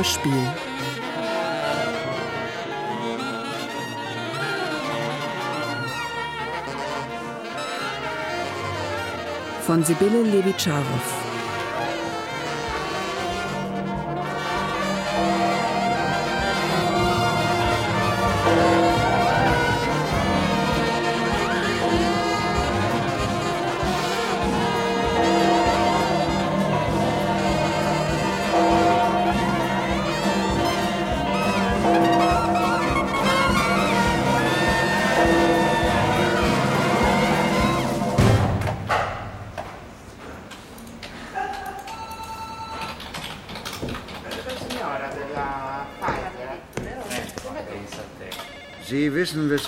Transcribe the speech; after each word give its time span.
Hörspiel. 0.00 0.32
Von 9.66 9.84
Sibylle 9.84 10.22
Levitscharow. 10.22 11.29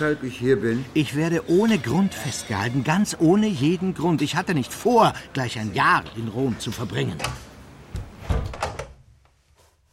Weshalb 0.02 0.24
ich 0.24 0.36
hier 0.36 0.56
bin? 0.56 0.84
Ich 0.94 1.14
werde 1.14 1.48
ohne 1.48 1.78
Grund 1.78 2.12
festgehalten, 2.12 2.82
ganz 2.82 3.16
ohne 3.20 3.46
jeden 3.46 3.94
Grund. 3.94 4.20
Ich 4.20 4.34
hatte 4.34 4.52
nicht 4.52 4.72
vor, 4.72 5.12
gleich 5.32 5.60
ein 5.60 5.74
Jahr 5.74 6.02
in 6.16 6.26
Rom 6.26 6.58
zu 6.58 6.72
verbringen. 6.72 7.16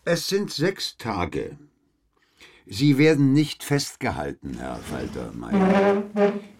Es 0.05 0.27
sind 0.27 0.49
sechs 0.49 0.97
Tage. 0.97 1.57
Sie 2.65 2.97
werden 2.97 3.33
nicht 3.33 3.63
festgehalten, 3.63 4.57
Herr 4.57 4.77
Faltermeier. 4.77 6.03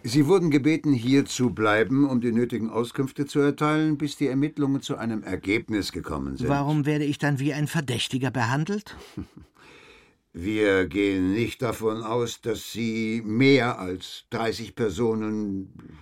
Sie 0.04 0.26
wurden 0.28 0.52
gebeten, 0.52 0.92
hier 0.92 1.24
zu 1.24 1.50
bleiben, 1.50 2.08
um 2.08 2.20
die 2.20 2.30
nötigen 2.30 2.70
Auskünfte 2.70 3.26
zu 3.26 3.40
erteilen, 3.40 3.98
bis 3.98 4.16
die 4.16 4.28
Ermittlungen 4.28 4.80
zu 4.80 4.96
einem 4.96 5.24
Ergebnis 5.24 5.90
gekommen 5.90 6.36
sind. 6.36 6.48
Warum 6.48 6.86
werde 6.86 7.04
ich 7.04 7.18
dann 7.18 7.40
wie 7.40 7.52
ein 7.52 7.66
Verdächtiger 7.66 8.30
behandelt? 8.30 8.94
Wir 10.32 10.86
gehen 10.86 11.32
nicht 11.32 11.60
davon 11.60 12.02
aus, 12.02 12.40
dass 12.40 12.72
Sie 12.72 13.22
mehr 13.24 13.80
als 13.80 14.26
30 14.30 14.76
Personen 14.76 15.98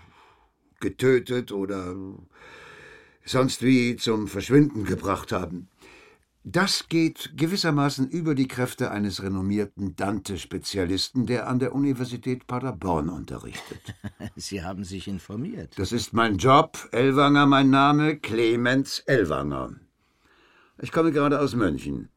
getötet 0.80 1.50
oder 1.50 1.94
sonst 3.24 3.62
wie 3.62 3.96
zum 3.96 4.28
Verschwinden 4.28 4.84
gebracht 4.84 5.32
haben. 5.32 5.68
Das 6.44 6.88
geht 6.88 7.32
gewissermaßen 7.36 8.08
über 8.08 8.34
die 8.34 8.48
Kräfte 8.48 8.90
eines 8.90 9.22
renommierten 9.22 9.96
Dante-Spezialisten, 9.96 11.26
der 11.26 11.46
an 11.46 11.58
der 11.58 11.74
Universität 11.74 12.46
Paderborn 12.46 13.08
unterrichtet. 13.10 13.94
Sie 14.36 14.62
haben 14.62 14.84
sich 14.84 15.08
informiert. 15.08 15.74
Das 15.76 15.92
ist 15.92 16.12
mein 16.12 16.38
Job. 16.38 16.88
Ellwanger 16.92 17.46
mein 17.46 17.70
Name, 17.70 18.16
Clemens 18.16 19.00
Ellwanger. 19.00 19.74
Ich 20.80 20.92
komme 20.92 21.12
gerade 21.12 21.40
aus 21.40 21.54
München. 21.54 22.08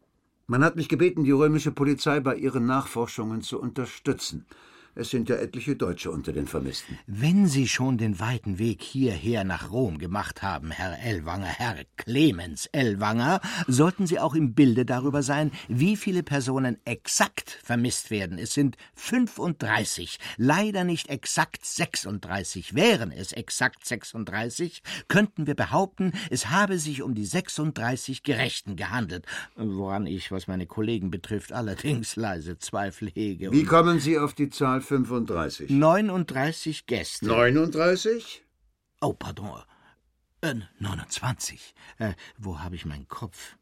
Man 0.52 0.66
hat 0.66 0.76
mich 0.76 0.90
gebeten, 0.90 1.24
die 1.24 1.32
römische 1.32 1.72
Polizei 1.72 2.20
bei 2.20 2.36
ihren 2.36 2.66
Nachforschungen 2.66 3.42
zu 3.42 3.58
unterstützen. 3.58 4.46
Es 4.94 5.10
sind 5.10 5.30
ja 5.30 5.38
etliche 5.38 5.78
Deutsche 5.78 6.12
unter 6.12 6.34
den 6.34 6.48
Vermissten. 6.48 7.00
Wenn 7.08 7.48
Sie 7.48 7.68
schon 7.68 7.98
den 7.98 8.20
weiten 8.20 8.60
Weg 8.60 8.84
hierher 8.84 9.46
nach 9.46 9.72
Rom 9.72 10.00
gemacht 10.00 10.44
haben, 10.44 10.70
Herr 10.70 11.00
Ellwanger, 11.00 11.46
Herr 11.46 11.78
Clemens 11.96 12.66
Ellwanger, 12.74 13.40
sollten 13.68 14.06
Sie 14.06 14.20
auch 14.20 14.36
im 14.36 14.54
Bilde 14.54 14.86
darüber 14.86 15.24
sein, 15.24 15.52
wie 15.70 15.96
viele 15.96 16.24
Personen 16.24 16.78
exakt 16.84 17.58
vermisst 17.64 18.12
werden. 18.12 18.38
Es 18.38 18.54
sind 18.54 18.76
35, 18.96 20.20
leider 20.36 20.84
nicht 20.84 21.10
exakt 21.10 21.66
36. 21.66 22.76
Wären 22.76 23.12
es 23.14 23.32
exakt 23.32 23.86
36, 23.86 24.84
könnten 25.08 25.48
wir 25.48 25.56
behaupten, 25.56 26.12
es 26.30 26.50
habe 26.50 26.80
sich 26.80 27.02
um 27.02 27.16
die 27.16 27.26
36 27.26 28.24
Gerechten 28.24 28.76
gehandelt, 28.76 29.26
woran 29.56 30.06
ich, 30.06 30.34
was 30.34 30.48
meine 30.48 30.66
Kollegen 30.66 31.12
betrifft, 31.12 31.54
allerdings 31.54 32.18
leise 32.18 32.58
Zweifel 32.60 33.10
hege. 33.10 33.54
Wie 33.54 33.64
kommen 33.64 34.00
Sie 34.00 34.20
auf 34.20 34.34
die 34.34 34.50
Zahl 34.50 34.81
35? 34.82 35.70
39 35.70 36.86
Gäste. 36.86 37.26
39? 37.26 38.44
Oh, 39.02 39.14
pardon. 39.14 39.62
Äh, 40.42 40.56
29. 40.80 41.74
Äh, 42.00 42.14
wo 42.38 42.60
habe 42.60 42.76
ich 42.76 42.86
meinen 42.86 43.08
Kopf? 43.08 43.58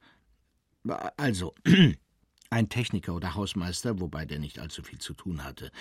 Also, 1.17 1.53
ein 2.49 2.69
Techniker 2.69 3.13
oder 3.13 3.35
Hausmeister, 3.35 3.99
wobei 3.99 4.25
der 4.25 4.39
nicht 4.39 4.59
allzu 4.59 4.81
viel 4.81 4.99
zu 4.99 5.13
tun 5.13 5.43
hatte. 5.43 5.71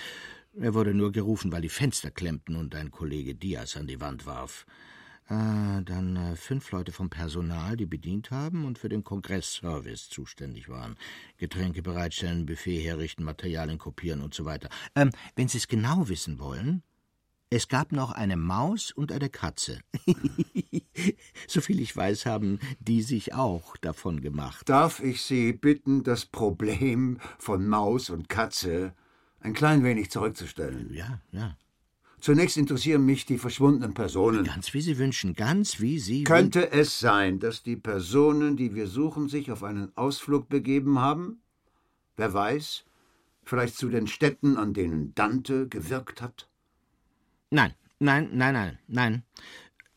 Er 0.54 0.74
wurde 0.74 0.94
nur 0.94 1.12
gerufen, 1.12 1.52
weil 1.52 1.62
die 1.62 1.68
Fenster 1.68 2.10
klemmten 2.10 2.56
und 2.56 2.74
ein 2.74 2.90
Kollege 2.90 3.34
Diaz 3.34 3.76
an 3.76 3.86
die 3.86 4.00
Wand 4.00 4.26
warf. 4.26 4.66
Äh, 5.28 5.82
dann 5.82 6.16
äh, 6.16 6.36
fünf 6.36 6.70
Leute 6.72 6.90
vom 6.90 7.10
Personal, 7.10 7.76
die 7.76 7.84
bedient 7.84 8.30
haben 8.30 8.64
und 8.64 8.78
für 8.78 8.88
den 8.88 9.04
Kongressservice 9.04 10.08
zuständig 10.08 10.70
waren. 10.70 10.96
Getränke 11.36 11.82
bereitstellen, 11.82 12.46
Buffet 12.46 12.78
herrichten, 12.78 13.24
Materialien 13.24 13.78
kopieren 13.78 14.22
und 14.22 14.32
so 14.32 14.46
weiter. 14.46 14.70
Ähm, 14.94 15.10
wenn 15.36 15.48
Sie 15.48 15.58
es 15.58 15.68
genau 15.68 16.08
wissen 16.08 16.38
wollen, 16.38 16.82
es 17.50 17.68
gab 17.68 17.92
noch 17.92 18.12
eine 18.12 18.36
Maus 18.36 18.90
und 18.90 19.12
eine 19.12 19.28
Katze. 19.28 19.80
Soviel 21.46 21.80
ich 21.80 21.94
weiß, 21.94 22.24
haben 22.24 22.58
die 22.80 23.02
sich 23.02 23.34
auch 23.34 23.76
davon 23.78 24.20
gemacht. 24.20 24.68
Darf 24.68 25.00
ich 25.00 25.22
Sie 25.22 25.52
bitten, 25.52 26.04
das 26.04 26.24
Problem 26.24 27.18
von 27.38 27.66
Maus 27.66 28.08
und 28.10 28.30
Katze 28.30 28.94
ein 29.40 29.52
klein 29.52 29.84
wenig 29.84 30.10
zurückzustellen? 30.10 30.92
Ja, 30.92 31.20
ja. 31.32 31.56
Zunächst 32.20 32.56
interessieren 32.56 33.04
mich 33.04 33.26
die 33.26 33.38
verschwundenen 33.38 33.94
Personen. 33.94 34.44
Ganz 34.44 34.74
wie 34.74 34.80
Sie 34.80 34.98
wünschen, 34.98 35.34
ganz 35.34 35.80
wie 35.80 35.98
Sie. 35.98 36.24
Könnte 36.24 36.72
es 36.72 36.98
sein, 36.98 37.38
dass 37.38 37.62
die 37.62 37.76
Personen, 37.76 38.56
die 38.56 38.74
wir 38.74 38.88
suchen, 38.88 39.28
sich 39.28 39.52
auf 39.52 39.62
einen 39.62 39.96
Ausflug 39.96 40.48
begeben 40.48 41.00
haben? 41.00 41.40
Wer 42.16 42.34
weiß, 42.34 42.84
vielleicht 43.44 43.76
zu 43.76 43.88
den 43.88 44.08
Städten, 44.08 44.56
an 44.56 44.74
denen 44.74 45.14
Dante 45.14 45.68
gewirkt 45.68 46.20
hat? 46.20 46.48
Nein, 47.50 47.74
nein, 48.00 48.30
nein, 48.32 48.54
nein, 48.54 48.78
nein. 48.88 49.22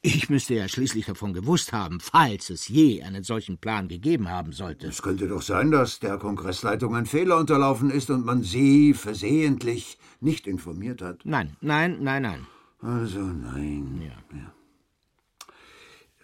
Ich 0.03 0.31
müsste 0.31 0.56
ja 0.56 0.67
schließlich 0.67 1.06
davon 1.06 1.31
gewusst 1.31 1.73
haben, 1.73 2.00
falls 2.00 2.50
es 2.50 2.67
je 2.67 3.03
einen 3.03 3.23
solchen 3.23 3.59
Plan 3.59 3.88
gegeben 3.88 4.29
haben 4.29 4.51
sollte. 4.51 4.88
Es 4.88 5.03
könnte 5.03 5.28
doch 5.28 5.44
sein, 5.44 5.69
dass 5.69 6.00
der 6.00 6.17
Kongressleitung 6.17 6.95
ein 6.95 7.06
Fehler 7.06 7.38
unterlaufen 7.38 7.91
ist 7.91 8.09
und 8.09 8.25
man 8.25 8.41
Sie 8.41 8.95
versehentlich 8.95 10.00
nicht 10.19 10.47
informiert 10.47 11.03
hat. 11.03 11.19
Nein, 11.23 11.56
nein, 11.61 12.00
nein, 12.01 12.23
nein. 12.23 12.47
Also 12.81 13.19
nein. 13.19 14.01
Ja. 14.01 14.38
ja. 14.40 14.51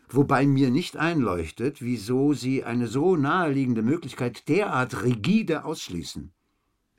Wobei 0.10 0.48
mir 0.48 0.72
nicht 0.72 0.98
einleuchtet, 0.98 1.80
wieso 1.80 2.34
Sie 2.34 2.64
eine 2.64 2.88
so 2.88 3.16
naheliegende 3.16 3.84
Möglichkeit 3.84 4.50
derart 4.50 5.04
rigide 5.04 5.66
ausschließen. 5.66 6.32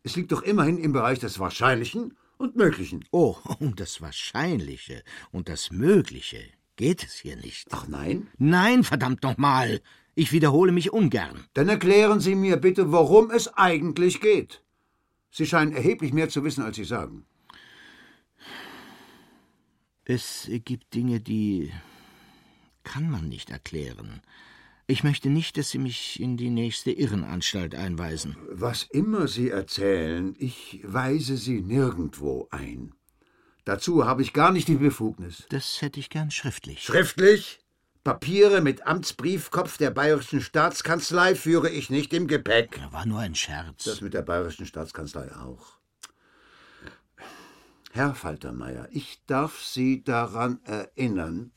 Es 0.05 0.14
liegt 0.14 0.31
doch 0.31 0.43
immerhin 0.43 0.79
im 0.79 0.93
Bereich 0.93 1.19
des 1.19 1.41
Wahrscheinlichen 1.41 2.17
und 2.37 2.55
Möglichen. 2.55 3.05
Oh, 3.11 3.37
um 3.58 3.75
das 3.75 4.00
Wahrscheinliche 4.00 5.02
und 5.32 5.49
das 5.49 5.73
Mögliche 5.73 6.38
geht 6.78 7.04
es 7.04 7.14
hier 7.14 7.36
nicht. 7.36 7.69
Ach 7.72 7.86
nein? 7.88 8.28
Nein, 8.38 8.84
verdammt 8.84 9.22
nochmal. 9.22 9.82
Ich 10.14 10.32
wiederhole 10.32 10.72
mich 10.72 10.92
ungern. 10.92 11.44
Dann 11.52 11.69
erklären 11.69 12.20
Sie 12.20 12.34
mir 12.34 12.56
bitte, 12.56 12.90
worum 12.90 13.30
es 13.30 13.48
eigentlich 13.54 14.22
geht. 14.22 14.62
Sie 15.30 15.44
scheinen 15.44 15.72
erheblich 15.72 16.14
mehr 16.14 16.30
zu 16.30 16.42
wissen, 16.42 16.64
als 16.64 16.76
Sie 16.76 16.84
sagen. 16.84 17.26
Es 20.04 20.48
gibt 20.64 20.94
Dinge, 20.94 21.20
die 21.20 21.70
kann 22.82 23.10
man 23.10 23.28
nicht 23.28 23.50
erklären. 23.50 24.22
Ich 24.86 25.04
möchte 25.04 25.28
nicht, 25.28 25.58
dass 25.58 25.70
Sie 25.70 25.78
mich 25.78 26.19
in 26.19 26.38
die 26.38 26.48
nächste 26.48 26.90
Irrenanstalt 26.90 27.75
einweisen. 27.75 28.36
Was 28.50 28.84
immer 28.84 29.28
Sie 29.28 29.50
erzählen, 29.50 30.34
ich 30.38 30.80
weise 30.82 31.36
Sie 31.36 31.60
nirgendwo 31.60 32.48
ein. 32.50 32.94
Dazu 33.69 34.06
habe 34.06 34.23
ich 34.23 34.32
gar 34.32 34.50
nicht 34.50 34.67
die 34.67 34.76
Befugnis. 34.76 35.44
Das 35.50 35.82
hätte 35.82 36.00
ich 36.00 36.09
gern 36.09 36.31
schriftlich. 36.31 36.82
Schriftlich? 36.82 37.61
Papiere 38.03 38.62
mit 38.62 38.87
Amtsbriefkopf 38.87 39.76
der 39.76 39.91
Bayerischen 39.91 40.41
Staatskanzlei 40.41 41.35
führe 41.35 41.69
ich 41.69 41.91
nicht 41.91 42.15
im 42.15 42.29
Gepäck. 42.29 42.81
War 42.93 43.05
nur 43.05 43.19
ein 43.19 43.35
Scherz. 43.35 43.85
Das 43.85 44.00
mit 44.00 44.15
der 44.15 44.23
Bayerischen 44.23 44.65
Staatskanzlei 44.65 45.31
auch. 45.37 45.76
Herr 47.93 48.15
Faltermeier, 48.15 48.88
ich 48.91 49.20
darf 49.26 49.62
Sie 49.62 50.03
daran 50.03 50.61
erinnern, 50.64 51.53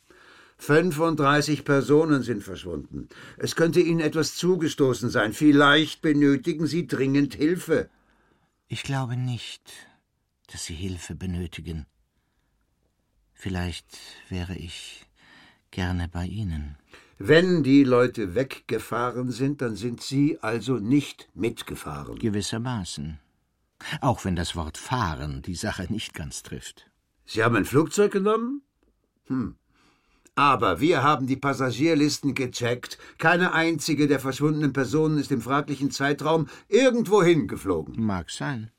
35 0.58 1.64
Personen 1.64 2.24
sind 2.24 2.44
verschwunden. 2.44 3.08
Es 3.38 3.56
könnte 3.56 3.80
Ihnen 3.80 4.02
etwas 4.02 4.36
zugestoßen 4.36 5.10
sein. 5.10 5.32
Vielleicht 5.32 6.02
benötigen 6.02 6.68
Sie 6.68 6.88
dringend 6.88 7.36
Hilfe. 7.36 7.90
Ich 8.68 8.84
glaube 8.84 9.16
nicht, 9.16 9.72
dass 10.48 10.66
Sie 10.66 10.76
Hilfe 10.76 11.16
benötigen. 11.16 11.86
Vielleicht 13.42 13.98
wäre 14.30 14.56
ich 14.56 15.08
gerne 15.72 16.08
bei 16.08 16.28
Ihnen. 16.28 16.76
Wenn 17.18 17.64
die 17.64 17.84
Leute 17.84 18.36
weggefahren 18.36 19.32
sind, 19.32 19.64
dann 19.64 19.76
sind 19.76 20.04
Sie 20.04 20.38
also 20.42 20.76
nicht 20.76 21.28
mitgefahren. 21.34 22.20
Gewissermaßen. 22.20 23.18
Auch 24.00 24.26
wenn 24.26 24.36
das 24.36 24.56
Wort 24.56 24.78
fahren 24.78 25.42
die 25.42 25.56
Sache 25.56 25.92
nicht 25.92 26.14
ganz 26.14 26.44
trifft. 26.44 26.92
Sie 27.26 27.44
haben 27.44 27.56
ein 27.56 27.66
Flugzeug 27.66 28.12
genommen? 28.12 28.62
Hm. 29.26 29.56
Aber 30.36 30.80
wir 30.80 31.02
haben 31.02 31.26
die 31.26 31.36
Passagierlisten 31.36 32.36
gecheckt. 32.36 33.00
Keine 33.18 33.54
einzige 33.54 34.08
der 34.08 34.20
verschwundenen 34.20 34.72
Personen 34.72 35.18
ist 35.18 35.32
im 35.32 35.42
fraglichen 35.42 35.90
Zeitraum 35.90 36.48
irgendwohin 36.68 37.48
geflogen. 37.48 38.06
Mag 38.06 38.30
sein. 38.30 38.70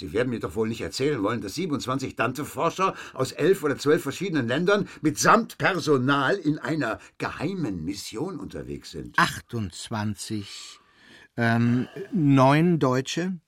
Sie 0.00 0.14
werden 0.14 0.30
mir 0.30 0.40
doch 0.40 0.54
wohl 0.54 0.66
nicht 0.66 0.80
erzählen 0.80 1.22
wollen, 1.22 1.42
dass 1.42 1.54
27 1.56 2.16
Dante-Forscher 2.16 2.94
aus 3.12 3.32
elf 3.32 3.62
oder 3.62 3.76
zwölf 3.76 4.02
verschiedenen 4.02 4.48
Ländern 4.48 4.88
mitsamt 5.02 5.58
Personal 5.58 6.36
in 6.36 6.58
einer 6.58 6.98
geheimen 7.18 7.84
Mission 7.84 8.40
unterwegs 8.40 8.92
sind. 8.92 9.18
28. 9.18 10.80
Ähm, 11.36 11.86
neun 12.12 12.78
Deutsche, 12.78 13.38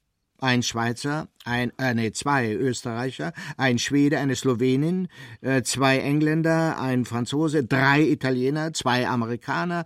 ein 0.41 0.63
Schweizer, 0.63 1.29
ein, 1.47 1.73
äh, 1.79 1.95
nee, 1.95 2.13
zwei 2.13 2.53
Österreicher, 2.53 3.33
ein 3.57 3.79
Schwede, 3.79 4.19
eine 4.19 4.37
Slowenin, 4.37 5.09
äh, 5.41 5.63
zwei 5.63 6.01
Engländer, 6.01 6.79
ein 6.79 7.07
Franzose, 7.07 7.65
drei 7.65 8.03
Italiener, 8.03 8.75
zwei 8.75 9.09
Amerikaner, 9.09 9.85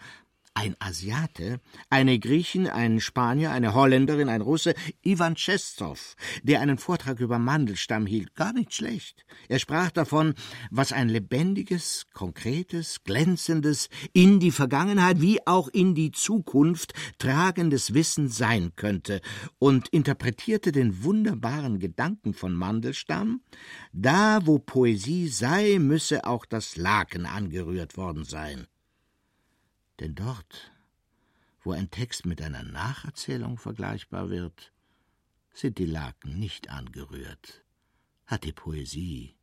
ein 0.56 0.74
Asiate, 0.78 1.60
eine 1.90 2.18
Griechin, 2.18 2.66
ein 2.66 2.98
Spanier, 3.00 3.50
eine 3.52 3.74
Holländerin, 3.74 4.30
ein 4.30 4.40
Russe, 4.40 4.74
Ivan 5.02 5.34
Chestov, 5.34 6.16
der 6.42 6.62
einen 6.62 6.78
Vortrag 6.78 7.20
über 7.20 7.38
Mandelstamm 7.38 8.06
hielt, 8.06 8.34
gar 8.34 8.54
nicht 8.54 8.72
schlecht. 8.72 9.26
Er 9.48 9.58
sprach 9.58 9.90
davon, 9.90 10.34
was 10.70 10.92
ein 10.92 11.10
lebendiges, 11.10 12.06
konkretes, 12.14 13.04
glänzendes, 13.04 13.90
in 14.14 14.40
die 14.40 14.50
Vergangenheit 14.50 15.20
wie 15.20 15.46
auch 15.46 15.68
in 15.68 15.94
die 15.94 16.10
Zukunft 16.10 16.94
tragendes 17.18 17.92
Wissen 17.92 18.30
sein 18.30 18.72
könnte 18.76 19.20
und 19.58 19.88
interpretierte 19.88 20.72
den 20.72 21.04
wunderbaren 21.04 21.78
Gedanken 21.78 22.32
von 22.32 22.54
Mandelstamm, 22.54 23.42
da 23.92 24.46
wo 24.46 24.58
Poesie 24.58 25.28
sei, 25.28 25.78
müsse 25.78 26.24
auch 26.24 26.46
das 26.46 26.76
Laken 26.76 27.26
angerührt 27.26 27.98
worden 27.98 28.24
sein. 28.24 28.66
Denn 30.00 30.14
dort, 30.14 30.72
wo 31.62 31.72
ein 31.72 31.90
Text 31.90 32.26
mit 32.26 32.42
einer 32.42 32.62
Nacherzählung 32.62 33.58
vergleichbar 33.58 34.30
wird, 34.30 34.72
sind 35.52 35.78
die 35.78 35.86
Laken 35.86 36.38
nicht 36.38 36.70
angerührt, 36.70 37.64
hat 38.26 38.44
die 38.44 38.52
Poesie 38.52 39.34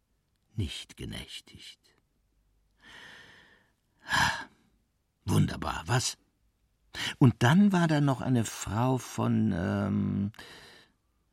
nicht 0.56 0.96
genächtigt. 0.96 1.80
Wunderbar, 5.26 5.84
was? 5.88 6.18
Und 7.18 7.42
dann 7.42 7.72
war 7.72 7.88
da 7.88 8.02
noch 8.02 8.22
eine 8.22 8.46
Frau 8.46 8.98
von, 8.98 9.52
ähm, 9.56 10.32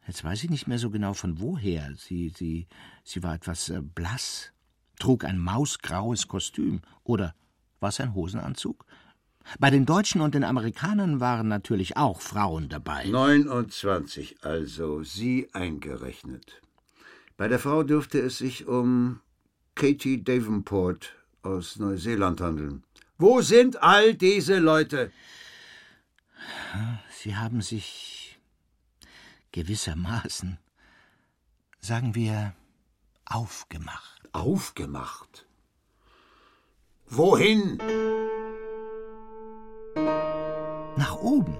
jetzt 0.06 0.24
weiß 0.24 0.44
ich 0.44 0.50
nicht 0.50 0.66
mehr 0.66 0.78
so 0.78 0.90
genau 0.90 1.12
von 1.12 1.40
woher. 1.40 1.94
Sie, 1.96 2.30
sie, 2.30 2.66
sie 3.04 3.22
war 3.22 3.34
etwas 3.34 3.68
äh, 3.68 3.82
blass, 3.82 4.52
trug 4.98 5.24
ein 5.24 5.38
mausgraues 5.38 6.28
Kostüm 6.28 6.80
oder 7.04 7.34
war 7.80 7.90
es 7.90 8.00
ein 8.00 8.14
Hosenanzug? 8.14 8.86
Bei 9.58 9.70
den 9.70 9.86
Deutschen 9.86 10.20
und 10.20 10.34
den 10.34 10.44
Amerikanern 10.44 11.20
waren 11.20 11.48
natürlich 11.48 11.96
auch 11.96 12.20
Frauen 12.20 12.68
dabei. 12.68 13.04
29, 13.06 14.44
also 14.44 15.02
Sie 15.02 15.48
eingerechnet. 15.52 16.60
Bei 17.36 17.48
der 17.48 17.58
Frau 17.58 17.82
dürfte 17.82 18.20
es 18.20 18.38
sich 18.38 18.66
um 18.66 19.20
Katie 19.74 20.22
Davenport 20.22 21.14
aus 21.42 21.78
Neuseeland 21.78 22.40
handeln. 22.40 22.84
Wo 23.18 23.40
sind 23.40 23.82
all 23.82 24.14
diese 24.14 24.58
Leute? 24.58 25.10
Sie 27.10 27.36
haben 27.36 27.60
sich 27.60 28.38
gewissermaßen, 29.52 30.58
sagen 31.80 32.14
wir, 32.14 32.54
aufgemacht. 33.24 34.28
Aufgemacht? 34.32 35.46
Wohin? 37.06 37.78
Nach 41.00 41.16
oben. 41.16 41.56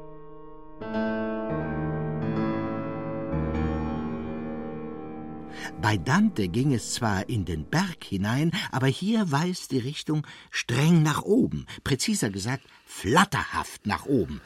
Bei 5.82 5.96
Dante 5.96 6.48
ging 6.48 6.75
es 6.75 6.92
zwar 6.92 7.28
in 7.28 7.44
den 7.46 7.64
Berg 7.64 8.04
hinein, 8.04 8.52
aber 8.70 8.87
hier 8.87 9.32
weist 9.32 9.72
die 9.72 9.78
Richtung 9.78 10.26
streng 10.50 11.02
nach 11.02 11.22
oben, 11.22 11.66
präziser 11.84 12.31
gesagt 12.31 12.64
flatterhaft 12.84 13.87
nach 13.87 14.04
oben. 14.04 14.40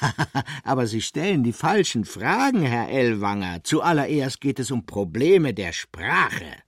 aber 0.64 0.86
Sie 0.86 1.02
stellen 1.02 1.42
die 1.44 1.52
falschen 1.52 2.04
Fragen, 2.04 2.62
Herr 2.62 2.88
Ellwanger. 2.88 3.64
Zuallererst 3.64 4.40
geht 4.40 4.58
es 4.58 4.70
um 4.70 4.86
Probleme 4.86 5.52
der 5.54 5.72
Sprache. 5.72 6.67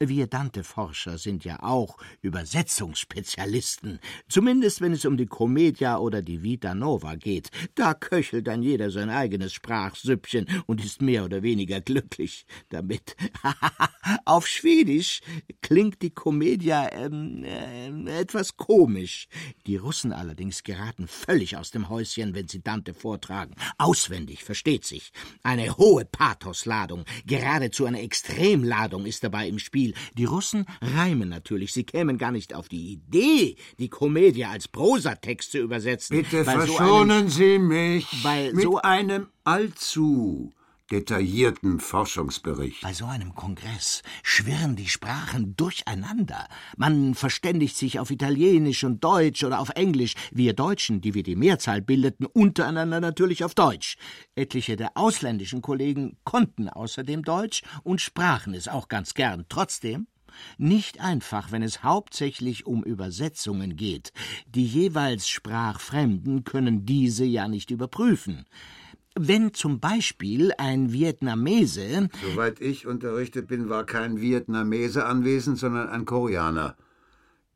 Wir 0.00 0.26
Dante-Forscher 0.26 1.18
sind 1.18 1.44
ja 1.44 1.62
auch 1.62 1.98
Übersetzungsspezialisten, 2.20 4.00
zumindest 4.28 4.80
wenn 4.80 4.92
es 4.92 5.04
um 5.04 5.16
die 5.16 5.26
Commedia 5.26 5.98
oder 5.98 6.20
die 6.20 6.42
Vita 6.42 6.74
Nova 6.74 7.14
geht. 7.14 7.52
Da 7.76 7.94
köchelt 7.94 8.48
dann 8.48 8.64
jeder 8.64 8.90
sein 8.90 9.08
eigenes 9.08 9.52
Sprachsüppchen 9.52 10.46
und 10.66 10.84
ist 10.84 11.00
mehr 11.00 11.24
oder 11.24 11.44
weniger 11.44 11.80
glücklich 11.80 12.44
damit. 12.70 13.14
Auf 14.24 14.48
Schwedisch 14.48 15.20
klingt 15.62 16.02
die 16.02 16.10
Commedia 16.10 16.90
ähm, 16.92 17.44
äh, 17.44 18.20
etwas 18.20 18.56
komisch. 18.56 19.28
Die 19.66 19.76
Russen 19.76 20.12
allerdings 20.12 20.64
geraten 20.64 21.06
völlig 21.06 21.56
aus 21.56 21.70
dem 21.70 21.88
Häuschen, 21.88 22.34
wenn 22.34 22.48
sie 22.48 22.62
Dante 22.62 22.94
vortragen. 22.94 23.54
Auswendig, 23.78 24.42
versteht 24.42 24.84
sich. 24.84 25.12
Eine 25.44 25.76
hohe 25.76 26.04
Pathosladung, 26.04 27.04
geradezu 27.26 27.86
eine 27.86 28.00
Extremladung 28.00 29.06
ist 29.06 29.22
dabei 29.22 29.46
im 29.46 29.60
Spiel 29.60 29.83
Spiel. 29.84 29.94
Die 30.16 30.24
Russen 30.24 30.66
reimen 30.80 31.28
natürlich. 31.28 31.72
Sie 31.72 31.84
kämen 31.84 32.18
gar 32.18 32.32
nicht 32.32 32.54
auf 32.54 32.68
die 32.68 32.92
Idee, 32.92 33.56
die 33.78 33.88
Komödie 33.88 34.44
als 34.44 34.68
Prosatext 34.68 35.52
zu 35.52 35.58
übersetzen. 35.58 36.16
Bitte 36.16 36.44
verschonen 36.44 36.68
so 36.68 37.14
einem, 37.14 37.28
Sie 37.28 37.58
mich 37.58 38.06
bei 38.22 38.52
mit 38.52 38.62
so 38.62 38.78
einem 38.78 39.28
allzu 39.44 40.52
detaillierten 40.90 41.80
Forschungsbericht. 41.80 42.82
Bei 42.82 42.92
so 42.92 43.06
einem 43.06 43.34
Kongress 43.34 44.02
schwirren 44.22 44.76
die 44.76 44.88
Sprachen 44.88 45.56
durcheinander. 45.56 46.46
Man 46.76 47.14
verständigt 47.14 47.76
sich 47.76 47.98
auf 47.98 48.10
Italienisch 48.10 48.84
und 48.84 49.02
Deutsch 49.02 49.44
oder 49.44 49.60
auf 49.60 49.70
Englisch. 49.70 50.14
Wir 50.30 50.52
Deutschen, 50.52 51.00
die 51.00 51.14
wir 51.14 51.22
die 51.22 51.36
Mehrzahl 51.36 51.80
bildeten, 51.80 52.26
untereinander 52.26 53.00
natürlich 53.00 53.44
auf 53.44 53.54
Deutsch. 53.54 53.96
Etliche 54.34 54.76
der 54.76 54.96
ausländischen 54.96 55.62
Kollegen 55.62 56.18
konnten 56.24 56.68
außerdem 56.68 57.22
Deutsch 57.22 57.62
und 57.82 58.00
sprachen 58.00 58.54
es 58.54 58.68
auch 58.68 58.88
ganz 58.88 59.14
gern. 59.14 59.46
Trotzdem 59.48 60.06
nicht 60.58 61.00
einfach, 61.00 61.52
wenn 61.52 61.62
es 61.62 61.82
hauptsächlich 61.82 62.66
um 62.66 62.82
Übersetzungen 62.82 63.76
geht. 63.76 64.12
Die 64.46 64.66
jeweils 64.66 65.28
Sprachfremden 65.28 66.44
können 66.44 66.84
diese 66.84 67.24
ja 67.24 67.48
nicht 67.48 67.70
überprüfen. 67.70 68.44
Wenn 69.16 69.54
zum 69.54 69.78
Beispiel 69.78 70.52
ein 70.58 70.92
Vietnamese. 70.92 72.08
Soweit 72.20 72.60
ich 72.60 72.86
unterrichtet 72.86 73.46
bin, 73.46 73.68
war 73.68 73.86
kein 73.86 74.20
Vietnamese 74.20 75.06
anwesend, 75.06 75.58
sondern 75.58 75.88
ein 75.88 76.04
Koreaner. 76.04 76.76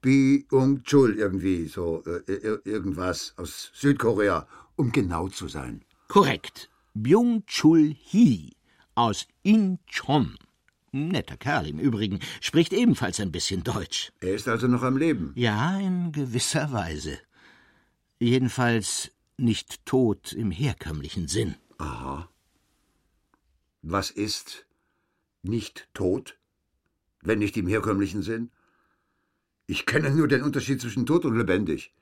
Byung 0.00 0.84
Chul 0.84 1.16
irgendwie, 1.16 1.66
so 1.66 2.04
äh, 2.04 2.58
irgendwas 2.64 3.34
aus 3.36 3.72
Südkorea, 3.74 4.46
um 4.76 4.92
genau 4.92 5.28
zu 5.28 5.48
sein. 5.48 5.82
Korrekt. 6.06 6.70
Byung 6.94 7.44
Chul 7.46 7.94
Hee 7.98 8.52
aus 8.94 9.26
Incheon. 9.42 10.36
Netter 10.92 11.36
Kerl 11.36 11.66
im 11.66 11.78
Übrigen, 11.80 12.20
spricht 12.40 12.72
ebenfalls 12.72 13.20
ein 13.20 13.32
bisschen 13.32 13.62
Deutsch. 13.64 14.12
Er 14.20 14.34
ist 14.34 14.48
also 14.48 14.68
noch 14.68 14.82
am 14.82 14.96
Leben. 14.96 15.32
Ja, 15.34 15.78
in 15.78 16.12
gewisser 16.12 16.72
Weise. 16.72 17.18
Jedenfalls 18.20 19.10
nicht 19.38 19.86
tot 19.86 20.32
im 20.32 20.50
herkömmlichen 20.50 21.28
Sinn. 21.28 21.54
Aha. 21.78 22.28
Was 23.82 24.10
ist 24.10 24.66
nicht 25.42 25.88
tot, 25.94 26.36
wenn 27.22 27.38
nicht 27.38 27.56
im 27.56 27.68
herkömmlichen 27.68 28.22
Sinn? 28.22 28.50
Ich 29.66 29.86
kenne 29.86 30.10
nur 30.10 30.28
den 30.28 30.42
Unterschied 30.42 30.80
zwischen 30.80 31.06
tot 31.06 31.24
und 31.24 31.36
lebendig. 31.36 31.92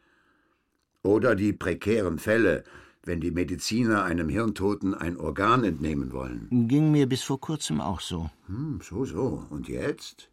Oder 1.02 1.34
die 1.34 1.52
prekären 1.52 2.18
Fälle, 2.18 2.64
wenn 3.02 3.20
die 3.20 3.30
Mediziner 3.30 4.04
einem 4.04 4.28
Hirntoten 4.28 4.94
ein 4.94 5.16
Organ 5.16 5.62
entnehmen 5.62 6.12
wollen. 6.12 6.68
Ging 6.68 6.90
mir 6.90 7.06
bis 7.08 7.22
vor 7.22 7.40
kurzem 7.40 7.80
auch 7.80 8.00
so. 8.00 8.30
Hm, 8.46 8.80
so, 8.82 9.04
so. 9.04 9.46
Und 9.50 9.68
jetzt? 9.68 10.30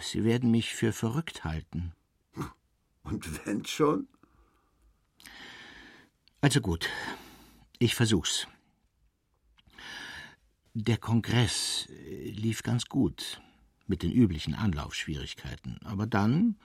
Sie 0.00 0.24
werden 0.24 0.50
mich 0.50 0.74
für 0.74 0.92
verrückt 0.92 1.44
halten. 1.44 1.92
Und 3.04 3.46
wenn 3.46 3.64
schon? 3.64 4.08
Also 6.42 6.60
gut, 6.60 6.90
ich 7.78 7.94
versuch's. 7.94 8.46
Der 10.74 10.98
Kongress 10.98 11.88
äh, 11.88 12.30
lief 12.30 12.62
ganz 12.62 12.86
gut. 12.86 13.40
mit 13.86 14.02
den 14.02 14.12
üblichen 14.12 14.54
Anlaufschwierigkeiten. 14.54 15.78
Aber 15.84 16.06
dann 16.06 16.56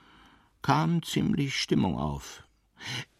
kam 0.62 1.02
ziemlich 1.02 1.60
Stimmung 1.60 1.98
auf. 1.98 2.47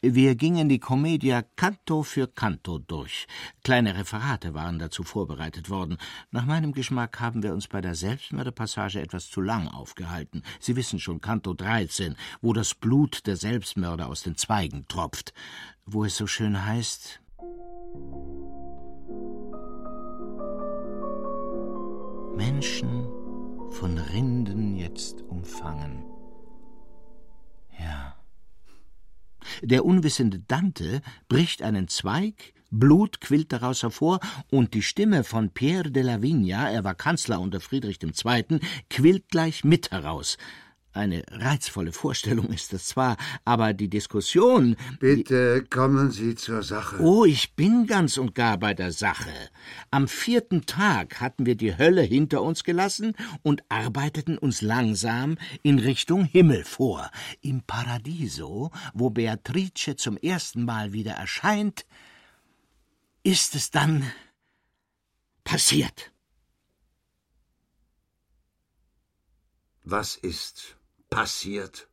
Wir 0.01 0.37
gingen 0.37 0.69
die 0.69 0.79
Commedia 0.79 1.43
Canto 1.43 2.03
für 2.03 2.29
Canto 2.29 2.79
durch. 2.79 3.27
Kleine 3.65 3.97
Referate 3.97 4.55
waren 4.55 4.79
dazu 4.79 5.03
vorbereitet 5.03 5.71
worden. 5.71 5.99
Nach 6.31 6.47
meinem 6.47 6.73
Geschmack 6.73 7.21
haben 7.21 7.43
wir 7.43 7.53
uns 7.53 7.69
bei 7.69 7.81
der 7.81 7.95
Selbstmörderpassage 7.95 9.01
etwas 9.01 9.29
zu 9.29 9.41
lang 9.41 9.69
aufgehalten. 9.69 10.43
Sie 10.61 10.77
wissen 10.77 11.01
schon, 11.01 11.21
Canto 11.21 11.55
13, 11.55 12.17
wo 12.41 12.53
das 12.53 12.75
Blut 12.75 13.27
der 13.27 13.37
Selbstmörder 13.37 14.09
aus 14.09 14.23
den 14.23 14.37
Zweigen 14.37 14.87
tropft, 14.89 15.33
wo 15.85 16.05
es 16.05 16.17
so 16.17 16.27
schön 16.27 16.65
heißt. 16.65 17.21
Menschen 22.37 23.09
von 23.71 23.99
Rinden 23.99 24.77
jetzt 24.77 25.23
umfangen. 25.23 26.05
Ja. 27.79 28.18
Der 29.63 29.85
unwissende 29.85 30.41
Dante 30.41 31.01
bricht 31.29 31.63
einen 31.63 31.89
Zweig, 31.89 32.55
Blut 32.71 33.21
quillt 33.21 33.53
daraus 33.53 33.83
hervor, 33.83 34.21
und 34.51 34.75
die 34.75 34.83
Stimme 34.83 35.25
von 35.25 35.51
Pierre 35.51 35.91
de 35.91 36.03
la 36.03 36.23
Vigna, 36.23 36.71
er 36.71 36.85
war 36.85 36.95
Kanzler 36.95 37.41
unter 37.41 37.61
Friedrich 37.61 37.99
II., 38.03 38.61
quillt 38.91 39.29
gleich 39.29 39.65
mit 39.65 39.91
heraus. 39.91 40.37
Eine 40.93 41.23
reizvolle 41.31 41.93
Vorstellung 41.93 42.47
ist 42.47 42.73
es 42.73 42.87
zwar, 42.87 43.17
aber 43.45 43.75
die 43.75 43.89
Diskussion. 43.89 44.75
Bitte 44.99 45.65
kommen 45.69 46.11
Sie 46.11 46.35
zur 46.35 46.63
Sache. 46.63 47.01
Oh, 47.01 47.25
ich 47.25 47.55
bin 47.55 47.87
ganz 47.87 48.17
und 48.17 48.35
gar 48.35 48.57
bei 48.59 48.73
der 48.73 48.91
Sache. 48.93 49.31
Am 49.91 50.09
vierten 50.09 50.65
Tag 50.65 51.21
hatten 51.21 51.45
wir 51.45 51.57
die 51.57 51.77
Hölle 51.77 52.03
hinter 52.03 52.43
uns 52.43 52.65
gelassen 52.65 53.15
und 53.43 53.63
arbeiteten 53.69 54.39
uns 54.39 54.63
langsam 54.63 55.37
in 55.63 55.79
Richtung 55.79 56.25
Himmel 56.25 56.65
vor. 56.65 57.11
Im 57.43 57.63
Paradiso, 57.63 58.71
wo 58.95 59.11
Beatrice 59.11 59.95
zum 59.97 60.17
ersten 60.17 60.65
Mal 60.65 60.93
wieder 60.93 61.13
erscheint, 61.13 61.85
ist 63.23 63.55
es 63.55 63.71
dann 63.71 64.11
passiert. 65.45 66.13
Was 69.85 70.17
ist 70.17 70.78
passiert? 71.11 71.89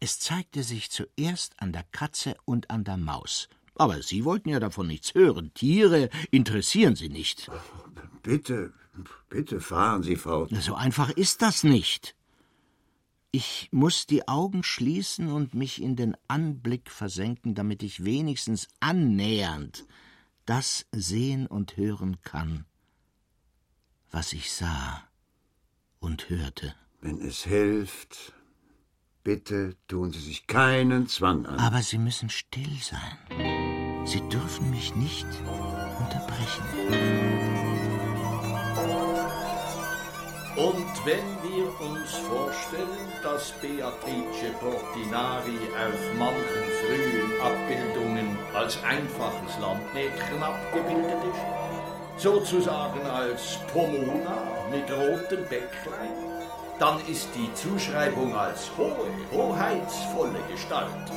Es 0.00 0.18
zeigte 0.18 0.62
sich 0.62 0.90
zuerst 0.90 1.60
an 1.60 1.72
der 1.72 1.84
Katze 1.84 2.36
und 2.44 2.70
an 2.70 2.84
der 2.84 2.96
Maus. 2.96 3.48
Aber 3.74 4.02
Sie 4.02 4.24
wollten 4.24 4.50
ja 4.50 4.60
davon 4.60 4.86
nichts 4.86 5.14
hören. 5.14 5.52
Tiere 5.54 6.10
interessieren 6.30 6.94
Sie 6.94 7.08
nicht. 7.08 7.50
Bitte, 8.22 8.72
bitte 9.28 9.60
fahren 9.60 10.02
Sie 10.02 10.16
fort. 10.16 10.50
So 10.60 10.74
einfach 10.74 11.10
ist 11.10 11.42
das 11.42 11.64
nicht. 11.64 12.14
Ich 13.32 13.68
muss 13.72 14.06
die 14.06 14.28
Augen 14.28 14.62
schließen 14.62 15.32
und 15.32 15.54
mich 15.54 15.82
in 15.82 15.96
den 15.96 16.16
Anblick 16.28 16.88
versenken, 16.88 17.56
damit 17.56 17.82
ich 17.82 18.04
wenigstens 18.04 18.68
annähernd 18.78 19.86
das 20.46 20.86
sehen 20.92 21.46
und 21.46 21.76
hören 21.76 22.20
kann, 22.22 22.64
was 24.10 24.32
ich 24.32 24.52
sah 24.52 25.02
und 25.98 26.28
hörte. 26.28 26.76
Wenn 27.04 27.20
es 27.20 27.44
hilft, 27.44 28.32
bitte 29.24 29.76
tun 29.88 30.10
Sie 30.10 30.20
sich 30.20 30.46
keinen 30.46 31.06
Zwang 31.06 31.44
an. 31.44 31.58
Aber 31.58 31.82
Sie 31.82 31.98
müssen 31.98 32.30
still 32.30 32.78
sein. 32.80 34.06
Sie 34.06 34.26
dürfen 34.30 34.70
mich 34.70 34.96
nicht 34.96 35.26
unterbrechen. 36.00 36.64
Und 40.56 40.94
wenn 41.04 41.28
wir 41.42 41.66
uns 41.78 42.10
vorstellen, 42.26 43.12
dass 43.22 43.52
Beatrice 43.60 44.54
Portinari 44.58 45.58
auf 45.76 46.18
manchen 46.18 46.64
frühen 46.80 47.38
Abbildungen 47.42 48.38
als 48.54 48.82
einfaches 48.82 49.60
Landmädchen 49.60 50.42
abgebildet 50.42 51.22
ist, 51.30 52.22
sozusagen 52.22 53.02
als 53.02 53.58
Pomona 53.74 54.70
mit 54.70 54.90
rotem 54.90 55.44
Bäcklein, 55.50 56.23
dann 56.78 57.00
ist 57.06 57.28
die 57.34 57.52
Zuschreibung 57.54 58.34
als 58.36 58.70
hohe, 58.76 59.06
hoheitsvolle 59.32 60.38
Gestalt 60.50 61.10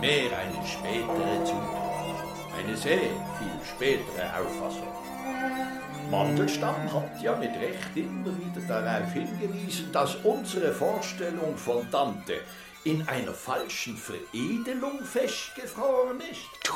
mehr 0.00 0.30
eine 0.36 0.66
spätere 0.66 1.44
Zutat, 1.44 2.58
eine 2.58 2.76
sehr 2.76 2.98
viel 2.98 3.60
spätere 3.64 4.40
Auffassung. 4.40 4.88
Mandelstam 6.10 6.92
hat 6.92 7.22
ja 7.22 7.34
mit 7.36 7.50
Recht 7.56 7.96
immer 7.96 8.26
wieder 8.38 8.60
darauf 8.68 9.12
hingewiesen, 9.12 9.90
dass 9.92 10.16
unsere 10.16 10.72
Vorstellung 10.72 11.56
von 11.56 11.90
Dante 11.90 12.40
in 12.84 13.06
einer 13.08 13.32
falschen 13.32 13.96
Veredelung 13.96 15.02
festgefroren 15.04 16.20
ist. 16.20 16.42
Du, 16.64 16.74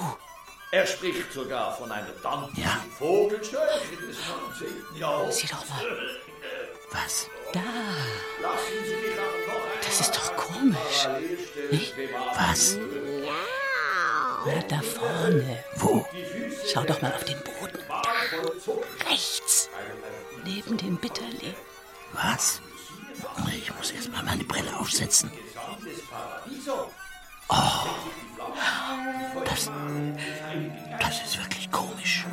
Er 0.71 0.87
spricht 0.87 1.31
sogar 1.33 1.77
von 1.77 1.91
einer 1.93 2.13
Dante 2.23 2.59
Ja. 2.61 2.83
Vogelscheuche 2.99 3.97
des 4.07 4.17
19. 4.91 4.99
Jahrhunderts. 4.99 5.37
sieh 5.39 5.47
doch 5.49 5.69
mal. 5.69 5.85
Was? 6.93 7.27
Da, 7.53 7.61
das 9.83 10.01
ist 10.01 10.15
doch 10.15 10.37
komisch. 10.37 11.09
Nicht? 11.71 11.95
Was? 12.35 12.77
Na, 14.47 14.63
da 14.69 14.81
vorne. 14.83 15.65
Wo? 15.77 16.07
Schau 16.71 16.83
doch 16.85 17.01
mal 17.01 17.13
auf 17.13 17.25
den 17.25 17.39
Boden. 17.39 17.79
Da, 17.89 19.09
rechts. 19.11 19.71
Neben 20.45 20.77
dem 20.77 20.97
Bitterli. 20.99 21.55
Was? 22.13 22.61
Ich 23.53 23.75
muss 23.75 23.91
erst 23.93 24.13
mal 24.13 24.23
meine 24.23 24.45
Brille 24.45 24.79
aufsetzen. 24.79 25.31
Oh, 27.49 27.87
das, 29.45 29.71
das 31.01 31.23
ist 31.25 31.39
wirklich 31.39 31.71
komisch. 31.71 32.27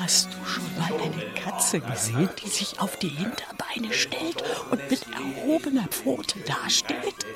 Hast 0.00 0.28
du 0.32 0.44
schon 0.46 0.64
mal 0.78 0.90
eine 0.98 1.34
Katze 1.34 1.78
gesehen, 1.78 2.30
die 2.42 2.48
sich 2.48 2.80
auf 2.80 2.96
die 2.96 3.10
Hinterbeine 3.10 3.92
stellt 3.92 4.42
und 4.70 4.90
mit 4.90 5.02
erhobener 5.12 5.86
Pfote 5.88 6.38
dasteht? 6.40 7.26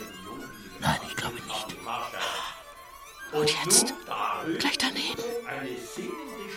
Nein, 0.80 0.99
ich 1.06 1.14
glaube 1.14 1.35
nicht. 1.35 1.76
Und 3.33 3.50
jetzt, 3.64 3.92
gleich 4.59 4.78
daneben. 4.78 5.23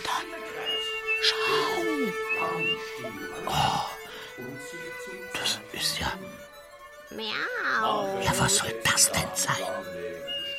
Da. 0.06 0.12
Schau. 1.22 1.48
Das 5.34 5.60
ist 5.74 6.00
ja. 6.00 6.14
Miau. 7.12 8.22
Ja, 8.22 8.32
was 8.40 8.56
soll 8.58 8.74
das 8.84 9.12
denn 9.12 9.30
sein? 9.34 9.56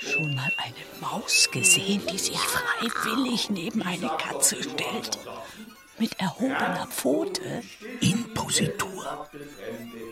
Schon 0.00 0.34
mal 0.34 0.52
eine 0.58 0.74
Maus 1.00 1.50
gesehen, 1.50 2.02
die 2.10 2.18
sich 2.18 2.38
freiwillig 2.38 3.50
neben 3.50 3.82
eine 3.82 4.08
Katze 4.18 4.62
stellt? 4.62 5.18
Mit 5.98 6.18
erhobener 6.20 6.86
Pfote? 6.88 7.62
In 8.00 8.32
Positur. 8.32 9.28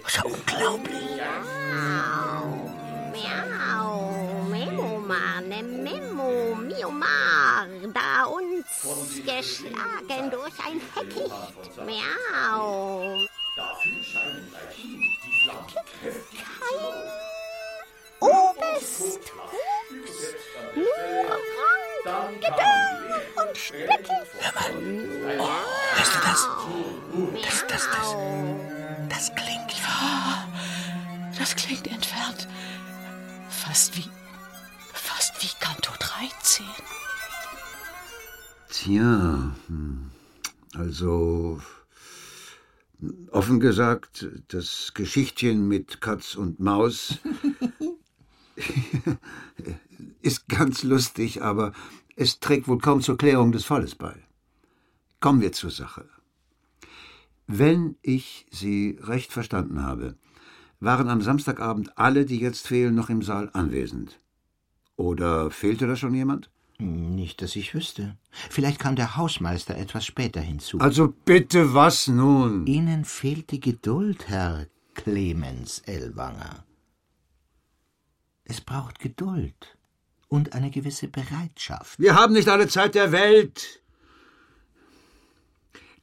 Das 0.03 0.13
ist 0.13 0.17
ja 0.17 0.25
unglaublich. 0.25 1.21
Miau. 3.13 4.47
Memomar, 4.51 5.41
ne 5.43 5.63
Memo, 5.63 6.57
Miomar. 6.57 7.69
Da 7.95 8.25
uns 8.25 9.15
geschlagen 9.25 10.31
durch 10.31 10.59
ein 10.67 10.81
Heckicht. 10.95 11.77
Miau. 11.85 13.19
Kein 16.33 17.36
Obest. 18.21 19.33
Nur 20.75 20.85
Rang, 22.07 22.35
Gedärm 22.35 23.49
und 23.49 23.57
Splitter. 23.57 24.23
Hörst 25.95 26.15
du 26.15 26.19
das? 26.23 26.49
Das, 27.43 27.67
das, 27.67 27.89
das, 27.91 28.17
das 29.09 29.35
klingt 29.35 29.71
wie. 29.71 29.77
Das 31.39 31.55
klingt 31.55 31.87
entfernt. 31.87 32.49
Fast 33.49 33.97
wie. 33.97 34.11
Fast 34.93 35.41
wie 35.43 35.51
Kanto 35.61 35.93
13. 35.99 36.67
Tja, 38.69 39.55
hm, 39.69 40.11
also 40.75 41.61
offen 43.31 43.61
gesagt, 43.61 44.27
das 44.49 44.93
Geschichtchen 44.95 45.69
mit 45.69 46.01
Katz 46.01 46.35
und 46.35 46.59
Maus 46.59 47.19
ist 50.23 50.49
ganz 50.49 50.83
lustig, 50.83 51.43
aber 51.43 51.73
es 52.17 52.41
trägt 52.41 52.69
wohl 52.69 52.79
kaum 52.79 53.01
zur 53.01 53.19
Klärung 53.19 53.53
des 53.53 53.65
Falles 53.65 53.95
bei. 53.95 54.15
Kommen 55.21 55.41
wir 55.41 55.53
zur 55.53 55.71
Sache. 55.71 56.09
Wenn 57.47 57.97
ich 58.03 58.47
Sie 58.51 58.99
recht 59.01 59.33
verstanden 59.33 59.83
habe, 59.83 60.17
waren 60.81 61.09
am 61.09 61.23
Samstagabend 61.23 61.97
alle, 61.97 62.27
die 62.27 62.39
jetzt 62.39 62.67
fehlen, 62.67 62.95
noch 62.95 63.09
im 63.09 63.23
Saal 63.23 63.51
anwesend. 63.53 64.19
Oder 64.97 65.51
fehlte 65.51 65.87
da 65.87 65.97
schon 65.97 66.15
jemand? 66.15 66.51
Nicht, 66.79 67.41
dass 67.41 67.57
ich 67.57 67.73
wüsste. 67.75 68.19
Vielleicht 68.51 68.81
kam 68.81 68.97
der 68.97 69.17
Hausmeister 69.17 69.77
etwas 69.77 70.05
später 70.05 70.41
hinzu. 70.41 70.79
Also 70.79 71.15
bitte 71.25 71.73
was 71.73 72.09
nun? 72.09 72.67
Ihnen 72.67 73.05
fehlt 73.05 73.51
die 73.51 73.61
Geduld, 73.61 74.29
Herr 74.29 74.67
Clemens 74.95 75.79
Ellwanger. 75.87 76.65
Es 78.49 78.61
braucht 78.61 79.01
Geduld 79.01 79.77
und 80.29 80.53
eine 80.53 80.71
gewisse 80.71 81.09
Bereitschaft. 81.09 81.99
Wir 81.99 82.15
haben 82.15 82.33
nicht 82.33 82.49
alle 82.49 82.69
Zeit 82.69 82.95
der 82.95 83.11
Welt. 83.11 83.83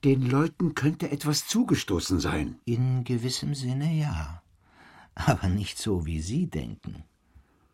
Den 0.04 0.30
Leuten 0.30 0.76
könnte 0.76 1.10
etwas 1.10 1.48
zugestoßen 1.48 2.20
sein. 2.20 2.60
In 2.66 3.06
gewissem 3.06 3.56
Sinne 3.56 3.94
ja. 3.94 4.44
Aber 5.16 5.48
nicht 5.48 5.78
so, 5.78 6.06
wie 6.06 6.20
Sie 6.20 6.48
denken. 6.48 7.06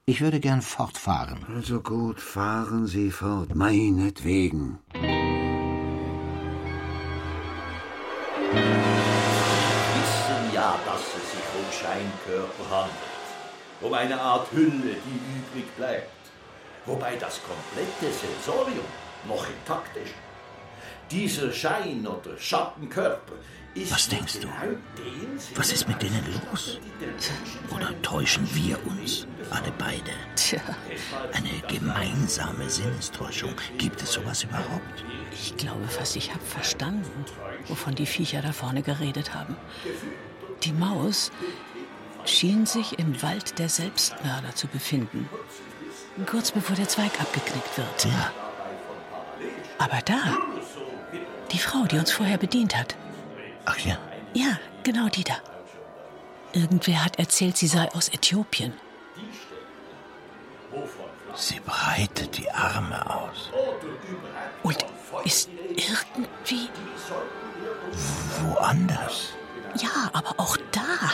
Ich 0.05 0.21
würde 0.21 0.39
gern 0.39 0.61
fortfahren. 0.61 1.43
Also 1.45 1.81
gut, 1.81 2.19
fahren 2.19 2.85
Sie 2.85 3.09
fort, 3.09 3.55
meinetwegen. 3.55 4.77
wissen 10.19 10.53
ja, 10.53 10.79
dass 10.85 11.01
es 11.01 11.31
sich 11.31 11.47
um 11.57 11.71
Scheinkörper 11.71 12.69
handelt. 12.69 13.18
Um 13.81 13.93
eine 13.93 14.19
Art 14.19 14.51
Hülle, 14.51 14.95
die 15.05 15.57
übrig 15.59 15.75
bleibt. 15.77 16.09
Wobei 16.85 17.15
das 17.15 17.39
komplette 17.43 18.13
Sensorium 18.13 18.85
noch 19.27 19.45
intakt 19.47 19.95
ist. 19.97 20.13
Dieser 21.11 21.51
Schein- 21.51 22.05
oder 22.05 22.37
Schattenkörper 22.37 23.33
ist. 23.73 23.91
Was 23.91 24.07
denkst 24.09 24.33
du? 24.35 24.47
genau 24.47 24.53
Was 25.55 25.71
ist 25.71 25.87
mit 25.87 26.01
denen 26.01 26.23
los? 26.51 26.79
Oder 27.75 27.99
täuschen 28.01 28.47
wir 28.53 28.77
uns, 28.87 29.25
alle 29.49 29.71
beide? 29.77 30.11
Tja, 30.35 30.61
Eine 31.33 31.49
gemeinsame 31.67 32.69
Sinnestäuschung. 32.69 33.53
Gibt 33.77 34.01
es 34.01 34.13
sowas 34.13 34.43
überhaupt? 34.43 35.03
ich 35.31 35.55
glaube 35.55 35.87
fast, 35.87 36.15
ich 36.15 36.31
habe 36.33 36.43
verstanden, 36.43 37.25
wovon 37.67 37.95
die 37.95 38.05
Viecher 38.05 38.41
da 38.41 38.51
vorne 38.51 38.81
geredet 38.81 39.33
haben. 39.33 39.55
Die 40.63 40.73
Maus 40.73 41.31
schien 42.29 42.65
sich 42.65 42.99
im 42.99 43.21
Wald 43.21 43.59
der 43.59 43.69
Selbstmörder 43.69 44.55
zu 44.55 44.67
befinden. 44.67 45.29
Kurz 46.25 46.51
bevor 46.51 46.75
der 46.75 46.87
Zweig 46.87 47.19
abgeknickt 47.19 47.77
wird. 47.77 48.05
Ja, 48.05 48.31
Aber 49.77 49.99
da, 50.03 50.37
die 51.51 51.59
Frau, 51.59 51.85
die 51.85 51.97
uns 51.97 52.11
vorher 52.11 52.37
bedient 52.37 52.75
hat. 52.77 52.95
ach 53.65 53.77
ja. 53.79 53.97
Ja, 54.33 54.59
genau 54.83 55.07
die 55.07 55.23
da. 55.23 55.37
Irgendwer 56.53 57.03
hat 57.03 57.17
erzählt, 57.19 57.57
sie 57.57 57.67
sei 57.67 57.89
aus 57.93 58.09
Äthiopien. 58.09 58.73
Sie 61.35 61.59
breitet 61.59 62.37
die 62.37 62.49
Arme 62.51 62.99
aus. 63.09 63.49
Und 64.63 64.77
ist 65.23 65.49
irgendwie. 65.69 66.69
Woanders. 68.43 69.33
Ja, 69.75 70.09
aber 70.13 70.33
auch 70.37 70.57
da 70.71 71.11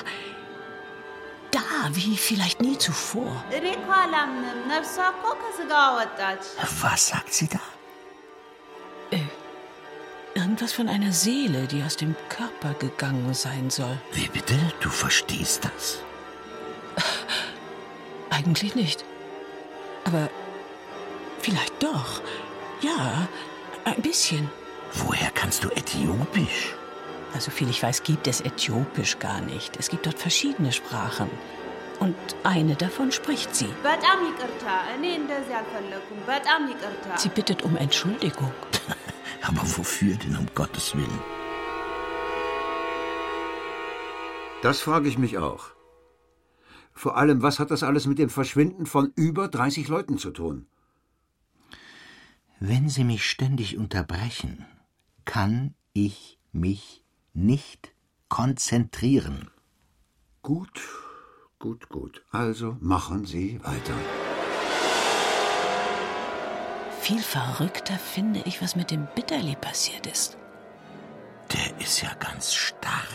da 1.55 1.89
wie 1.93 2.17
vielleicht 2.17 2.61
nie 2.61 2.77
zuvor. 2.77 3.43
Was 6.81 7.07
sagt 7.07 7.33
sie 7.33 7.47
da? 7.47 7.59
Äh, 9.11 9.19
irgendwas 10.33 10.73
von 10.73 10.89
einer 10.89 11.13
Seele, 11.13 11.67
die 11.67 11.81
aus 11.83 11.95
dem 11.95 12.15
Körper 12.27 12.73
gegangen 12.73 13.33
sein 13.33 13.69
soll. 13.69 13.97
Wie 14.11 14.27
bitte? 14.27 14.57
Du 14.81 14.89
verstehst 14.89 15.63
das? 15.63 15.99
Äh, 16.97 18.35
eigentlich 18.35 18.75
nicht. 18.75 19.05
Aber 20.03 20.29
vielleicht 21.39 21.81
doch. 21.81 22.21
Ja, 22.81 23.27
ein 23.85 24.01
bisschen. 24.01 24.49
Woher 24.93 25.31
kannst 25.31 25.63
du 25.63 25.69
Äthiopisch? 25.69 26.75
Also 27.33 27.51
viel 27.51 27.69
ich 27.69 27.81
weiß, 27.83 28.03
gibt 28.03 28.27
es 28.27 28.41
Äthiopisch 28.41 29.19
gar 29.19 29.41
nicht. 29.41 29.77
Es 29.77 29.89
gibt 29.89 30.05
dort 30.05 30.19
verschiedene 30.19 30.71
Sprachen. 30.71 31.29
Und 31.99 32.15
eine 32.43 32.75
davon 32.75 33.11
spricht 33.11 33.55
sie. 33.55 33.69
Sie 37.17 37.29
bittet 37.29 37.63
um 37.63 37.77
Entschuldigung. 37.77 38.51
Aber 39.41 39.61
wofür 39.77 40.15
denn 40.15 40.35
um 40.35 40.47
Gottes 40.55 40.95
Willen? 40.95 41.19
Das 44.61 44.81
frage 44.81 45.07
ich 45.07 45.17
mich 45.17 45.37
auch. 45.37 45.67
Vor 46.93 47.17
allem, 47.17 47.41
was 47.43 47.59
hat 47.59 47.71
das 47.71 47.83
alles 47.83 48.07
mit 48.07 48.19
dem 48.19 48.29
Verschwinden 48.29 48.85
von 48.85 49.11
über 49.15 49.47
30 49.47 49.87
Leuten 49.89 50.17
zu 50.17 50.31
tun? 50.31 50.67
Wenn 52.59 52.89
Sie 52.89 53.03
mich 53.03 53.29
ständig 53.29 53.77
unterbrechen, 53.77 54.65
kann 55.25 55.75
ich 55.93 56.39
mich 56.51 57.04
nicht 57.35 57.93
konzentrieren. 58.29 59.51
Gut, 60.41 60.81
gut, 61.59 61.89
gut. 61.89 62.23
Also 62.31 62.77
machen 62.79 63.25
Sie 63.25 63.59
weiter. 63.63 63.93
Viel 67.01 67.21
verrückter 67.21 67.99
finde 67.99 68.41
ich, 68.45 68.61
was 68.61 68.75
mit 68.75 68.89
dem 68.89 69.07
Bitterli 69.13 69.55
passiert 69.55 70.07
ist. 70.07 70.37
Der 71.53 71.79
ist 71.79 72.01
ja 72.01 72.13
ganz 72.15 72.53
starr. 72.53 73.05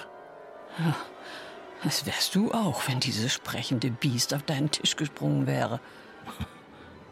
Das 1.83 2.07
wärst 2.07 2.35
du 2.35 2.53
auch, 2.53 2.87
wenn 2.87 3.01
dieses 3.01 3.33
sprechende 3.33 3.91
Biest 3.91 4.35
auf 4.35 4.43
deinen 4.43 4.71
Tisch 4.71 4.97
gesprungen 4.97 5.47
wäre. 5.47 5.81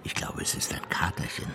Ich 0.05 0.15
glaube, 0.15 0.43
es 0.43 0.55
ist 0.55 0.73
ein 0.73 0.89
Katerchen. 0.89 1.51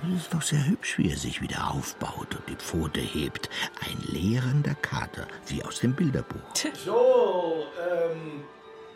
Es 0.00 0.22
ist 0.22 0.34
doch 0.34 0.42
sehr 0.42 0.66
hübsch, 0.66 0.98
wie 0.98 1.10
er 1.10 1.16
sich 1.16 1.40
wieder 1.42 1.70
aufbaut 1.70 2.34
und 2.34 2.48
die 2.48 2.56
Pfote 2.56 3.00
hebt. 3.00 3.48
Ein 3.80 3.98
lehrender 4.12 4.74
Kater, 4.74 5.26
wie 5.46 5.62
aus 5.64 5.80
dem 5.80 5.94
Bilderbuch. 5.94 6.40
So, 6.74 7.66
ähm, 7.78 8.44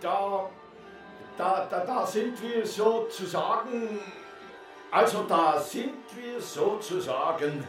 da, 0.01 0.49
da, 1.37 1.67
da, 1.71 1.85
da 1.85 2.07
sind 2.07 2.41
wir 2.43 2.67
sozusagen, 2.67 4.01
also 4.91 5.25
da 5.29 5.61
sind 5.61 5.95
wir 6.15 6.41
sozusagen 6.41 7.65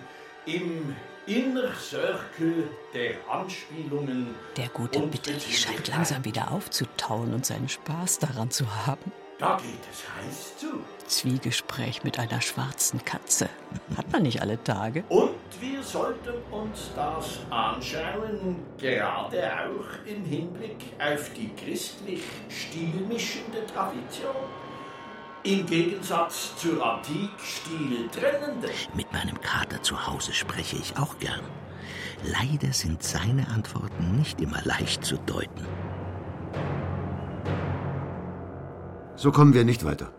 im 0.46 0.96
Inner 1.28 1.74
Circle 1.76 2.70
der 2.94 3.16
Anspielungen. 3.30 4.34
Der 4.56 4.70
gute 4.70 5.00
des 5.02 5.60
scheint 5.60 5.88
langsam 5.90 6.24
wieder 6.24 6.52
aufzutauen 6.52 7.34
und 7.34 7.46
seinen 7.46 7.68
Spaß 7.68 8.20
daran 8.20 8.50
zu 8.50 8.66
haben. 8.88 9.12
Da 9.40 9.56
geht 9.58 9.84
es 9.92 10.04
heiß 10.16 10.58
zu. 10.58 10.68
Zwiegespräch 11.06 12.04
mit 12.04 12.18
einer 12.18 12.42
schwarzen 12.42 13.06
Katze. 13.06 13.50
Hat 13.96 14.12
man 14.12 14.24
nicht 14.24 14.42
alle 14.42 14.62
Tage. 14.64 15.04
Und 15.10 15.36
wir 15.60 15.84
sollten 15.84 16.34
uns 16.52 16.90
das 16.96 17.40
anschauen, 17.52 18.64
gerade 18.80 19.52
auch 19.54 20.08
im 20.08 20.26
Hinblick 20.26 20.78
auf 21.00 21.32
die 21.34 21.54
christlich 21.54 22.24
stilmischende 22.50 23.64
Tradition. 23.68 24.36
Im 25.44 25.68
Gegensatz 25.68 26.56
zur 26.58 26.84
antik 26.84 27.30
stiltrennenden. 27.40 28.72
Mit 28.96 29.12
meinem 29.14 29.40
Kater 29.40 29.84
zu 29.84 30.08
Hause 30.08 30.34
spreche 30.34 30.78
ich 30.78 30.98
auch 30.98 31.20
gern. 31.20 31.42
Leider 32.24 32.74
sind 32.74 33.04
seine 33.04 33.48
Antworten 33.50 34.18
nicht 34.18 34.42
immer 34.42 34.62
leicht 34.64 35.06
zu 35.06 35.18
deuten. 35.20 35.68
So 39.18 39.32
kommen 39.32 39.56
wir 39.56 39.66
nicht 39.66 39.84
weiter. 39.84 40.14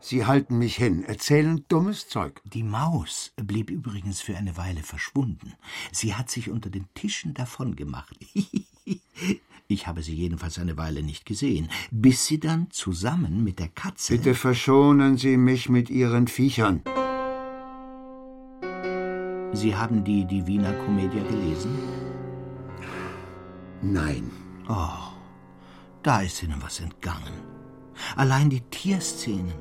Sie 0.00 0.26
halten 0.26 0.58
mich 0.58 0.74
hin, 0.74 1.04
erzählen 1.04 1.64
dummes 1.68 2.08
Zeug. 2.08 2.42
Die 2.44 2.64
Maus 2.64 3.32
blieb 3.36 3.70
übrigens 3.70 4.20
für 4.20 4.36
eine 4.36 4.56
Weile 4.56 4.82
verschwunden. 4.82 5.54
Sie 5.92 6.16
hat 6.16 6.28
sich 6.28 6.50
unter 6.50 6.68
den 6.68 6.86
Tischen 6.94 7.32
davongemacht. 7.34 8.18
Ich 9.68 9.86
habe 9.86 10.02
sie 10.02 10.14
jedenfalls 10.14 10.58
eine 10.58 10.76
Weile 10.76 11.02
nicht 11.02 11.24
gesehen, 11.24 11.70
bis 11.90 12.26
sie 12.26 12.38
dann 12.38 12.70
zusammen 12.72 13.42
mit 13.42 13.58
der 13.58 13.68
Katze. 13.68 14.14
Bitte 14.14 14.34
verschonen 14.34 15.16
Sie 15.16 15.38
mich 15.38 15.70
mit 15.70 15.88
Ihren 15.88 16.26
Viechern. 16.26 16.82
Sie 19.54 19.74
haben 19.74 20.04
die 20.04 20.26
Divina 20.26 20.72
Commedia 20.72 21.22
gelesen? 21.22 21.78
Nein. 23.80 24.30
Oh, 24.68 25.14
da 26.02 26.20
ist 26.20 26.42
Ihnen 26.42 26.60
was 26.60 26.80
entgangen. 26.80 27.51
Allein 28.16 28.50
die 28.50 28.60
Tierszenen. 28.60 29.52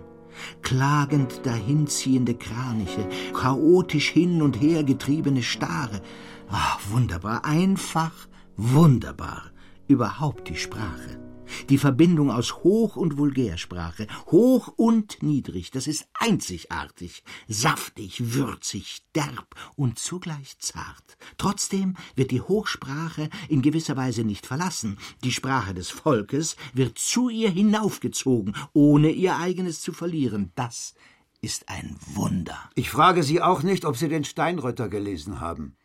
Klagend 0.61 1.45
dahinziehende 1.45 2.33
Kraniche, 2.33 3.07
chaotisch 3.33 4.09
hin 4.09 4.41
und 4.41 4.59
her 4.59 4.83
getriebene 4.83 5.43
Stare. 5.43 6.01
Ah, 6.49 6.77
wunderbar, 6.89 7.45
einfach 7.45 8.13
wunderbar. 8.57 9.43
Überhaupt 9.87 10.49
die 10.49 10.55
Sprache. 10.55 11.30
Die 11.69 11.77
Verbindung 11.77 12.31
aus 12.31 12.63
Hoch- 12.63 12.95
und 12.95 13.17
Vulgärsprache, 13.17 14.07
hoch 14.27 14.73
und 14.75 15.21
niedrig, 15.23 15.71
das 15.71 15.87
ist 15.87 16.07
einzigartig, 16.13 17.23
saftig, 17.47 18.33
würzig, 18.33 19.03
derb 19.15 19.55
und 19.75 19.99
zugleich 19.99 20.57
zart. 20.59 21.17
Trotzdem 21.37 21.95
wird 22.15 22.31
die 22.31 22.41
Hochsprache 22.41 23.29
in 23.49 23.61
gewisser 23.61 23.97
Weise 23.97 24.23
nicht 24.23 24.45
verlassen. 24.45 24.97
Die 25.23 25.31
Sprache 25.31 25.73
des 25.73 25.89
Volkes 25.89 26.55
wird 26.73 26.97
zu 26.97 27.29
ihr 27.29 27.49
hinaufgezogen, 27.49 28.55
ohne 28.73 29.11
ihr 29.11 29.37
eigenes 29.37 29.81
zu 29.81 29.93
verlieren. 29.93 30.51
Das 30.55 30.93
ist 31.41 31.69
ein 31.69 31.95
Wunder. 32.13 32.69
Ich 32.75 32.89
frage 32.89 33.23
Sie 33.23 33.41
auch 33.41 33.63
nicht, 33.63 33.85
ob 33.85 33.97
Sie 33.97 34.07
den 34.07 34.23
Steinrötter 34.23 34.89
gelesen 34.89 35.39
haben. 35.39 35.75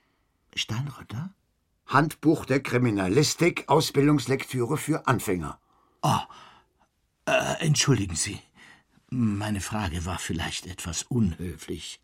Steinrötter? 0.54 1.34
Handbuch 1.86 2.44
der 2.44 2.60
Kriminalistik, 2.60 3.64
Ausbildungslektüre 3.68 4.76
für 4.76 5.06
Anfänger. 5.06 5.58
Oh, 6.02 6.20
äh, 7.26 7.64
entschuldigen 7.64 8.16
Sie. 8.16 8.40
Meine 9.10 9.60
Frage 9.60 10.04
war 10.04 10.18
vielleicht 10.18 10.66
etwas 10.66 11.04
unhöflich. 11.04 12.00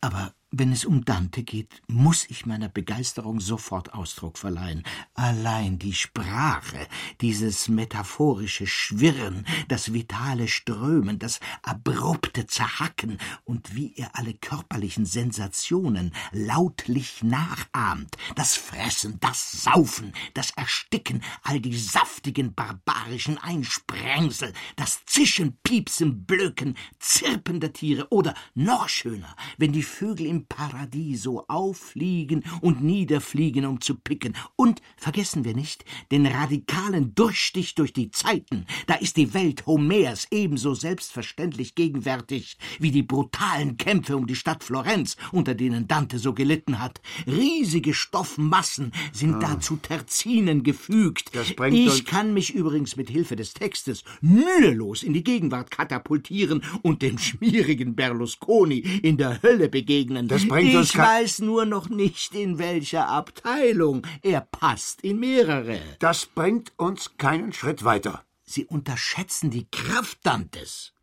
Aber 0.00 0.34
wenn 0.52 0.70
es 0.70 0.84
um 0.84 1.04
Dante 1.04 1.42
geht, 1.42 1.80
muss 1.88 2.26
ich 2.28 2.44
meiner 2.44 2.68
Begeisterung 2.68 3.40
sofort 3.40 3.94
Ausdruck 3.94 4.36
verleihen. 4.36 4.82
Allein 5.14 5.78
die 5.78 5.94
Sprache, 5.94 6.86
dieses 7.22 7.68
metaphorische 7.68 8.66
Schwirren, 8.66 9.46
das 9.68 9.94
vitale 9.94 10.48
Strömen, 10.48 11.18
das 11.18 11.40
abrupte 11.62 12.46
Zerhacken 12.46 13.16
und 13.44 13.74
wie 13.74 13.94
er 13.96 14.14
alle 14.14 14.34
körperlichen 14.34 15.06
Sensationen 15.06 16.12
lautlich 16.32 17.22
nachahmt, 17.22 18.16
das 18.36 18.54
Fressen, 18.54 19.18
das 19.20 19.52
Saufen, 19.52 20.12
das 20.34 20.50
Ersticken, 20.50 21.22
all 21.42 21.60
die 21.60 21.78
saftigen 21.78 22.54
barbarischen 22.54 23.38
Einsprengsel, 23.38 24.52
das 24.76 25.06
Zischen, 25.06 25.56
Piepsen, 25.62 26.26
Blöken, 26.26 26.76
Zirpen 26.98 27.58
der 27.58 27.72
Tiere 27.72 28.08
oder 28.10 28.34
noch 28.54 28.90
schöner, 28.90 29.34
wenn 29.56 29.72
die 29.72 29.82
Vögel 29.82 30.26
im 30.26 30.41
Paradiso 30.42 31.44
auffliegen 31.48 32.44
und 32.60 32.82
niederfliegen, 32.82 33.64
um 33.64 33.80
zu 33.80 33.94
picken. 33.94 34.34
Und 34.56 34.82
vergessen 34.96 35.44
wir 35.44 35.54
nicht 35.54 35.84
den 36.10 36.26
radikalen 36.26 37.14
Durchstich 37.14 37.74
durch 37.74 37.92
die 37.92 38.10
Zeiten. 38.10 38.66
Da 38.86 38.94
ist 38.94 39.16
die 39.16 39.34
Welt 39.34 39.66
Homers 39.66 40.26
ebenso 40.30 40.74
selbstverständlich 40.74 41.74
gegenwärtig 41.74 42.58
wie 42.78 42.90
die 42.90 43.02
brutalen 43.02 43.76
Kämpfe 43.76 44.16
um 44.16 44.26
die 44.26 44.36
Stadt 44.36 44.64
Florenz, 44.64 45.16
unter 45.32 45.54
denen 45.54 45.88
Dante 45.88 46.18
so 46.18 46.32
gelitten 46.34 46.80
hat. 46.80 47.00
Riesige 47.26 47.94
Stoffmassen 47.94 48.92
sind 49.12 49.34
ah. 49.36 49.40
da 49.40 49.60
zu 49.60 49.76
Terzinen 49.76 50.62
gefügt. 50.62 51.30
ich 51.70 52.04
kann 52.04 52.34
mich 52.34 52.54
übrigens 52.54 52.96
mit 52.96 53.10
Hilfe 53.10 53.36
des 53.36 53.54
Textes 53.54 54.04
mühelos 54.20 55.02
in 55.02 55.12
die 55.12 55.24
Gegenwart 55.24 55.70
katapultieren 55.70 56.62
und 56.82 57.02
dem 57.02 57.18
schmierigen 57.18 57.94
Berlusconi 57.94 58.78
in 59.02 59.16
der 59.16 59.42
Hölle 59.42 59.68
begegnen. 59.68 60.28
Das 60.32 60.48
bringt 60.48 60.72
ich 60.72 60.96
weiß 60.96 61.40
nur 61.40 61.66
noch 61.66 61.90
nicht, 61.90 62.34
in 62.34 62.58
welcher 62.58 63.06
Abteilung. 63.06 64.06
Er 64.22 64.40
passt 64.40 65.02
in 65.02 65.20
mehrere. 65.20 65.78
Das 65.98 66.24
bringt 66.24 66.72
uns 66.78 67.18
keinen 67.18 67.52
Schritt 67.52 67.84
weiter. 67.84 68.24
Sie 68.42 68.64
unterschätzen 68.64 69.50
die 69.50 69.70
Kraft 69.70 70.20
Dantes. 70.22 70.94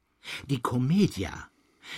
Die 0.48 0.62
Commedia 0.62 1.48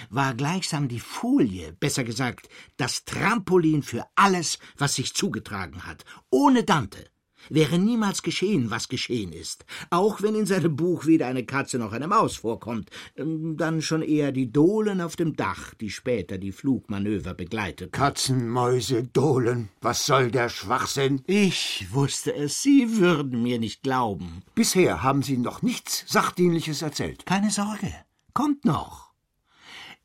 war 0.09 0.33
gleichsam 0.33 0.89
die 0.89 0.99
Folie, 0.99 1.71
besser 1.71 2.03
gesagt, 2.03 2.49
das 2.75 3.05
Trampolin 3.05 3.81
für 3.81 4.05
alles, 4.15 4.59
was 4.77 4.95
sich 4.95 5.13
zugetragen 5.13 5.85
hat. 5.85 6.03
Ohne 6.29 6.65
Dante 6.65 7.09
wäre 7.49 7.77
niemals 7.77 8.21
geschehen, 8.23 8.71
was 8.71 8.89
geschehen 8.89 9.33
ist. 9.33 9.65
Auch 9.89 10.21
wenn 10.21 10.35
in 10.35 10.45
seinem 10.45 10.75
Buch 10.75 11.05
weder 11.05 11.27
eine 11.27 11.45
Katze 11.45 11.77
noch 11.77 11.93
eine 11.93 12.07
Maus 12.07 12.37
vorkommt, 12.37 12.89
ähm, 13.15 13.57
dann 13.57 13.81
schon 13.81 14.01
eher 14.01 14.31
die 14.31 14.51
Dohlen 14.51 15.01
auf 15.01 15.15
dem 15.15 15.35
Dach, 15.35 15.73
die 15.75 15.89
später 15.89 16.37
die 16.37 16.51
Flugmanöver 16.51 17.33
begleiteten. 17.33 17.91
Katzen, 17.91 18.49
Mäuse, 18.49 19.03
Dohlen, 19.03 19.69
was 19.81 20.05
soll 20.05 20.31
der 20.31 20.49
Schwachsinn? 20.49 21.21
Ich 21.27 21.87
wusste 21.91 22.33
es, 22.33 22.61
Sie 22.61 22.97
würden 22.97 23.43
mir 23.43 23.59
nicht 23.59 23.83
glauben. 23.83 24.43
Bisher 24.55 25.03
haben 25.03 25.23
Sie 25.23 25.37
noch 25.37 25.61
nichts 25.61 26.05
Sachdienliches 26.07 26.81
erzählt. 26.81 27.25
Keine 27.25 27.51
Sorge, 27.51 27.93
kommt 28.33 28.65
noch. 28.65 29.10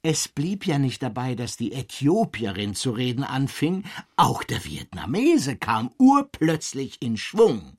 Es 0.08 0.28
blieb 0.28 0.68
ja 0.68 0.78
nicht 0.78 1.02
dabei, 1.02 1.34
dass 1.34 1.56
die 1.56 1.72
Äthiopierin 1.72 2.76
zu 2.76 2.92
reden 2.92 3.24
anfing, 3.24 3.82
auch 4.14 4.44
der 4.44 4.64
Vietnamese 4.64 5.56
kam 5.56 5.90
urplötzlich 5.98 7.02
in 7.02 7.16
Schwung. 7.16 7.76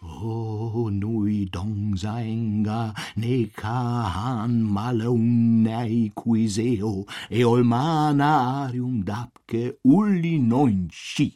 O 0.00 0.88
nui 0.90 1.50
dong 1.50 1.98
saenga 1.98 2.94
ne 3.16 3.48
kahan 3.48 4.62
malung 4.62 5.62
nei 5.62 6.12
quiseo 6.16 7.04
e 7.28 7.44
olmana 7.44 8.64
arium 8.64 9.04
dapke 9.04 9.76
ulli 9.82 10.38
neunchi 10.38 11.34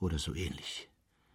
oder 0.00 0.18
so 0.18 0.32
ähnlich. 0.32 0.88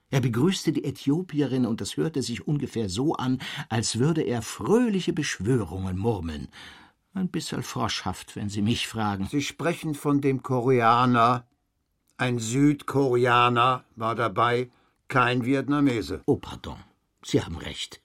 Er 0.09 0.21
begrüßte 0.21 0.71
die 0.71 0.83
Äthiopierin 0.83 1.67
und 1.67 1.79
es 1.79 1.95
hörte 1.95 2.23
sich 2.23 2.47
ungefähr 2.47 2.89
so 2.89 3.13
an, 3.13 3.37
als 3.69 3.99
würde 3.99 4.23
er 4.23 4.41
fröhliche 4.41 5.13
Beschwörungen 5.13 5.99
murmeln. 5.99 6.47
Ein 7.13 7.29
bisschen 7.29 7.61
froschhaft, 7.61 8.35
wenn 8.35 8.49
Sie 8.49 8.63
mich 8.63 8.87
fragen. 8.87 9.27
Sie 9.27 9.43
sprechen 9.43 9.93
von 9.93 10.19
dem 10.19 10.41
Koreaner. 10.41 11.45
Ein 12.17 12.39
Südkoreaner 12.39 13.85
war 13.95 14.15
dabei, 14.15 14.71
kein 15.07 15.45
Vietnamese. 15.45 16.23
Oh, 16.25 16.37
pardon. 16.37 16.77
Sie 17.23 17.41
haben 17.41 17.57
recht. 17.57 18.01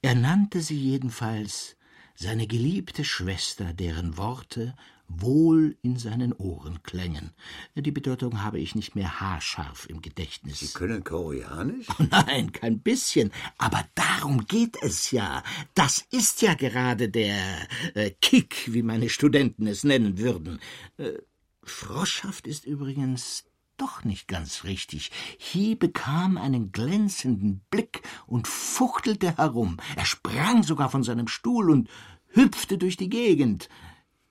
Er 0.00 0.14
nannte 0.14 0.62
sie 0.62 0.78
jedenfalls 0.78 1.76
seine 2.14 2.46
geliebte 2.46 3.04
Schwester, 3.04 3.72
deren 3.72 4.16
Worte 4.16 4.74
wohl 5.08 5.76
in 5.82 5.96
seinen 5.96 6.32
Ohren 6.32 6.82
klängen. 6.82 7.32
Die 7.74 7.90
Bedeutung 7.90 8.42
habe 8.42 8.58
ich 8.58 8.74
nicht 8.74 8.94
mehr 8.94 9.20
haarscharf 9.20 9.88
im 9.88 10.00
Gedächtnis. 10.02 10.60
Sie 10.60 10.72
können 10.72 11.04
Koreanisch? 11.04 11.86
Oh 11.98 12.04
nein, 12.10 12.52
kein 12.52 12.80
bisschen. 12.80 13.30
Aber 13.58 13.84
darum 13.94 14.46
geht 14.46 14.76
es 14.82 15.10
ja. 15.10 15.42
Das 15.74 16.04
ist 16.10 16.42
ja 16.42 16.54
gerade 16.54 17.08
der 17.08 17.68
äh, 17.94 18.10
Kick, 18.20 18.72
wie 18.72 18.82
meine 18.82 19.08
Studenten 19.08 19.66
es 19.66 19.84
nennen 19.84 20.18
würden. 20.18 20.60
Äh, 20.96 21.12
Froschhaft 21.62 22.46
ist 22.46 22.64
übrigens 22.64 23.44
doch 23.76 24.04
nicht 24.04 24.28
ganz 24.28 24.64
richtig. 24.64 25.10
Hie 25.38 25.74
bekam 25.74 26.36
einen 26.36 26.72
glänzenden 26.72 27.62
Blick 27.70 28.02
und 28.26 28.46
fuchtelte 28.46 29.36
herum. 29.36 29.78
Er 29.96 30.04
sprang 30.04 30.62
sogar 30.62 30.88
von 30.90 31.02
seinem 31.02 31.28
Stuhl 31.28 31.70
und 31.70 31.88
hüpfte 32.28 32.78
durch 32.78 32.96
die 32.96 33.08
Gegend. 33.08 33.68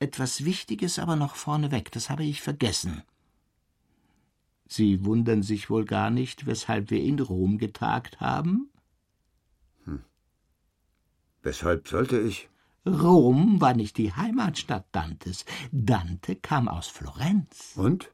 Etwas 0.01 0.45
Wichtiges 0.45 0.97
aber 0.97 1.15
noch 1.15 1.35
vorneweg, 1.35 1.91
das 1.91 2.09
habe 2.09 2.23
ich 2.23 2.41
vergessen. 2.41 3.03
Sie 4.67 5.05
wundern 5.05 5.43
sich 5.43 5.69
wohl 5.69 5.85
gar 5.85 6.09
nicht, 6.09 6.47
weshalb 6.47 6.89
wir 6.89 7.03
in 7.03 7.19
Rom 7.19 7.59
getagt 7.59 8.19
haben? 8.19 8.71
Hm. 9.83 10.03
Weshalb 11.43 11.87
sollte 11.87 12.19
ich? 12.19 12.49
Rom 12.83 13.61
war 13.61 13.75
nicht 13.75 13.95
die 13.99 14.11
Heimatstadt 14.11 14.87
Dantes. 14.91 15.45
Dante 15.71 16.35
kam 16.35 16.67
aus 16.67 16.87
Florenz. 16.87 17.73
Und? 17.75 18.11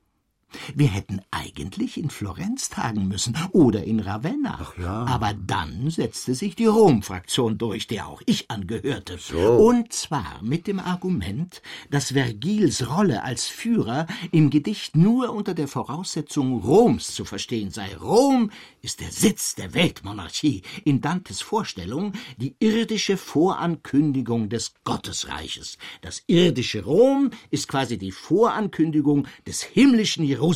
Wir 0.75 0.87
hätten 0.87 1.21
eigentlich 1.31 1.97
in 1.97 2.09
Florenz 2.09 2.69
tagen 2.69 3.07
müssen 3.07 3.37
oder 3.51 3.83
in 3.83 3.99
Ravenna. 3.99 4.59
Ach 4.61 4.77
ja. 4.77 5.05
Aber 5.05 5.33
dann 5.33 5.89
setzte 5.89 6.35
sich 6.35 6.55
die 6.55 6.65
Rom-Fraktion 6.65 7.57
durch, 7.57 7.87
der 7.87 8.07
auch 8.07 8.21
ich 8.25 8.49
angehörte. 8.49 9.17
So. 9.17 9.37
Und 9.39 9.93
zwar 9.93 10.39
mit 10.41 10.67
dem 10.67 10.79
Argument, 10.79 11.61
dass 11.89 12.11
Vergils 12.11 12.89
Rolle 12.89 13.23
als 13.23 13.47
Führer 13.47 14.07
im 14.31 14.49
Gedicht 14.49 14.95
nur 14.95 15.33
unter 15.33 15.53
der 15.53 15.67
Voraussetzung 15.67 16.61
Roms 16.61 17.13
zu 17.13 17.25
verstehen 17.25 17.71
sei. 17.71 17.95
Rom 17.95 18.51
ist 18.81 19.01
der 19.01 19.11
Sitz 19.11 19.55
der 19.55 19.73
Weltmonarchie. 19.73 20.61
In 20.85 21.01
Dantes 21.01 21.41
Vorstellung 21.41 22.13
die 22.37 22.55
irdische 22.59 23.17
Vorankündigung 23.17 24.49
des 24.49 24.73
Gottesreiches. 24.83 25.77
Das 26.01 26.23
irdische 26.27 26.83
Rom 26.83 27.31
ist 27.51 27.67
quasi 27.67 27.97
die 27.97 28.11
Vorankündigung 28.11 29.27
des 29.45 29.61
himmlischen 29.61 30.23
Jerusalem. 30.23 30.46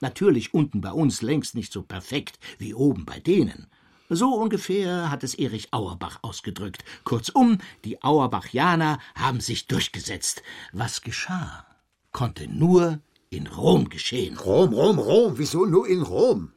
Natürlich 0.00 0.54
unten 0.54 0.80
bei 0.80 0.92
uns 0.92 1.22
längst 1.22 1.54
nicht 1.54 1.72
so 1.72 1.82
perfekt 1.82 2.38
wie 2.58 2.74
oben 2.74 3.04
bei 3.04 3.18
denen. 3.18 3.66
So 4.10 4.34
ungefähr 4.34 5.10
hat 5.10 5.22
es 5.22 5.34
Erich 5.34 5.72
Auerbach 5.72 6.20
ausgedrückt. 6.22 6.84
Kurzum, 7.04 7.58
die 7.84 8.02
Auerbachianer 8.02 8.98
haben 9.14 9.40
sich 9.40 9.66
durchgesetzt. 9.66 10.42
Was 10.72 11.02
geschah, 11.02 11.66
konnte 12.12 12.48
nur 12.48 13.00
in 13.28 13.46
Rom 13.46 13.90
geschehen. 13.90 14.38
Rom, 14.38 14.72
Rom, 14.72 14.98
Rom. 14.98 15.34
Wieso 15.36 15.66
nur 15.66 15.86
in 15.86 16.02
Rom? 16.02 16.52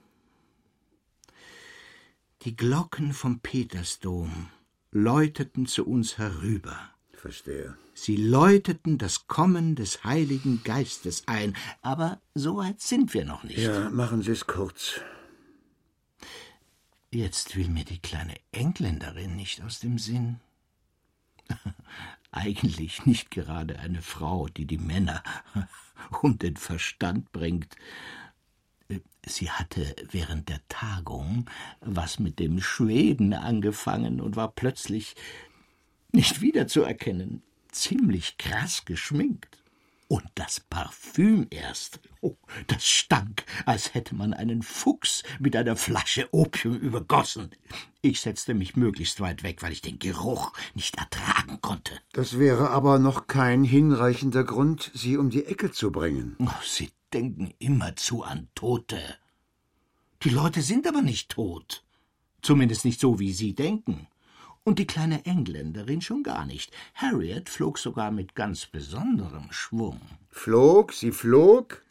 Die 2.43 2.55
Glocken 2.55 3.13
vom 3.13 3.39
Petersdom 3.41 4.47
läuteten 4.91 5.65
zu 5.65 5.85
uns 5.85 6.17
herüber. 6.17 6.77
Verstehe. 7.21 7.77
Sie 7.93 8.15
läuteten 8.15 8.97
das 8.97 9.27
Kommen 9.27 9.75
des 9.75 10.03
Heiligen 10.03 10.63
Geistes 10.63 11.27
ein, 11.27 11.55
aber 11.83 12.19
so 12.33 12.57
weit 12.57 12.81
sind 12.81 13.13
wir 13.13 13.25
noch 13.25 13.43
nicht. 13.43 13.59
Ja, 13.59 13.91
machen 13.91 14.23
Sie 14.23 14.31
es 14.31 14.47
kurz. 14.47 14.99
Jetzt 17.11 17.55
will 17.55 17.69
mir 17.69 17.85
die 17.85 17.99
kleine 17.99 18.33
Engländerin 18.51 19.35
nicht 19.35 19.61
aus 19.61 19.79
dem 19.79 19.99
Sinn. 19.99 20.39
Eigentlich 22.31 23.05
nicht 23.05 23.29
gerade 23.29 23.77
eine 23.77 24.01
Frau, 24.01 24.47
die 24.47 24.65
die 24.65 24.79
Männer 24.79 25.21
um 26.23 26.39
den 26.39 26.57
Verstand 26.57 27.31
bringt. 27.31 27.75
Sie 29.27 29.51
hatte 29.51 29.95
während 30.09 30.49
der 30.49 30.67
Tagung 30.69 31.47
was 31.81 32.17
mit 32.17 32.39
dem 32.39 32.61
Schweden 32.61 33.35
angefangen 33.35 34.21
und 34.21 34.35
war 34.35 34.51
plötzlich 34.51 35.15
nicht 36.13 36.41
wiederzuerkennen. 36.41 37.41
ziemlich 37.71 38.37
krass 38.37 38.83
geschminkt. 38.85 39.57
Und 40.09 40.25
das 40.35 40.59
Parfüm 40.59 41.47
erst. 41.51 42.01
Oh, 42.19 42.35
das 42.67 42.85
stank, 42.85 43.45
als 43.65 43.93
hätte 43.93 44.13
man 44.13 44.33
einen 44.33 44.61
Fuchs 44.61 45.23
mit 45.39 45.55
einer 45.55 45.77
Flasche 45.77 46.27
Opium 46.33 46.75
übergossen. 46.77 47.51
Ich 48.01 48.19
setzte 48.19 48.53
mich 48.53 48.75
möglichst 48.75 49.21
weit 49.21 49.43
weg, 49.43 49.63
weil 49.63 49.71
ich 49.71 49.81
den 49.81 49.99
Geruch 49.99 50.51
nicht 50.73 50.97
ertragen 50.97 51.61
konnte. 51.61 51.97
Das 52.11 52.37
wäre 52.37 52.71
aber 52.71 52.99
noch 52.99 53.27
kein 53.27 53.63
hinreichender 53.63 54.43
Grund, 54.43 54.91
Sie 54.93 55.15
um 55.15 55.29
die 55.29 55.45
Ecke 55.45 55.71
zu 55.71 55.93
bringen. 55.93 56.35
Oh, 56.39 56.49
Sie 56.61 56.91
denken 57.13 57.53
immerzu 57.59 58.21
an 58.21 58.49
Tote. 58.53 58.99
Die 60.23 60.29
Leute 60.29 60.61
sind 60.61 60.87
aber 60.87 61.01
nicht 61.01 61.29
tot. 61.29 61.85
Zumindest 62.41 62.83
nicht 62.83 62.99
so, 62.99 63.19
wie 63.19 63.31
Sie 63.31 63.53
denken. 63.53 64.07
Und 64.63 64.77
die 64.77 64.85
kleine 64.85 65.25
Engländerin 65.25 66.01
schon 66.01 66.21
gar 66.23 66.45
nicht. 66.45 66.71
Harriet 66.93 67.49
flog 67.49 67.79
sogar 67.79 68.11
mit 68.11 68.35
ganz 68.35 68.67
besonderem 68.67 69.51
Schwung. 69.51 69.99
Flog? 70.29 70.93
Sie 70.93 71.11
flog? 71.11 71.83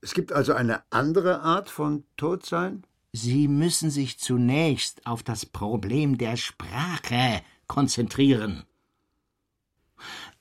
Es 0.00 0.14
gibt 0.14 0.32
also 0.32 0.54
eine 0.54 0.82
andere 0.90 1.42
Art 1.42 1.68
von 1.68 2.04
Todsein? 2.16 2.84
Sie 3.12 3.46
müssen 3.48 3.90
sich 3.90 4.18
zunächst 4.18 5.06
auf 5.06 5.22
das 5.22 5.44
Problem 5.44 6.16
der 6.16 6.36
Sprache 6.36 7.42
konzentrieren. 7.66 8.64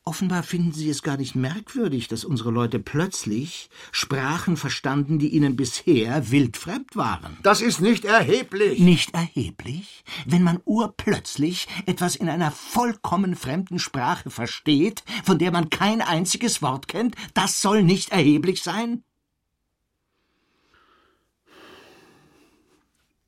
Offenbar 0.03 0.41
finden 0.41 0.71
Sie 0.71 0.89
es 0.89 1.03
gar 1.03 1.17
nicht 1.17 1.35
merkwürdig, 1.35 2.07
dass 2.07 2.25
unsere 2.25 2.49
Leute 2.49 2.79
plötzlich 2.79 3.69
Sprachen 3.91 4.57
verstanden, 4.57 5.19
die 5.19 5.29
ihnen 5.29 5.55
bisher 5.55 6.31
wildfremd 6.31 6.95
waren. 6.95 7.37
Das 7.43 7.61
ist 7.61 7.81
nicht 7.81 8.05
erheblich. 8.05 8.79
Nicht 8.79 9.13
erheblich, 9.13 10.03
wenn 10.25 10.41
man 10.41 10.59
urplötzlich 10.65 11.67
etwas 11.85 12.15
in 12.15 12.29
einer 12.29 12.49
vollkommen 12.49 13.35
fremden 13.35 13.77
Sprache 13.77 14.31
versteht, 14.31 15.03
von 15.23 15.37
der 15.37 15.51
man 15.51 15.69
kein 15.69 16.01
einziges 16.01 16.63
Wort 16.63 16.87
kennt, 16.87 17.15
das 17.35 17.61
soll 17.61 17.83
nicht 17.83 18.11
erheblich 18.11 18.63
sein? 18.63 19.03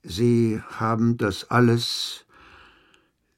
Sie 0.02 0.60
haben 0.72 1.18
das 1.18 1.52
alles 1.52 2.26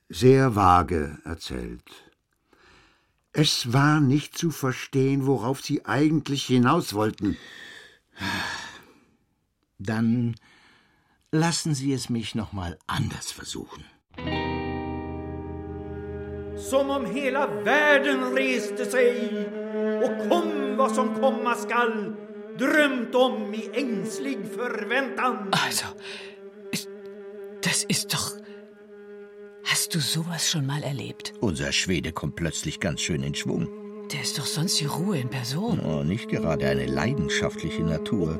sehr 0.07 0.55
vage 0.55 1.19
erzählt. 1.25 2.04
Es 3.37 3.73
war 3.73 3.99
nicht 3.99 4.37
zu 4.37 4.49
verstehen, 4.49 5.25
worauf 5.27 5.59
Sie 5.61 5.85
eigentlich 5.85 6.45
hinaus 6.45 6.93
wollten. 6.93 7.37
Dann 9.77 10.35
lassen 11.31 11.75
Sie 11.75 11.91
es 11.91 12.09
mich 12.09 12.33
noch 12.33 12.53
mal 12.53 12.79
anders 12.87 13.33
versuchen. 13.33 13.83
Som 16.55 16.89
om 16.89 17.05
hela 17.05 17.47
världen 17.65 18.23
reste 18.33 18.85
sig 18.85 19.47
och 20.05 20.29
kom 20.29 20.77
vad 20.77 20.95
som 20.95 21.19
komma 21.19 21.55
skall 21.55 22.15
drömt 22.57 23.15
om 23.15 23.53
i 23.53 23.69
ängslig 23.73 24.37
förväntan. 24.55 25.49
Also, 25.51 25.87
das 27.61 27.83
ist 27.83 28.13
doch 28.13 28.44
Hast 29.65 29.95
du 29.95 29.99
sowas 29.99 30.49
schon 30.49 30.65
mal 30.65 30.83
erlebt? 30.83 31.33
Unser 31.41 31.71
Schwede 31.71 32.11
kommt 32.11 32.35
plötzlich 32.35 32.79
ganz 32.79 33.01
schön 33.01 33.23
in 33.23 33.33
Schwung. 33.33 33.67
Der 34.11 34.21
ist 34.21 34.37
doch 34.37 34.45
sonst 34.45 34.79
die 34.79 34.85
Ruhe 34.85 35.17
in 35.17 35.29
Person. 35.29 35.79
Oh, 35.79 36.03
nicht 36.03 36.29
gerade 36.29 36.67
eine 36.69 36.85
leidenschaftliche 36.85 37.81
Natur. 37.81 38.39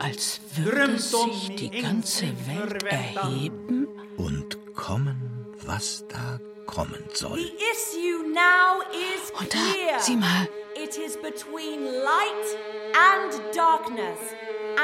Als 0.00 0.40
würde 0.56 0.98
sich 0.98 1.54
die 1.54 1.70
ganze 1.70 2.26
Welt 2.46 2.82
erheben 2.82 3.86
und 4.16 4.74
kommen, 4.74 5.46
was 5.64 6.04
da 6.08 6.40
kommen 6.66 7.04
soll. 7.14 7.38
The 7.38 7.44
issue 7.44 8.28
now 8.32 8.82
is 8.92 9.30
und 9.38 9.54
da, 9.54 10.00
sieh 10.00 10.16
mal. 10.16 10.48
It 10.74 10.98
is 10.98 11.16
between 11.16 11.84
light 11.84 12.58
and 12.92 13.56
darkness 13.56 14.18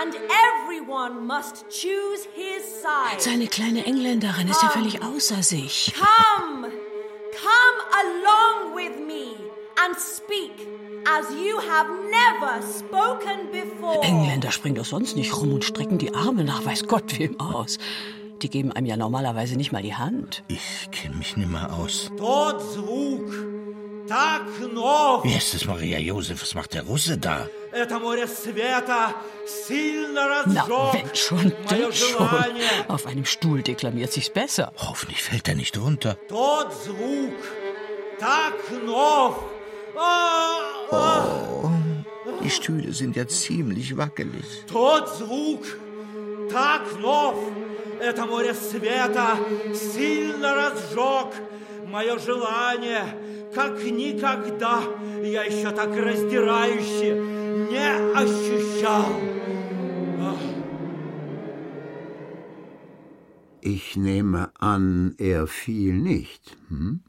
And 0.00 0.14
everyone 0.14 1.26
must 1.26 1.66
choose 1.68 2.26
his 2.34 2.64
side. 2.80 3.18
Seine 3.20 3.46
kleine 3.46 3.84
Engländerin 3.84 4.48
ist 4.48 4.62
ja 4.62 4.70
völlig 4.70 5.02
außer 5.02 5.42
sich. 5.42 5.92
Come, 5.94 6.68
come 7.32 7.78
along 8.02 8.74
with 8.74 8.98
me 9.06 9.34
and 9.84 9.96
speak 9.98 10.66
as 11.06 11.26
you 11.34 11.58
have 11.58 11.88
never 12.08 12.62
spoken 12.78 13.50
before. 13.50 14.02
Engländer 14.02 14.50
springen 14.50 14.76
doch 14.76 14.84
sonst 14.84 15.16
nicht 15.16 15.36
rum 15.36 15.52
und 15.52 15.64
strecken 15.64 15.98
die 15.98 16.14
Arme 16.14 16.44
nach 16.44 16.64
weiß 16.64 16.86
Gott 16.86 17.18
wem 17.18 17.38
aus. 17.38 17.78
Die 18.40 18.48
geben 18.48 18.72
einem 18.72 18.86
ja 18.86 18.96
normalerweise 18.96 19.56
nicht 19.56 19.72
mal 19.72 19.82
die 19.82 19.94
Hand. 19.94 20.42
Ich 20.48 20.90
kenne 20.90 21.16
mich 21.16 21.36
nimmer 21.36 21.72
aus. 21.74 22.10
Dort 22.16 22.62
Tag 24.08 24.42
noch. 24.74 25.24
Erstes 25.24 25.64
Maria 25.64 25.98
Josef, 25.98 26.42
was 26.42 26.54
macht 26.54 26.74
der 26.74 26.82
Russe 26.82 27.18
da? 27.18 27.48
Это 27.71 27.99
море 27.99 28.27
света 28.27 29.13
сильно 29.45 30.43
Na, 30.45 30.67
wenn 30.93 31.15
schon, 31.15 31.53
denn 31.69 31.91
schon. 31.93 32.27
Auf 32.87 33.05
einem 33.05 33.25
Stuhl 33.25 33.61
deklamiert 33.61 34.11
sich's 34.11 34.29
besser. 34.29 34.71
Hoffentlich 34.77 35.21
fällt 35.23 35.47
er 35.47 35.55
nicht 35.55 35.77
runter. 35.77 36.17
Тот 36.27 36.73
звук, 36.83 37.35
так 38.19 38.55
нов. 38.85 39.35
Oh, 40.91 41.69
die 42.43 42.49
Stühle 42.49 42.93
sind 42.93 43.15
ja 43.15 43.27
ziemlich 43.27 43.97
wackelig. 43.97 44.45
Тот 44.67 45.09
звук, 45.17 45.65
так 46.51 46.83
нов. 46.99 47.35
Это 47.99 48.25
море 48.25 48.53
света 48.53 49.37
сильно 49.73 50.53
разжег 50.53 51.33
мое 51.87 52.17
желание, 52.19 53.03
как 53.53 53.81
никогда 53.83 54.81
я 55.23 55.43
еще 55.43 55.71
так 55.71 55.95
раздирающе 55.95 57.40
Yeah, 57.72 58.12
I. 58.14 58.52
Ich 63.64 63.96
nehme 63.96 64.50
an, 64.60 65.14
er 65.18 65.46
fiel 65.46 65.94
nicht. 65.94 66.58
Hm? 66.68 67.00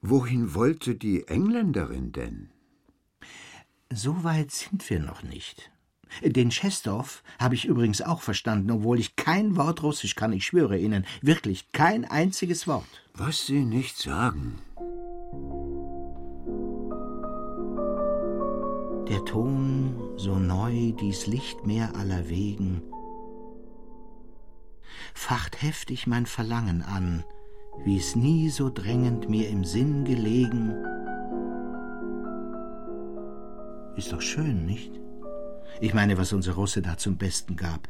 Wohin 0.00 0.54
wollte 0.54 0.94
die 0.94 1.26
Engländerin 1.26 2.12
denn? 2.12 2.50
So 3.90 4.22
weit 4.22 4.52
sind 4.52 4.88
wir 4.90 5.00
noch 5.00 5.24
nicht. 5.24 5.72
Den 6.22 6.50
Chestorf 6.50 7.24
habe 7.40 7.56
ich 7.56 7.64
übrigens 7.64 8.00
auch 8.02 8.20
verstanden, 8.22 8.70
obwohl 8.70 9.00
ich 9.00 9.16
kein 9.16 9.56
Wort 9.56 9.82
Russisch 9.82 10.14
kann, 10.14 10.32
ich 10.32 10.46
schwöre 10.46 10.78
Ihnen, 10.78 11.04
wirklich 11.20 11.72
kein 11.72 12.04
einziges 12.04 12.68
Wort. 12.68 12.86
Was 13.14 13.46
Sie 13.46 13.64
nicht 13.64 13.96
sagen. 13.96 14.60
Der 19.08 19.24
Ton, 19.24 19.96
so 20.16 20.38
neu 20.38 20.92
dies 20.92 21.26
Lichtmeer 21.26 21.96
aller 21.96 22.28
Wegen, 22.28 22.82
facht 25.14 25.62
heftig 25.62 26.06
mein 26.06 26.26
Verlangen 26.26 26.82
an, 26.82 27.24
wie 27.84 27.96
es 27.96 28.16
nie 28.16 28.50
so 28.50 28.68
drängend 28.68 29.30
mir 29.30 29.48
im 29.48 29.64
Sinn 29.64 30.04
gelegen. 30.04 30.74
Ist 33.96 34.12
doch 34.12 34.20
schön, 34.20 34.66
nicht? 34.66 34.92
Ich 35.80 35.94
meine, 35.94 36.18
was 36.18 36.34
unser 36.34 36.52
Russe 36.52 36.82
da 36.82 36.98
zum 36.98 37.16
Besten 37.16 37.56
gab. 37.56 37.88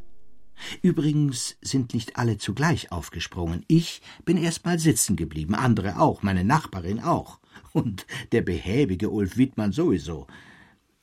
Übrigens 0.83 1.57
sind 1.63 1.95
nicht 1.95 2.17
alle 2.17 2.39
zugleich 2.39 2.93
aufgesprungen. 2.93 3.65
Ich 3.67 4.03
bin 4.25 4.37
erst 4.37 4.65
mal 4.65 4.79
sitzen 4.79 5.17
geblieben, 5.17 5.57
andere 5.57 5.99
auch, 5.99 6.23
meine 6.23 6.45
Nachbarin 6.45 7.01
auch. 7.01 7.41
Und 7.73 8.07
der 8.31 8.43
behäbige 8.43 9.11
Ulf 9.11 9.37
Wittmann 9.37 9.73
sowieso. 9.73 10.29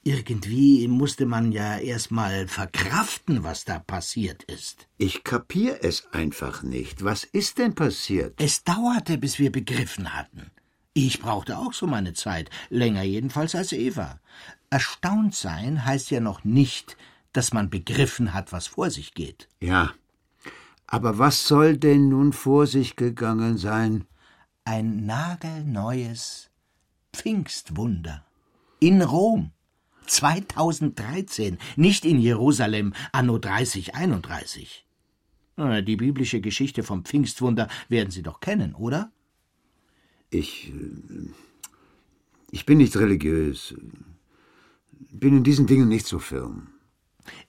Irgendwie 0.08 0.88
musste 0.88 1.26
man 1.26 1.52
ja 1.52 1.80
erst 1.80 2.12
mal 2.12 2.48
verkraften, 2.48 3.44
was 3.44 3.66
da 3.66 3.80
passiert 3.80 4.44
ist. 4.44 4.88
Ich 5.00 5.24
kapier 5.24 5.80
es 5.82 6.06
einfach 6.14 6.62
nicht. 6.62 7.04
Was 7.04 7.24
ist 7.24 7.58
denn 7.58 7.74
passiert? 7.74 8.40
Es 8.40 8.64
dauerte, 8.64 9.18
bis 9.18 9.40
wir 9.40 9.52
begriffen 9.52 10.14
hatten. 10.14 10.52
Ich 10.94 11.20
brauchte 11.20 11.58
auch 11.58 11.74
so 11.74 11.88
meine 11.88 12.14
Zeit, 12.14 12.52
länger 12.70 13.02
jedenfalls 13.02 13.56
als 13.56 13.74
Eva. 13.74 14.20
Erstaunt 14.70 15.34
sein 15.34 15.84
heißt 15.86 16.12
ja 16.12 16.20
noch 16.20 16.44
nicht, 16.44 16.98
dass 17.34 17.52
man 17.52 17.72
begriffen 17.72 18.32
hat, 18.32 18.52
was 18.52 18.68
vor 18.68 18.92
sich 18.92 19.16
geht. 19.16 19.50
Ja. 19.60 19.92
Aber 20.86 21.18
was 21.18 21.48
soll 21.48 21.78
denn 21.78 22.10
nun 22.10 22.32
vor 22.32 22.68
sich 22.68 22.96
gegangen 22.96 23.58
sein? 23.58 24.06
Ein 24.66 25.08
nagelneues 25.08 26.52
Pfingstwunder. 27.12 28.24
In 28.80 29.02
Rom. 29.02 29.52
2013, 30.06 31.58
nicht 31.76 32.06
in 32.06 32.20
Jerusalem, 32.20 32.94
anno 33.12 33.38
3031. 33.38 34.86
Die 35.58 35.96
biblische 35.96 36.42
Geschichte 36.42 36.84
vom 36.84 37.06
Pfingstwunder 37.06 37.70
werden 37.88 38.12
Sie 38.12 38.24
doch 38.24 38.40
kennen, 38.42 38.76
oder? 38.76 39.12
Ich. 40.30 40.72
Ich 42.52 42.66
bin 42.66 42.78
nicht 42.78 42.98
religiös. 42.98 43.74
Bin 45.12 45.38
in 45.38 45.44
diesen 45.44 45.66
Dingen 45.66 45.88
nicht 45.88 46.06
so 46.06 46.20
firm. 46.20 46.68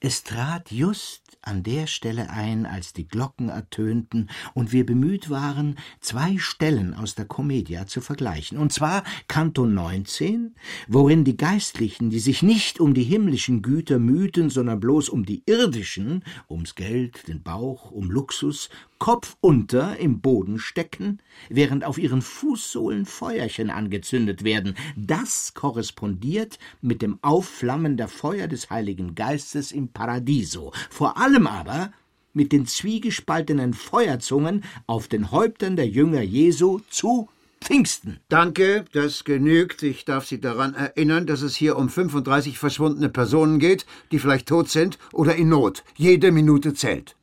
Es 0.00 0.22
trat 0.22 0.70
just 0.70 1.25
an 1.46 1.62
der 1.62 1.86
Stelle 1.86 2.30
ein, 2.30 2.66
als 2.66 2.92
die 2.92 3.06
Glocken 3.06 3.48
ertönten 3.48 4.28
und 4.54 4.72
wir 4.72 4.84
bemüht 4.84 5.30
waren, 5.30 5.76
zwei 6.00 6.38
Stellen 6.38 6.92
aus 6.92 7.14
der 7.14 7.24
Commedia 7.24 7.86
zu 7.86 8.00
vergleichen, 8.00 8.58
und 8.58 8.72
zwar 8.72 9.04
Kanto 9.28 9.64
19, 9.64 10.54
worin 10.88 11.24
die 11.24 11.36
Geistlichen, 11.36 12.10
die 12.10 12.18
sich 12.18 12.42
nicht 12.42 12.80
um 12.80 12.94
die 12.94 13.04
himmlischen 13.04 13.62
Güter 13.62 13.98
mühten, 13.98 14.50
sondern 14.50 14.80
bloß 14.80 15.08
um 15.08 15.24
die 15.24 15.42
irdischen, 15.46 16.24
ums 16.50 16.74
Geld, 16.74 17.28
den 17.28 17.42
Bauch, 17.42 17.90
um 17.90 18.10
Luxus, 18.10 18.68
kopfunter 18.98 19.98
im 19.98 20.20
Boden 20.20 20.58
stecken, 20.58 21.20
während 21.50 21.84
auf 21.84 21.98
ihren 21.98 22.22
Fußsohlen 22.22 23.04
Feuerchen 23.04 23.70
angezündet 23.70 24.42
werden. 24.42 24.74
Das 24.96 25.52
korrespondiert 25.54 26.58
mit 26.80 27.02
dem 27.02 27.18
Aufflammen 27.22 27.96
der 27.96 28.08
Feuer 28.08 28.48
des 28.48 28.70
Heiligen 28.70 29.14
Geistes 29.14 29.70
im 29.70 29.88
Paradiso, 29.88 30.72
vor 30.88 31.18
allem 31.18 31.35
aber 31.44 31.90
mit 32.32 32.52
den 32.52 32.66
zwiegespaltenen 32.66 33.74
Feuerzungen 33.74 34.62
auf 34.86 35.08
den 35.08 35.32
Häuptern 35.32 35.74
der 35.74 35.88
Jünger 35.88 36.22
Jesu 36.22 36.80
zu 36.88 37.28
Pfingsten. 37.60 38.20
Danke, 38.28 38.84
das 38.92 39.24
genügt. 39.24 39.82
Ich 39.82 40.04
darf 40.04 40.26
Sie 40.26 40.40
daran 40.40 40.74
erinnern, 40.74 41.26
dass 41.26 41.42
es 41.42 41.56
hier 41.56 41.76
um 41.76 41.88
35 41.88 42.58
verschwundene 42.58 43.08
Personen 43.08 43.58
geht, 43.58 43.86
die 44.12 44.20
vielleicht 44.20 44.46
tot 44.46 44.68
sind 44.68 44.98
oder 45.12 45.34
in 45.34 45.48
Not. 45.48 45.82
Jede 45.96 46.30
Minute 46.30 46.74
zählt. 46.74 47.16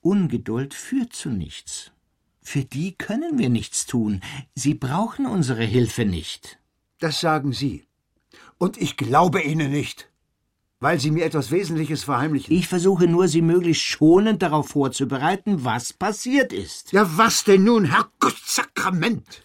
Ungeduld 0.00 0.74
führt 0.74 1.14
zu 1.14 1.30
nichts. 1.30 1.90
Für 2.42 2.64
die 2.64 2.94
können 2.94 3.38
wir 3.38 3.48
nichts 3.48 3.86
tun. 3.86 4.20
Sie 4.54 4.74
brauchen 4.74 5.24
unsere 5.24 5.64
Hilfe 5.64 6.04
nicht. 6.04 6.58
Das 6.98 7.20
sagen 7.20 7.52
Sie. 7.52 7.84
Und 8.58 8.76
ich 8.76 8.98
glaube 8.98 9.40
Ihnen 9.40 9.70
nicht. 9.70 10.10
Weil 10.84 11.00
Sie 11.00 11.10
mir 11.10 11.24
etwas 11.24 11.50
Wesentliches 11.50 12.04
verheimlichen. 12.04 12.54
Ich 12.54 12.68
versuche 12.68 13.06
nur, 13.06 13.26
Sie 13.26 13.40
möglichst 13.40 13.84
schonend 13.84 14.42
darauf 14.42 14.68
vorzubereiten, 14.68 15.64
was 15.64 15.94
passiert 15.94 16.52
ist. 16.52 16.92
Ja, 16.92 17.08
was 17.16 17.42
denn 17.42 17.64
nun, 17.64 17.86
Herrgottsakrament? 17.86 19.42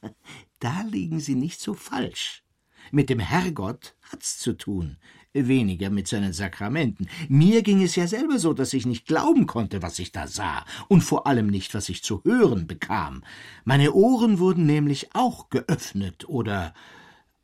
da 0.60 0.82
liegen 0.82 1.20
Sie 1.20 1.36
nicht 1.36 1.58
so 1.58 1.72
falsch. 1.72 2.42
Mit 2.90 3.08
dem 3.08 3.18
Herrgott 3.18 3.94
hat's 4.12 4.38
zu 4.38 4.52
tun 4.52 4.98
weniger 5.32 5.90
mit 5.90 6.06
seinen 6.06 6.32
Sakramenten. 6.32 7.08
Mir 7.28 7.62
ging 7.62 7.82
es 7.82 7.96
ja 7.96 8.06
selber 8.06 8.38
so, 8.38 8.52
dass 8.52 8.72
ich 8.72 8.86
nicht 8.86 9.06
glauben 9.06 9.46
konnte, 9.46 9.82
was 9.82 9.98
ich 9.98 10.12
da 10.12 10.28
sah, 10.28 10.64
und 10.86 11.00
vor 11.00 11.26
allem 11.26 11.48
nicht, 11.48 11.74
was 11.74 11.88
ich 11.88 12.04
zu 12.04 12.22
hören 12.24 12.68
bekam. 12.68 13.24
Meine 13.64 13.94
Ohren 13.94 14.38
wurden 14.38 14.64
nämlich 14.64 15.12
auch 15.12 15.48
geöffnet 15.48 16.28
oder 16.28 16.72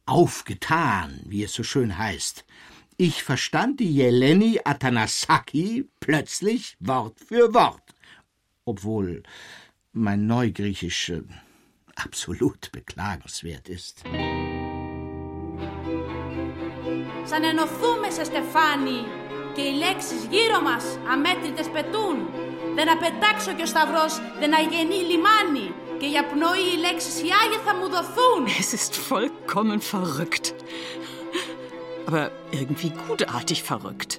aufgetan, 0.06 1.20
wie 1.24 1.42
es 1.42 1.52
so 1.52 1.64
schön 1.64 1.98
heißt. 1.98 2.44
Ich 2.99 3.23
verstand 3.23 3.79
die 3.79 3.93
Jeleni 3.93 4.59
Atanasaki 4.63 5.89
plötzlich 5.99 6.77
Wort 6.79 7.19
für 7.27 7.53
Wort, 7.53 7.87
obwohl 8.65 9.23
mein 9.91 10.27
Neugriechisch 10.27 11.09
äh, 11.09 11.21
absolut 11.95 12.71
beklagenswert 12.71 13.69
ist. 13.69 14.03
σαν 17.27 17.43
ενωθούμε 17.43 18.09
σε 18.09 18.23
στεφάνι 18.23 18.99
και 19.55 19.61
οι 19.61 19.73
λέξεις 19.83 20.21
γύρω 20.29 20.61
μας 20.61 20.83
αμέτρητες 21.11 21.67
πετούν. 21.69 22.17
Δεν 22.75 22.87
απετάξω 22.95 23.51
και 23.53 23.63
ο 23.63 23.65
σταυρός 23.65 24.13
δεν 24.39 24.51
αγενεί 24.59 24.99
λιμάνι 25.09 25.67
και 25.99 26.07
για 26.13 26.25
πνοή 26.25 26.65
οι 26.73 26.77
λέξεις 26.85 27.15
οι 27.21 27.29
Άγια 27.41 27.59
θα 27.65 27.73
μου 27.75 27.87
δοθούν. 27.95 28.41
Es 28.61 28.69
ist 28.77 28.93
vollkommen 29.09 29.79
verrückt. 29.93 30.45
Aber 32.09 32.31
irgendwie 32.51 32.91
gutartig 33.07 33.59
verrückt. 33.63 34.11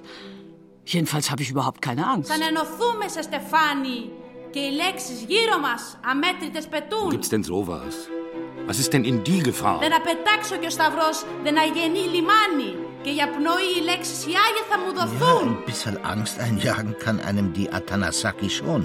Jedenfalls 0.85 1.29
habe 1.31 1.41
ich 1.43 1.49
überhaupt 1.55 1.81
keine 1.81 2.03
Angst. 2.13 2.27
Σαν 2.31 2.41
ενωθούμε 2.41 3.07
σε 3.07 3.21
στεφάνι 3.21 4.09
και 4.49 4.59
οι 4.59 4.71
λέξεις 4.71 5.21
γύρω 5.27 5.59
μας 5.59 5.99
αμέτρητες 6.05 6.67
πετούν. 6.67 7.11
Gibt's 7.11 7.29
denn 7.29 7.43
sowas? 7.43 7.93
Was 8.69 8.79
ist 8.83 8.91
denn 8.93 9.03
in 9.11 9.17
die 9.23 9.41
Gefahr? 9.49 9.79
Δεν 9.79 9.93
απετάξω 9.95 10.55
και 10.57 10.65
ο 10.65 10.69
σταυρός 10.69 11.25
δεν 11.43 11.57
αγενεί 11.57 11.99
λιμάνι 11.99 12.75
και 13.01 13.09
για 13.11 13.27
πνοή 13.29 13.69
οι 13.77 13.83
λέξεις 13.83 14.19
οι 14.25 14.33
Άγια 14.45 14.63
θα 14.69 14.77
μου 14.79 14.91
Ja, 14.93 14.99
δοθούν. 14.99 15.47
ein 15.57 15.71
bisschen 15.71 15.97
Angst 16.13 16.35
einjagen 16.39 16.95
kann 17.03 17.19
einem 17.29 17.47
die 17.57 17.69
Atanasaki 17.79 18.49
schon. 18.49 18.81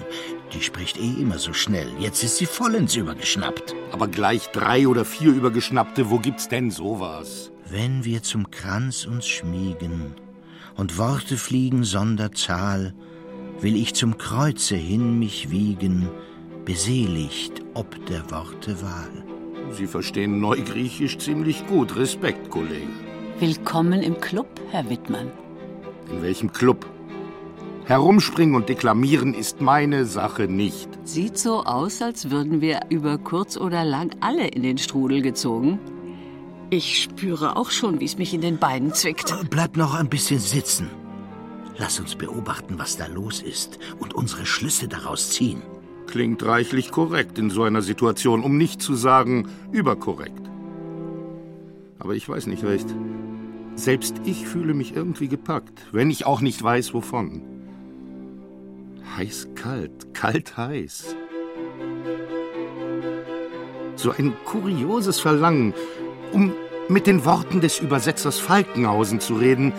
Die 0.53 0.63
spricht 0.69 0.97
eh 1.07 1.15
immer 1.23 1.39
so 1.47 1.53
schnell. 1.63 1.89
Jetzt 2.07 2.21
ist 2.27 2.37
sie 2.41 2.47
vollends 2.59 2.95
übergeschnappt. 3.03 3.67
Aber 3.95 4.07
gleich 4.19 4.43
drei 4.59 4.81
oder 4.93 5.05
vier 5.15 5.31
übergeschnappte, 5.41 6.01
wo 6.11 6.17
gibt's 6.27 6.47
denn 6.55 6.69
sowas? 6.83 7.29
Wenn 7.70 8.06
wir 8.06 8.24
zum 8.24 8.50
Kranz 8.50 9.06
uns 9.06 9.28
schmiegen 9.28 10.16
und 10.78 10.98
Worte 10.98 11.36
fliegen 11.36 11.84
sonder 11.84 12.32
Zahl, 12.32 12.94
will 13.60 13.76
ich 13.76 13.94
zum 13.94 14.18
Kreuze 14.18 14.78
hin 14.78 15.20
mich 15.20 15.50
wiegen, 15.52 16.08
beseligt 16.64 17.62
ob 17.74 18.06
der 18.06 18.32
Worte 18.32 18.82
Wahl. 18.82 19.26
Sie 19.72 19.86
verstehen 19.86 20.40
Neugriechisch 20.40 21.18
ziemlich 21.18 21.68
gut. 21.68 21.98
Respekt, 21.98 22.50
Kollege. 22.50 22.88
Willkommen 23.40 24.02
im 24.02 24.18
Club, 24.22 24.48
Herr 24.72 24.90
Wittmann. 24.90 25.30
In 26.10 26.22
welchem 26.22 26.54
Club? 26.54 26.86
Herumspringen 27.84 28.56
und 28.56 28.70
deklamieren 28.70 29.34
ist 29.34 29.60
meine 29.60 30.06
Sache 30.06 30.44
nicht. 30.44 30.88
Sieht 31.04 31.38
so 31.38 31.66
aus, 31.66 32.02
als 32.02 32.32
würden 32.32 32.62
wir 32.62 32.80
über 32.90 33.18
kurz 33.18 33.58
oder 33.58 33.84
lang 33.84 34.16
alle 34.22 34.48
in 34.48 34.64
den 34.64 34.78
Strudel 34.78 35.22
gezogen. 35.22 35.80
Ich 36.70 37.04
spüre 37.04 37.56
auch 37.56 37.72
schon, 37.72 38.02
wie 38.02 38.06
es 38.06 38.18
mich 38.18 38.34
in 38.34 38.42
den 38.42 38.58
Beinen 38.58 38.94
zwickt. 38.94 39.34
Bleib 39.50 39.78
noch 39.78 39.94
ein 39.94 40.10
bisschen 40.10 40.40
sitzen. 40.40 40.90
Lass 41.78 42.00
uns 42.00 42.16
beobachten, 42.16 42.78
was 42.78 42.98
da 42.98 43.06
los 43.08 43.42
ist 43.42 43.80
und 44.00 44.14
unsere 44.14 44.46
Schlüsse 44.46 44.90
daraus 44.90 45.30
ziehen. 45.30 45.62
Klingt 46.08 46.44
reichlich 46.44 46.92
korrekt 46.92 47.38
in 47.38 47.50
so 47.50 47.64
einer 47.64 47.82
Situation, 47.82 48.44
um 48.44 48.58
nicht 48.58 48.82
zu 48.82 48.96
sagen 48.96 49.48
überkorrekt. 49.72 50.42
Aber 52.00 52.16
ich 52.16 52.28
weiß 52.28 52.48
nicht 52.48 52.64
recht. 52.64 52.88
Selbst 53.76 54.16
ich 54.26 54.48
fühle 54.48 54.74
mich 54.74 54.96
irgendwie 54.96 55.28
gepackt, 55.28 55.86
wenn 55.92 56.10
ich 56.10 56.26
auch 56.26 56.42
nicht 56.42 56.62
weiß, 56.62 56.94
wovon. 56.94 57.44
Heiß, 59.16 59.50
kalt, 59.56 60.14
kalt, 60.14 60.58
heiß. 60.58 61.16
So 63.96 64.12
ein 64.12 64.34
kurioses 64.46 65.20
Verlangen, 65.20 65.74
um 66.32 66.54
mit 66.90 67.08
den 67.08 67.26
Worten 67.26 67.62
des 67.62 67.80
Übersetzers 67.80 68.40
Falkenhausen 68.40 69.20
zu 69.20 69.36
reden. 69.36 69.74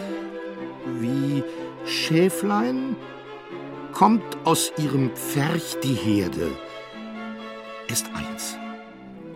Wie 1.01 1.43
Schäflein 1.87 2.97
kommt 3.93 4.25
aus 4.45 4.73
ihrem 4.79 5.11
Pferch 5.11 5.77
die 5.83 5.95
Herde. 5.95 6.51
Erst 7.89 8.07
eins, 8.15 8.59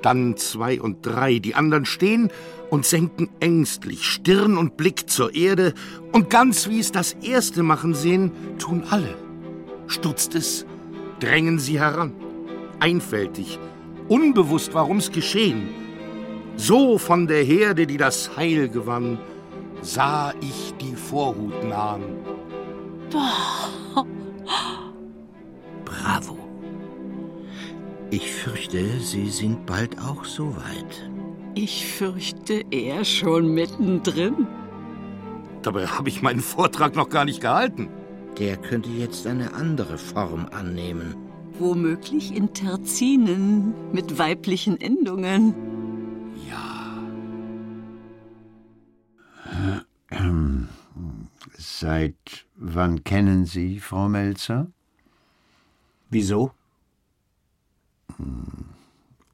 dann 0.03 0.37
zwei 0.37 0.81
und 0.81 1.05
drei, 1.05 1.39
die 1.39 1.55
anderen 1.55 1.87
stehen 1.87 2.31
und 2.71 2.85
senken 2.85 3.29
ängstlich 3.41 4.05
Stirn 4.05 4.59
und 4.59 4.77
Blick 4.77 5.09
zur 5.09 5.35
Erde, 5.35 5.75
und 6.13 6.31
ganz 6.31 6.69
wie 6.69 6.79
es 6.79 6.93
das 6.93 7.15
erste 7.23 7.63
machen 7.63 7.95
sehen, 7.95 8.33
tun 8.59 8.85
alle. 8.91 9.15
Stutzt 9.87 10.35
es, 10.35 10.67
drängen 11.21 11.59
sie 11.59 11.81
heran, 11.81 12.13
einfältig, 12.81 13.59
unbewusst, 14.09 14.75
warum's 14.75 15.13
geschehen. 15.13 15.82
So 16.57 16.99
von 16.99 17.27
der 17.27 17.43
Herde, 17.45 17.87
die 17.87 17.97
das 17.97 18.37
Heil 18.37 18.69
gewann, 18.69 19.19
sah 19.81 20.33
ich 20.41 20.75
die 20.81 20.95
Vorhut 20.95 21.65
nahen. 21.65 22.03
Bravo. 25.85 26.39
Ich 28.11 28.33
fürchte, 28.33 28.85
Sie 29.01 29.29
sind 29.31 29.67
bald 29.67 29.99
auch 29.99 30.25
so 30.25 30.55
weit. 30.57 31.11
Ich 31.55 31.87
fürchte, 31.87 32.63
er 32.71 33.05
schon 33.05 33.53
mittendrin. 33.55 34.47
Dabei 35.63 35.87
habe 35.87 36.09
ich 36.09 36.23
meinen 36.23 36.41
Vortrag 36.41 36.97
noch 36.97 37.09
gar 37.09 37.25
nicht 37.25 37.41
gehalten. 37.41 37.89
Der 38.39 38.57
könnte 38.57 38.89
jetzt 38.91 39.27
eine 39.27 39.55
andere 39.55 39.99
Form 39.99 40.47
annehmen. 40.51 41.15
Womöglich 41.59 42.35
in 42.35 42.53
Terzinen 42.55 43.75
mit 43.93 44.19
weiblichen 44.19 44.81
Endungen. 44.81 45.55
Seit 51.57 52.47
wann 52.57 53.05
kennen 53.05 53.47
Sie 53.47 53.81
Frau 53.81 54.09
Melzer? 54.09 54.69
Wieso? 56.11 56.53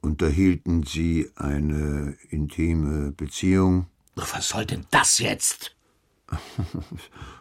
Unterhielten 0.00 0.84
Sie 0.84 1.30
eine 1.36 2.16
intime 2.30 3.12
Beziehung? 3.12 3.86
Was 4.14 4.48
soll 4.48 4.66
denn 4.66 4.86
das 4.90 5.18
jetzt? 5.18 5.74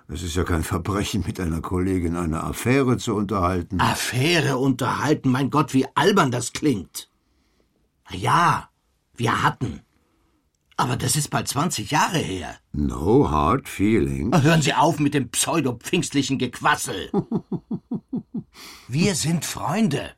Es 0.10 0.24
ist 0.24 0.38
ja 0.38 0.46
kein 0.46 0.64
Verbrechen, 0.64 1.26
mit 1.28 1.38
einer 1.38 1.60
Kollegin 1.60 2.16
eine 2.16 2.42
Affäre 2.42 2.96
zu 2.98 3.14
unterhalten. 3.14 3.82
Affäre 3.82 4.58
unterhalten, 4.58 5.30
mein 5.30 5.50
Gott, 5.50 5.74
wie 5.74 5.86
albern 5.96 6.32
das 6.32 6.54
klingt. 6.54 7.10
Ja, 8.12 8.70
wir 9.18 9.44
hatten. 9.44 9.82
Aber 10.78 10.96
das 10.96 11.16
ist 11.16 11.30
bald 11.30 11.48
20 11.48 11.90
Jahre 11.90 12.20
her. 12.20 12.56
No 12.72 13.30
hard 13.30 13.68
feelings. 13.68 14.44
Hören 14.44 14.62
Sie 14.62 14.76
auf 14.76 15.00
mit 15.00 15.16
dem 15.16 15.30
pseudo-pfingstlichen 15.30 16.38
Gequassel. 16.38 17.12
Wir 18.88 19.16
sind 19.16 19.44
Freunde. 19.44 20.12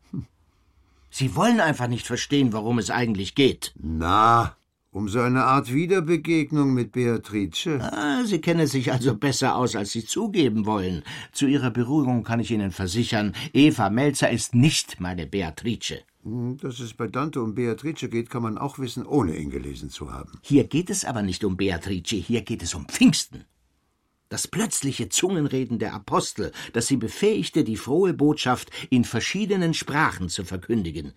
Sie 1.09 1.35
wollen 1.35 1.61
einfach 1.61 1.87
nicht 1.87 2.05
verstehen, 2.05 2.51
worum 2.53 2.77
es 2.77 2.91
eigentlich 2.91 3.35
geht. 3.35 3.73
Na, 3.81 4.55
um 4.91 5.07
so 5.07 5.21
eine 5.21 5.45
Art 5.45 5.73
Wiederbegegnung 5.73 6.73
mit 6.73 6.91
Beatrice. 6.91 7.79
Ah, 7.79 8.23
Sie 8.25 8.41
kennen 8.41 8.67
sich 8.67 8.91
also 8.91 9.15
besser 9.15 9.55
aus, 9.55 9.75
als 9.75 9.91
Sie 9.91 10.05
zugeben 10.05 10.65
wollen. 10.65 11.03
Zu 11.31 11.47
Ihrer 11.47 11.71
Beruhigung 11.71 12.23
kann 12.23 12.39
ich 12.39 12.51
Ihnen 12.51 12.71
versichern, 12.71 13.33
Eva 13.53 13.89
Melzer 13.89 14.29
ist 14.29 14.55
nicht 14.55 14.99
meine 14.99 15.25
Beatrice. 15.25 16.01
Hm, 16.29 16.57
Dass 16.57 16.79
es 16.79 16.93
bei 16.93 17.07
Dante 17.07 17.41
um 17.41 17.55
Beatrice 17.55 18.07
geht, 18.07 18.29
kann 18.29 18.43
man 18.43 18.57
auch 18.57 18.77
wissen, 18.77 19.05
ohne 19.05 19.35
ihn 19.35 19.49
gelesen 19.49 19.89
zu 19.89 20.11
haben. 20.11 20.39
Hier 20.43 20.65
geht 20.65 20.89
es 20.89 21.03
aber 21.03 21.23
nicht 21.23 21.43
um 21.43 21.57
Beatrice, 21.57 22.17
hier 22.17 22.41
geht 22.41 22.61
es 22.61 22.75
um 22.75 22.87
Pfingsten. 22.87 23.45
Das 24.29 24.47
plötzliche 24.47 25.09
Zungenreden 25.09 25.79
der 25.79 25.95
Apostel, 25.95 26.51
das 26.73 26.85
sie 26.85 26.97
befähigte, 26.97 27.63
die 27.63 27.77
frohe 27.77 28.13
Botschaft 28.13 28.69
in 28.91 29.03
verschiedenen 29.03 29.73
Sprachen 29.73 30.29
zu 30.29 30.45
verkündigen. 30.45 31.13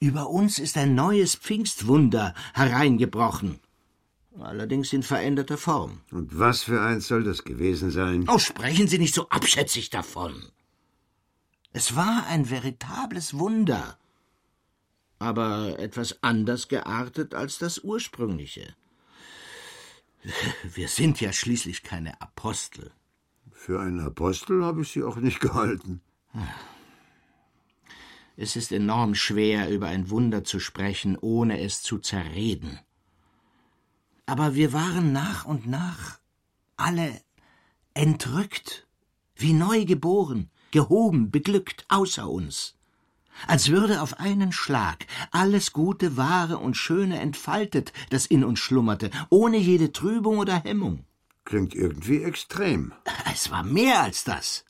Über 0.00 0.28
uns 0.28 0.58
ist 0.58 0.76
ein 0.76 0.94
neues 0.94 1.34
Pfingstwunder 1.34 2.34
hereingebrochen. 2.52 3.58
Allerdings 4.38 4.92
in 4.92 5.02
veränderter 5.02 5.56
Form. 5.56 6.00
Und 6.10 6.38
was 6.38 6.64
für 6.64 6.80
eins 6.82 7.06
soll 7.06 7.24
das 7.24 7.44
gewesen 7.44 7.90
sein? 7.90 8.26
Oh, 8.28 8.38
sprechen 8.38 8.86
Sie 8.88 8.98
nicht 8.98 9.14
so 9.14 9.28
abschätzig 9.30 9.88
davon. 9.88 10.34
Es 11.72 11.96
war 11.96 12.26
ein 12.26 12.50
veritables 12.50 13.38
Wunder, 13.38 13.96
aber 15.22 15.78
etwas 15.78 16.22
anders 16.22 16.66
geartet 16.68 17.34
als 17.34 17.58
das 17.58 17.78
ursprüngliche. 17.78 18.74
Wir 20.64 20.88
sind 20.88 21.20
ja 21.20 21.32
schließlich 21.32 21.82
keine 21.82 22.20
Apostel. 22.20 22.92
Für 23.52 23.80
einen 23.80 24.00
Apostel 24.00 24.64
habe 24.64 24.82
ich 24.82 24.88
sie 24.88 25.04
auch 25.04 25.16
nicht 25.16 25.40
gehalten. 25.46 26.00
Es 28.36 28.56
ist 28.56 28.72
enorm 28.72 29.14
schwer, 29.14 29.70
über 29.70 29.86
ein 29.86 30.10
Wunder 30.10 30.42
zu 30.42 30.58
sprechen, 30.58 31.16
ohne 31.20 31.60
es 31.60 31.82
zu 31.82 31.98
zerreden. 31.98 32.80
Aber 34.26 34.54
wir 34.54 34.72
waren 34.72 35.12
nach 35.12 35.44
und 35.44 35.66
nach 35.66 36.18
alle 36.76 37.20
entrückt, 37.94 38.88
wie 39.36 39.52
neu 39.52 39.84
geboren, 39.84 40.50
gehoben, 40.72 41.30
beglückt 41.30 41.84
außer 41.88 42.28
uns. 42.28 42.76
Als 43.46 43.68
würde 43.68 44.02
auf 44.02 44.20
einen 44.20 44.52
Schlag 44.52 45.06
alles 45.30 45.72
Gute, 45.72 46.16
Wahre 46.16 46.58
und 46.58 46.76
Schöne 46.76 47.20
entfaltet, 47.20 47.92
das 48.10 48.26
in 48.26 48.44
uns 48.44 48.58
schlummerte, 48.58 49.10
ohne 49.30 49.56
jede 49.56 49.92
Trübung 49.92 50.38
oder 50.38 50.62
Hemmung. 50.62 51.04
Klingt 51.44 51.74
irgendwie 51.74 52.22
extrem. 52.22 52.92
Es 53.32 53.50
war 53.50 53.64
mehr 53.64 54.02
als 54.02 54.24
das. 54.24 54.64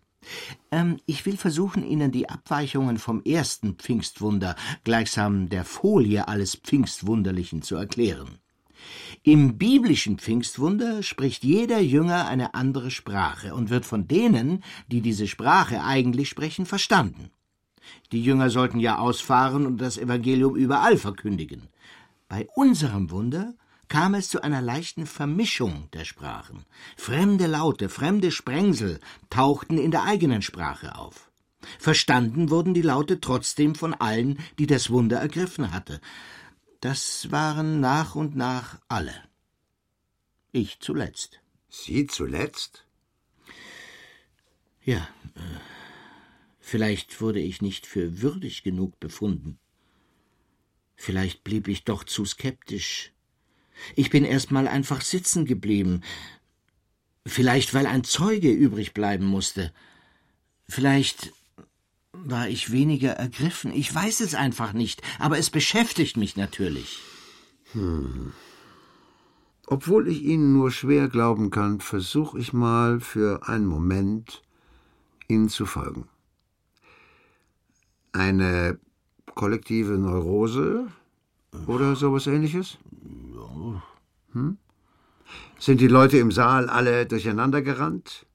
Ähm, 0.70 0.98
ich 1.06 1.26
will 1.26 1.36
versuchen, 1.36 1.84
Ihnen 1.84 2.12
die 2.12 2.28
Abweichungen 2.28 2.98
vom 2.98 3.22
ersten 3.24 3.74
Pfingstwunder, 3.74 4.56
gleichsam 4.84 5.48
der 5.48 5.64
Folie 5.64 6.28
alles 6.28 6.54
Pfingstwunderlichen, 6.56 7.62
zu 7.62 7.76
erklären. 7.76 8.38
Im 9.22 9.58
biblischen 9.58 10.18
Pfingstwunder 10.18 11.02
spricht 11.02 11.44
jeder 11.44 11.80
Jünger 11.80 12.26
eine 12.26 12.54
andere 12.54 12.90
Sprache 12.90 13.54
und 13.54 13.70
wird 13.70 13.84
von 13.84 14.08
denen, 14.08 14.64
die 14.88 15.00
diese 15.00 15.28
Sprache 15.28 15.84
eigentlich 15.84 16.28
sprechen, 16.28 16.66
verstanden. 16.66 17.30
Die 18.12 18.22
Jünger 18.22 18.50
sollten 18.50 18.80
ja 18.80 18.98
ausfahren 18.98 19.66
und 19.66 19.78
das 19.78 19.98
Evangelium 19.98 20.56
überall 20.56 20.96
verkündigen. 20.96 21.68
Bei 22.28 22.46
unserem 22.54 23.10
Wunder 23.10 23.54
kam 23.88 24.14
es 24.14 24.30
zu 24.30 24.42
einer 24.42 24.62
leichten 24.62 25.06
Vermischung 25.06 25.88
der 25.92 26.04
Sprachen. 26.04 26.64
Fremde 26.96 27.46
Laute, 27.46 27.88
fremde 27.90 28.30
Sprengsel 28.30 29.00
tauchten 29.28 29.76
in 29.76 29.90
der 29.90 30.04
eigenen 30.04 30.40
Sprache 30.40 30.96
auf. 30.96 31.30
Verstanden 31.78 32.50
wurden 32.50 32.74
die 32.74 32.82
Laute 32.82 33.20
trotzdem 33.20 33.74
von 33.74 33.94
allen, 33.94 34.38
die 34.58 34.66
das 34.66 34.90
Wunder 34.90 35.18
ergriffen 35.18 35.72
hatte. 35.72 36.00
Das 36.80 37.30
waren 37.30 37.80
nach 37.80 38.14
und 38.14 38.34
nach 38.34 38.80
alle. 38.88 39.14
Ich 40.52 40.80
zuletzt. 40.80 41.40
Sie 41.68 42.06
zuletzt? 42.06 42.84
Ja, 44.84 45.06
äh, 45.36 45.40
vielleicht 46.72 47.20
wurde 47.20 47.38
ich 47.38 47.60
nicht 47.60 47.86
für 47.86 48.22
würdig 48.22 48.62
genug 48.62 48.98
befunden. 48.98 49.58
Vielleicht 50.96 51.44
blieb 51.44 51.68
ich 51.68 51.84
doch 51.84 52.02
zu 52.02 52.24
skeptisch. 52.24 53.12
Ich 53.94 54.08
bin 54.08 54.24
erst 54.24 54.50
mal 54.50 54.66
einfach 54.66 55.02
sitzen 55.02 55.44
geblieben. 55.44 56.00
Vielleicht, 57.26 57.74
weil 57.74 57.84
ein 57.84 58.04
Zeuge 58.04 58.50
übrig 58.50 58.94
bleiben 58.94 59.26
musste. 59.26 59.70
Vielleicht 60.66 61.34
war 62.12 62.48
ich 62.48 62.72
weniger 62.72 63.10
ergriffen. 63.12 63.74
Ich 63.74 63.94
weiß 63.94 64.20
es 64.20 64.34
einfach 64.34 64.72
nicht, 64.72 65.02
aber 65.18 65.36
es 65.36 65.50
beschäftigt 65.50 66.16
mich 66.16 66.38
natürlich. 66.38 67.00
Hm. 67.72 68.32
Obwohl 69.66 70.08
ich 70.08 70.22
Ihnen 70.22 70.54
nur 70.54 70.70
schwer 70.70 71.08
glauben 71.08 71.50
kann, 71.50 71.80
versuche 71.80 72.38
ich 72.38 72.54
mal 72.54 72.98
für 72.98 73.46
einen 73.46 73.66
Moment, 73.66 74.42
Ihnen 75.28 75.50
zu 75.50 75.66
folgen. 75.66 76.08
Eine 78.12 78.78
kollektive 79.34 79.92
Neurose 79.98 80.88
oder 81.66 81.96
sowas 81.96 82.26
ähnliches? 82.26 82.78
Hm? 84.32 84.58
Sind 85.58 85.80
die 85.80 85.88
Leute 85.88 86.18
im 86.18 86.32
Saal 86.32 86.68
alle 86.68 87.06
durcheinander 87.06 87.62
gerannt? 87.62 88.26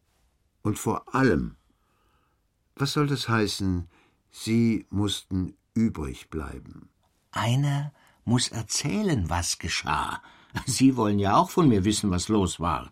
Und 0.61 0.79
vor 0.79 1.13
allem, 1.13 1.55
was 2.75 2.93
soll 2.93 3.07
das 3.07 3.29
heißen, 3.29 3.87
sie 4.31 4.85
mussten 4.89 5.55
übrig 5.73 6.29
bleiben? 6.29 6.89
Einer 7.31 7.93
muss 8.25 8.49
erzählen, 8.49 9.29
was 9.29 9.59
geschah. 9.59 10.21
Sie 10.65 10.95
wollen 10.95 11.19
ja 11.19 11.35
auch 11.35 11.49
von 11.49 11.69
mir 11.69 11.85
wissen, 11.85 12.09
was 12.11 12.29
los 12.29 12.59
war. 12.59 12.91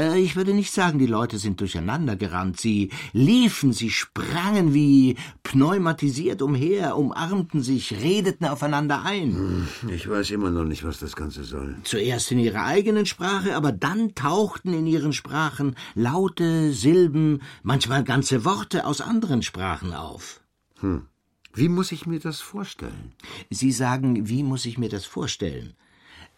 Äh, 0.00 0.20
Ich 0.20 0.36
würde 0.36 0.52
nicht 0.54 0.72
sagen, 0.72 0.98
die 0.98 1.06
Leute 1.06 1.38
sind 1.38 1.60
durcheinander 1.60 2.16
gerannt. 2.16 2.60
Sie 2.60 2.90
liefen, 3.12 3.72
sie 3.72 3.90
sprangen 3.90 4.74
wie 4.74 5.16
pneumatisiert 5.42 6.42
umher, 6.42 6.96
umarmten 6.96 7.62
sich, 7.62 7.92
redeten 7.92 8.44
aufeinander 8.46 9.02
ein. 9.04 9.66
Ich 9.88 10.08
weiß 10.08 10.30
immer 10.32 10.50
noch 10.50 10.64
nicht, 10.64 10.84
was 10.84 10.98
das 10.98 11.16
Ganze 11.16 11.44
soll. 11.44 11.76
Zuerst 11.84 12.30
in 12.30 12.38
ihrer 12.38 12.64
eigenen 12.64 13.06
Sprache, 13.06 13.56
aber 13.56 13.72
dann 13.72 14.14
tauchten 14.14 14.74
in 14.74 14.86
ihren 14.86 15.12
Sprachen 15.12 15.76
Laute, 15.94 16.72
Silben, 16.72 17.40
manchmal 17.62 18.04
ganze 18.04 18.44
Worte 18.44 18.86
aus 18.86 19.00
anderen 19.00 19.42
Sprachen 19.42 19.94
auf. 19.94 20.40
Hm. 20.80 21.06
Wie 21.54 21.70
muss 21.70 21.90
ich 21.90 22.06
mir 22.06 22.20
das 22.20 22.40
vorstellen? 22.40 23.12
Sie 23.48 23.72
sagen, 23.72 24.28
wie 24.28 24.42
muss 24.42 24.66
ich 24.66 24.76
mir 24.76 24.90
das 24.90 25.06
vorstellen? 25.06 25.72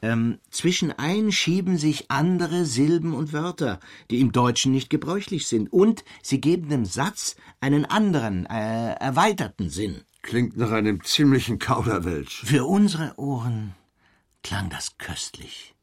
Ähm, 0.01 0.39
zwischenein 0.51 1.33
schieben 1.33 1.77
sich 1.77 2.11
andere 2.11 2.65
Silben 2.65 3.15
und 3.15 3.33
Wörter, 3.33 3.81
die 4.11 4.21
im 4.21 4.31
Deutschen 4.31 4.73
nicht 4.73 4.91
gebräuchlich 4.91 5.49
sind, 5.49 5.73
und 5.73 6.05
sie 6.23 6.41
geben 6.41 6.69
dem 6.69 6.85
Satz 6.85 7.37
einen 7.61 7.85
anderen, 7.85 8.47
äh, 8.47 8.93
erweiterten 8.95 9.71
Sinn. 9.71 10.03
Klingt 10.23 10.57
nach 10.57 10.71
einem 10.71 11.03
ziemlichen 11.03 11.59
Kauderwelsch. 11.59 12.45
Für 12.45 12.65
unsere 12.65 13.15
Ohren 13.19 13.75
klang 14.43 14.71
das 14.71 14.99
köstlich. 14.99 15.75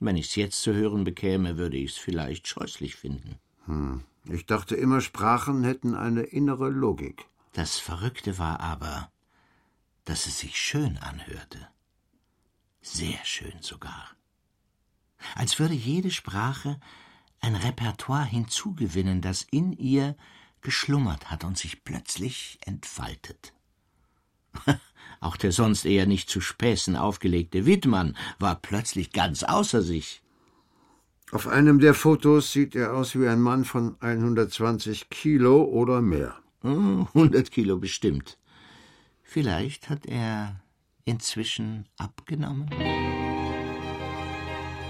Wenn 0.00 0.16
ich's 0.16 0.34
jetzt 0.34 0.60
zu 0.62 0.74
hören 0.74 1.04
bekäme, 1.04 1.56
würde 1.56 1.76
ich's 1.76 1.96
vielleicht 1.96 2.48
scheußlich 2.48 2.96
finden. 2.96 3.36
Hm. 3.66 4.02
Ich 4.28 4.46
dachte 4.46 4.76
immer, 4.76 5.00
Sprachen 5.00 5.64
hätten 5.64 5.94
eine 5.94 6.22
innere 6.22 6.68
Logik. 6.68 7.26
Das 7.52 7.78
Verrückte 7.78 8.38
war 8.38 8.60
aber, 8.60 9.10
dass 10.04 10.26
es 10.26 10.38
sich 10.40 10.56
schön 10.56 10.98
anhörte. 10.98 11.68
Sehr 12.80 13.18
schön 13.24 13.60
sogar. 13.60 14.08
Als 15.34 15.58
würde 15.58 15.74
jede 15.74 16.10
Sprache 16.10 16.80
ein 17.40 17.54
Repertoire 17.54 18.24
hinzugewinnen, 18.24 19.20
das 19.20 19.42
in 19.50 19.72
ihr 19.72 20.16
geschlummert 20.62 21.30
hat 21.30 21.44
und 21.44 21.56
sich 21.56 21.84
plötzlich 21.84 22.58
entfaltet. 22.64 23.52
Auch 25.20 25.36
der 25.36 25.52
sonst 25.52 25.84
eher 25.84 26.06
nicht 26.06 26.30
zu 26.30 26.40
Späßen 26.40 26.96
aufgelegte 26.96 27.66
Wittmann 27.66 28.16
war 28.38 28.56
plötzlich 28.56 29.12
ganz 29.12 29.42
außer 29.42 29.82
sich. 29.82 30.22
Auf 31.30 31.46
einem 31.46 31.78
der 31.78 31.94
Fotos 31.94 32.52
sieht 32.52 32.74
er 32.74 32.94
aus 32.94 33.14
wie 33.14 33.28
ein 33.28 33.40
Mann 33.40 33.64
von 33.64 33.96
120 34.00 35.10
Kilo 35.10 35.62
oder 35.62 36.00
mehr. 36.00 36.38
Hm, 36.62 37.06
100 37.14 37.50
Kilo 37.50 37.76
bestimmt. 37.76 38.36
Vielleicht 39.22 39.88
hat 39.88 40.06
er 40.06 40.60
inzwischen 41.04 41.88
abgenommen? 41.98 42.68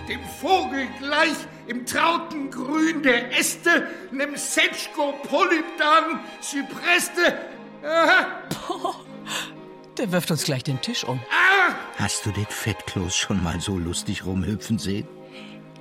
Dem 0.09 0.21
Vogel 0.41 0.89
gleich 0.99 1.37
im 1.69 1.87
trauten 1.87 2.51
Grün 2.51 3.03
der 3.03 3.37
Äste, 3.39 3.87
nem 4.11 4.35
Setschko 4.37 5.13
Polypdan, 5.29 6.21
Zypreste. 6.41 7.39
Der 9.97 10.13
wirft 10.13 10.31
uns 10.31 10.45
gleich 10.45 10.65
den 10.65 10.81
Tisch 10.81 11.05
um. 11.05 11.21
Ah, 11.31 11.75
Hast 11.99 12.27
du 12.27 12.33
den 12.33 12.47
Fettkloß 12.47 13.15
schon 13.15 13.43
mal 13.43 13.61
so 13.61 13.79
lustig 13.79 14.25
rumhüpfen 14.25 14.79
sehen? 14.79 15.07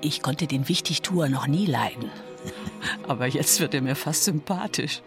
Ich 0.01 0.21
konnte 0.21 0.47
den 0.47 0.67
Wichtigtuer 0.69 1.29
noch 1.29 1.47
nie 1.47 1.65
leiden. 1.65 2.11
Aber 3.07 3.27
jetzt 3.27 3.59
wird 3.59 3.73
er 3.73 3.81
mir 3.81 3.95
fast 3.95 4.25
sympathisch. 4.25 5.01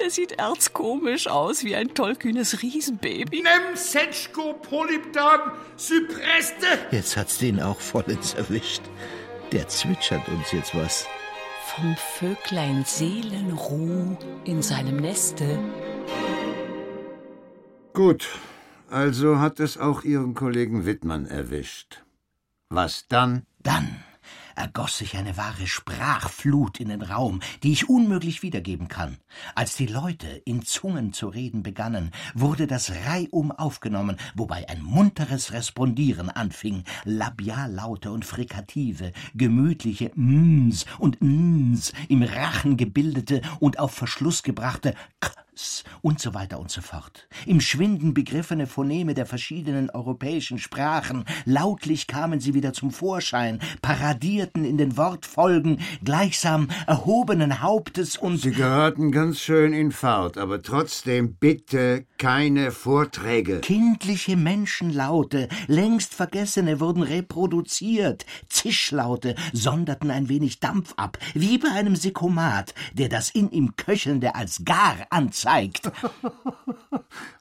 Der 0.00 0.10
sieht 0.10 0.32
erzkomisch 0.32 1.26
aus 1.26 1.64
wie 1.64 1.74
ein 1.74 1.94
tollkühnes 1.94 2.62
Riesenbaby. 2.62 3.42
Nem 3.42 3.76
Setschko 3.76 4.54
Polypdan 4.54 5.52
Cypreste. 5.76 6.66
Jetzt 6.90 7.16
hat's 7.16 7.38
den 7.38 7.60
auch 7.60 7.80
vollends 7.80 8.34
erwischt. 8.34 8.82
Der 9.52 9.68
zwitschert 9.68 10.28
uns 10.28 10.52
jetzt 10.52 10.74
was. 10.74 11.06
Vom 11.64 11.96
Vöglein 11.96 12.84
Seelenruh 12.84 14.16
in 14.44 14.62
seinem 14.62 14.96
Neste. 14.96 15.58
Gut, 17.92 18.28
also 18.90 19.38
hat 19.38 19.60
es 19.60 19.76
auch 19.76 20.02
Ihren 20.02 20.34
Kollegen 20.34 20.86
Wittmann 20.86 21.26
erwischt. 21.26 22.04
Was 22.70 23.06
dann? 23.08 23.44
Dann 23.60 23.97
ergoss 24.58 24.98
sich 24.98 25.16
eine 25.16 25.36
wahre 25.36 25.66
Sprachflut 25.66 26.80
in 26.80 26.88
den 26.88 27.02
Raum, 27.02 27.40
die 27.62 27.72
ich 27.72 27.88
unmöglich 27.88 28.42
wiedergeben 28.42 28.88
kann. 28.88 29.18
Als 29.54 29.76
die 29.76 29.86
Leute 29.86 30.26
in 30.26 30.62
Zungen 30.62 31.12
zu 31.12 31.28
reden 31.28 31.62
begannen, 31.62 32.10
wurde 32.34 32.66
das 32.66 32.90
reihum 33.06 33.52
aufgenommen, 33.52 34.16
wobei 34.34 34.68
ein 34.68 34.82
munteres 34.82 35.52
Respondieren 35.52 36.28
anfing, 36.28 36.84
Labiallaute 37.04 38.10
und 38.10 38.24
Frikative, 38.24 39.12
gemütliche 39.34 40.10
Mms 40.16 40.86
und 40.98 41.22
Ns 41.22 41.92
im 42.08 42.22
Rachen 42.22 42.76
gebildete 42.76 43.42
und 43.60 43.78
auf 43.78 43.94
Verschluss 43.94 44.42
gebrachte 44.42 44.94
K 45.20 45.30
und 46.02 46.20
so 46.20 46.34
weiter 46.34 46.58
und 46.58 46.70
so 46.70 46.80
fort. 46.80 47.28
Im 47.46 47.60
Schwinden 47.60 48.14
begriffene 48.14 48.66
Phoneme 48.66 49.14
der 49.14 49.26
verschiedenen 49.26 49.90
europäischen 49.90 50.58
Sprachen, 50.58 51.24
lautlich 51.44 52.06
kamen 52.06 52.40
sie 52.40 52.54
wieder 52.54 52.72
zum 52.72 52.90
Vorschein, 52.90 53.60
paradierten 53.82 54.64
in 54.64 54.78
den 54.78 54.96
Wortfolgen, 54.96 55.80
gleichsam 56.04 56.68
erhobenen 56.86 57.60
Hauptes 57.62 58.16
und 58.16 58.38
Sie 58.38 58.52
gehörten 58.52 59.10
ganz 59.10 59.40
schön 59.40 59.72
in 59.72 59.90
Fahrt, 59.92 60.38
aber 60.38 60.62
trotzdem 60.62 61.34
bitte 61.34 62.06
keine 62.18 62.70
Vorträge. 62.70 63.60
Kindliche 63.60 64.36
Menschenlaute, 64.36 65.48
längst 65.66 66.14
vergessene, 66.14 66.80
wurden 66.80 67.02
reproduziert. 67.02 68.26
Zischlaute 68.48 69.34
sonderten 69.52 70.10
ein 70.10 70.28
wenig 70.28 70.60
Dampf 70.60 70.94
ab, 70.96 71.18
wie 71.34 71.58
bei 71.58 71.70
einem 71.70 71.96
Sikomat, 71.96 72.74
der 72.92 73.08
das 73.08 73.30
in 73.30 73.50
ihm 73.50 73.74
Köchelnde 73.76 74.34
als 74.34 74.64
gar 74.64 74.96
anzeigt 75.10 75.47
zeigt. 75.48 75.90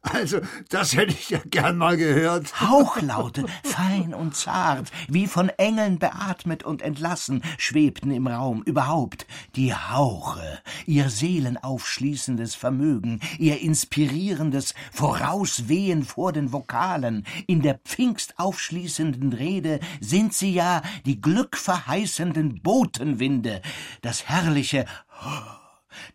Also, 0.02 0.40
das 0.70 0.96
hätte 0.96 1.12
ich 1.12 1.32
ja 1.32 1.40
gern 1.46 1.78
mal 1.78 1.98
gehört. 1.98 2.62
Hauchlaute, 2.70 3.46
fein 3.64 4.14
und 4.14 4.38
zart, 4.38 4.90
wie 5.10 5.28
von 5.28 5.50
Engeln 5.50 6.00
beatmet 6.00 6.64
und 6.64 6.82
entlassen, 6.82 7.44
schwebten 7.58 8.12
im 8.12 8.28
Raum. 8.28 8.64
Überhaupt 8.64 9.28
die 9.58 9.74
Hauche, 9.74 10.60
ihr 10.86 11.10
seelenaufschließendes 11.10 12.56
Vermögen, 12.56 13.20
ihr 13.38 13.60
inspirierendes 13.60 14.74
Vorauswehen 14.94 16.06
vor 16.06 16.32
den 16.32 16.54
Vokalen. 16.54 17.26
In 17.46 17.62
der 17.62 17.78
pfingstaufschließenden 17.78 19.34
Rede 19.34 19.82
sind 20.00 20.34
sie 20.34 20.54
ja 20.54 20.84
die 21.06 21.20
glückverheißenden 21.20 22.62
Botenwinde, 22.62 23.62
das 24.02 24.30
herrliche 24.30 24.86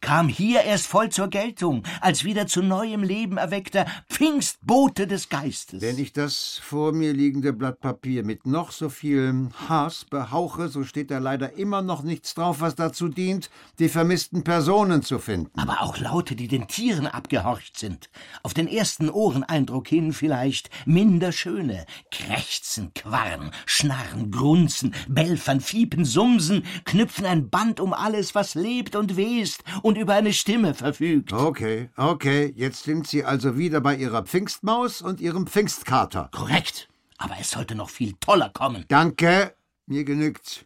kam 0.01 0.29
hier 0.29 0.63
erst 0.63 0.87
voll 0.87 1.11
zur 1.11 1.29
Geltung, 1.29 1.83
als 2.01 2.25
wieder 2.25 2.47
zu 2.47 2.63
neuem 2.63 3.03
Leben 3.03 3.37
erweckter 3.37 3.87
Pfingstbote 4.09 5.07
des 5.07 5.29
Geistes. 5.29 5.81
Wenn 5.81 5.99
ich 5.99 6.13
das 6.13 6.61
vor 6.63 6.93
mir 6.93 7.13
liegende 7.13 7.53
Blatt 7.53 7.81
Papier 7.81 8.25
mit 8.25 8.47
noch 8.47 8.73
so 8.73 8.89
viel 8.89 9.49
Hass 9.69 10.05
behauche, 10.05 10.69
so 10.69 10.85
steht 10.85 11.11
da 11.11 11.19
leider 11.19 11.55
immer 11.55 11.83
noch 11.83 12.03
nichts 12.03 12.35
drauf, 12.35 12.61
was 12.61 12.75
dazu 12.75 13.09
dient, 13.09 13.51
die 13.79 13.89
vermissten 13.89 14.45
Personen 14.45 15.03
zu 15.03 15.19
finden. 15.19 15.59
Aber 15.59 15.83
auch 15.83 15.99
Laute, 15.99 16.37
die 16.37 16.49
den 16.49 16.69
Tieren 16.69 17.07
abgehorcht 17.07 17.79
sind. 17.79 18.11
Auf 18.43 18.55
den 18.55 18.69
ersten 18.69 19.11
Ohreneindruck 19.11 19.89
hin 19.89 20.13
vielleicht 20.13 20.71
minder 20.87 21.33
schöne. 21.33 21.87
Krächzen, 22.11 22.93
Quarren, 22.95 23.51
Schnarren, 23.67 24.31
Grunzen, 24.31 24.95
Belfern, 25.09 25.61
Fiepen, 25.61 26.05
Sumsen, 26.05 26.65
knüpfen 26.85 27.27
ein 27.27 27.49
Band 27.51 27.81
um 27.81 27.93
alles, 27.93 28.35
was 28.35 28.55
lebt 28.55 28.97
und 28.97 29.17
west 29.17 29.63
und 29.83 29.97
über 29.97 30.15
eine 30.15 30.33
Stimme 30.33 30.75
verfügt. 30.75 31.33
Okay, 31.33 31.91
okay, 31.97 32.53
jetzt 32.57 32.85
sind 32.85 33.07
Sie 33.07 33.25
also 33.25 33.57
wieder 33.57 33.81
bei 33.81 33.97
Ihrer 33.97 34.23
Pfingstmaus 34.23 35.01
und 35.03 35.21
Ihrem 35.21 35.47
Pfingstkater. 35.47 36.29
Korrekt, 36.33 36.89
aber 37.19 37.37
es 37.41 37.51
sollte 37.51 37.75
noch 37.75 37.91
viel 37.91 38.15
toller 38.21 38.51
kommen. 38.51 38.85
Danke, 38.89 39.55
mir 39.87 40.05
genügt's. 40.05 40.65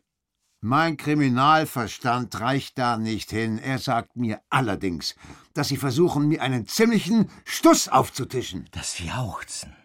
Mein 0.61 0.97
Kriminalverstand 0.97 2.41
reicht 2.41 2.79
da 2.79 2.97
nicht 2.97 3.31
hin. 3.31 3.59
Er 3.59 3.79
sagt 3.79 4.17
mir 4.17 4.41
allerdings, 4.51 5.15
dass 5.55 5.69
Sie 5.69 5.77
versuchen, 5.77 6.27
mir 6.27 6.43
einen 6.43 6.67
ziemlichen 6.67 7.31
Stuss 7.45 7.89
aufzutischen. 7.89 8.69
Das 8.73 8.99
Jauchzen, 8.99 9.77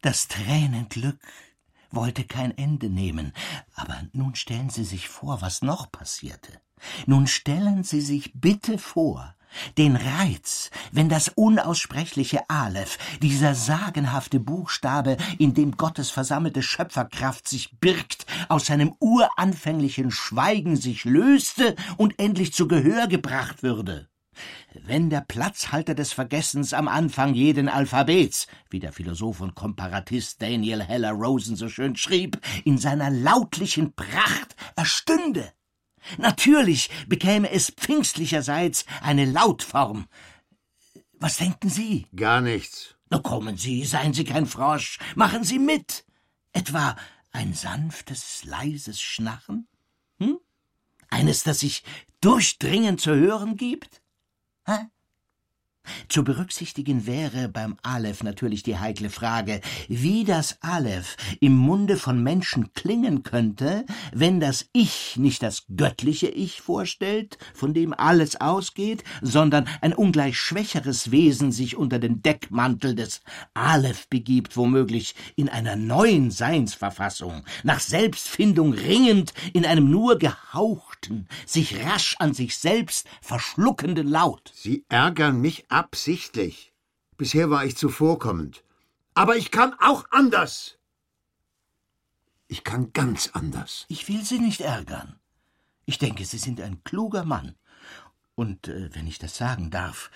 das 0.00 0.28
Tränenglück 0.28 1.18
wollte 1.90 2.24
kein 2.24 2.56
Ende 2.56 2.88
nehmen. 2.88 3.32
Aber 3.74 4.00
nun 4.12 4.34
stellen 4.34 4.70
Sie 4.70 4.84
sich 4.84 5.08
vor, 5.08 5.42
was 5.42 5.62
noch 5.62 5.90
passierte. 5.90 6.60
Nun 7.06 7.26
stellen 7.26 7.84
Sie 7.84 8.00
sich 8.00 8.32
bitte 8.34 8.78
vor, 8.78 9.34
den 9.76 9.96
Reiz, 9.96 10.70
wenn 10.92 11.08
das 11.08 11.28
unaussprechliche 11.30 12.48
Aleph, 12.48 12.98
dieser 13.22 13.54
sagenhafte 13.54 14.40
Buchstabe, 14.40 15.16
in 15.38 15.54
dem 15.54 15.76
Gottes 15.76 16.10
versammelte 16.10 16.62
Schöpferkraft 16.62 17.48
sich 17.48 17.78
birgt, 17.80 18.26
aus 18.48 18.66
seinem 18.66 18.94
uranfänglichen 18.98 20.10
Schweigen 20.10 20.76
sich 20.76 21.04
löste 21.04 21.76
und 21.96 22.18
endlich 22.18 22.52
zu 22.52 22.68
Gehör 22.68 23.06
gebracht 23.06 23.62
würde. 23.62 24.08
Wenn 24.86 25.10
der 25.10 25.22
Platzhalter 25.22 25.94
des 25.94 26.12
Vergessens 26.12 26.72
am 26.72 26.86
Anfang 26.86 27.34
jeden 27.34 27.68
Alphabets, 27.68 28.46
wie 28.70 28.78
der 28.78 28.92
Philosoph 28.92 29.40
und 29.40 29.56
Komparatist 29.56 30.40
Daniel 30.40 30.82
Heller 30.82 31.12
Rosen 31.12 31.56
so 31.56 31.68
schön 31.68 31.96
schrieb, 31.96 32.38
in 32.64 32.78
seiner 32.78 33.10
lautlichen 33.10 33.94
Pracht 33.94 34.54
erstünde, 34.76 35.52
Natürlich 36.16 36.90
bekäme 37.06 37.50
es 37.50 37.70
pfingstlicherseits 37.70 38.86
eine 39.02 39.24
Lautform. 39.24 40.06
Was 41.14 41.36
denken 41.36 41.68
Sie? 41.68 42.06
Gar 42.14 42.40
nichts. 42.40 42.94
Na 43.10 43.18
kommen 43.18 43.56
Sie, 43.56 43.84
seien 43.84 44.12
Sie 44.12 44.24
kein 44.24 44.46
Frosch, 44.46 44.98
machen 45.14 45.44
Sie 45.44 45.58
mit. 45.58 46.04
Etwa 46.52 46.96
ein 47.32 47.54
sanftes, 47.54 48.44
leises 48.44 49.00
Schnarren? 49.00 49.68
Hm? 50.18 50.38
Eines, 51.10 51.42
das 51.42 51.60
sich 51.60 51.84
durchdringend 52.20 53.00
zu 53.00 53.14
hören 53.14 53.56
gibt? 53.56 54.02
Hä? 54.66 54.86
Zu 56.08 56.24
berücksichtigen 56.24 57.06
wäre 57.06 57.48
beim 57.48 57.76
Aleph 57.82 58.22
natürlich 58.22 58.62
die 58.62 58.78
heikle 58.78 59.10
Frage, 59.10 59.60
wie 59.88 60.24
das 60.24 60.58
Aleph 60.62 61.16
im 61.40 61.56
Munde 61.56 61.96
von 61.96 62.22
Menschen 62.22 62.72
klingen 62.74 63.22
könnte, 63.22 63.84
wenn 64.12 64.40
das 64.40 64.68
Ich 64.72 65.16
nicht 65.16 65.42
das 65.42 65.64
göttliche 65.74 66.28
Ich 66.28 66.60
vorstellt, 66.60 67.38
von 67.54 67.74
dem 67.74 67.92
alles 67.92 68.40
ausgeht, 68.40 69.04
sondern 69.22 69.66
ein 69.80 69.92
ungleich 69.92 70.38
schwächeres 70.38 71.10
Wesen 71.10 71.52
sich 71.52 71.76
unter 71.76 71.98
den 71.98 72.22
Deckmantel 72.22 72.94
des 72.94 73.20
Aleph 73.54 74.08
begibt, 74.08 74.56
womöglich 74.56 75.14
in 75.36 75.48
einer 75.48 75.76
neuen 75.76 76.30
Seinsverfassung, 76.30 77.44
nach 77.62 77.80
Selbstfindung 77.80 78.72
ringend 78.72 79.32
in 79.52 79.64
einem 79.64 79.90
nur 79.90 80.18
gehauchten, 80.18 81.28
sich 81.46 81.84
rasch 81.84 82.16
an 82.18 82.34
sich 82.34 82.56
selbst 82.56 83.06
verschluckenden 83.20 84.08
Laut. 84.08 84.52
Sie 84.54 84.84
ärgern 84.88 85.40
mich 85.40 85.66
absichtlich. 85.78 86.72
Bisher 87.16 87.50
war 87.50 87.64
ich 87.64 87.76
zuvorkommend. 87.76 88.64
Aber 89.14 89.36
ich 89.36 89.50
kann 89.50 89.74
auch 89.80 90.04
anders. 90.10 90.78
Ich 92.48 92.64
kann 92.64 92.92
ganz 92.92 93.30
anders. 93.32 93.84
Ich 93.88 94.08
will 94.08 94.24
Sie 94.24 94.38
nicht 94.38 94.60
ärgern. 94.60 95.20
Ich 95.84 95.98
denke, 95.98 96.24
Sie 96.24 96.38
sind 96.38 96.60
ein 96.60 96.82
kluger 96.84 97.24
Mann. 97.24 97.54
Und 98.34 98.68
äh, 98.68 98.90
wenn 98.94 99.06
ich 99.06 99.18
das 99.18 99.36
sagen 99.36 99.70
darf, 99.70 100.10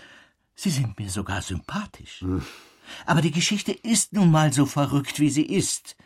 Sie 0.54 0.70
sind 0.70 0.98
mir 0.98 1.10
sogar 1.10 1.42
sympathisch. 1.42 2.20
Hm. 2.20 2.42
Aber 3.06 3.22
die 3.22 3.30
Geschichte 3.30 3.72
ist 3.72 4.12
nun 4.12 4.30
mal 4.30 4.52
so 4.52 4.66
verrückt, 4.66 5.20
wie 5.20 5.30
sie 5.30 5.46
ist. 5.46 5.96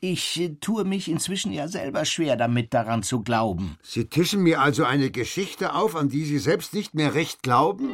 Ich 0.00 0.40
äh, 0.40 0.56
tue 0.60 0.84
mich 0.84 1.08
inzwischen 1.08 1.52
ja 1.52 1.68
selber 1.68 2.04
schwer 2.04 2.36
damit, 2.36 2.72
daran 2.72 3.02
zu 3.02 3.22
glauben. 3.22 3.76
Sie 3.82 4.06
tischen 4.06 4.42
mir 4.42 4.60
also 4.60 4.84
eine 4.84 5.10
Geschichte 5.10 5.74
auf, 5.74 5.96
an 5.96 6.08
die 6.08 6.24
Sie 6.24 6.38
selbst 6.38 6.72
nicht 6.74 6.94
mehr 6.94 7.14
recht 7.14 7.42
glauben? 7.42 7.90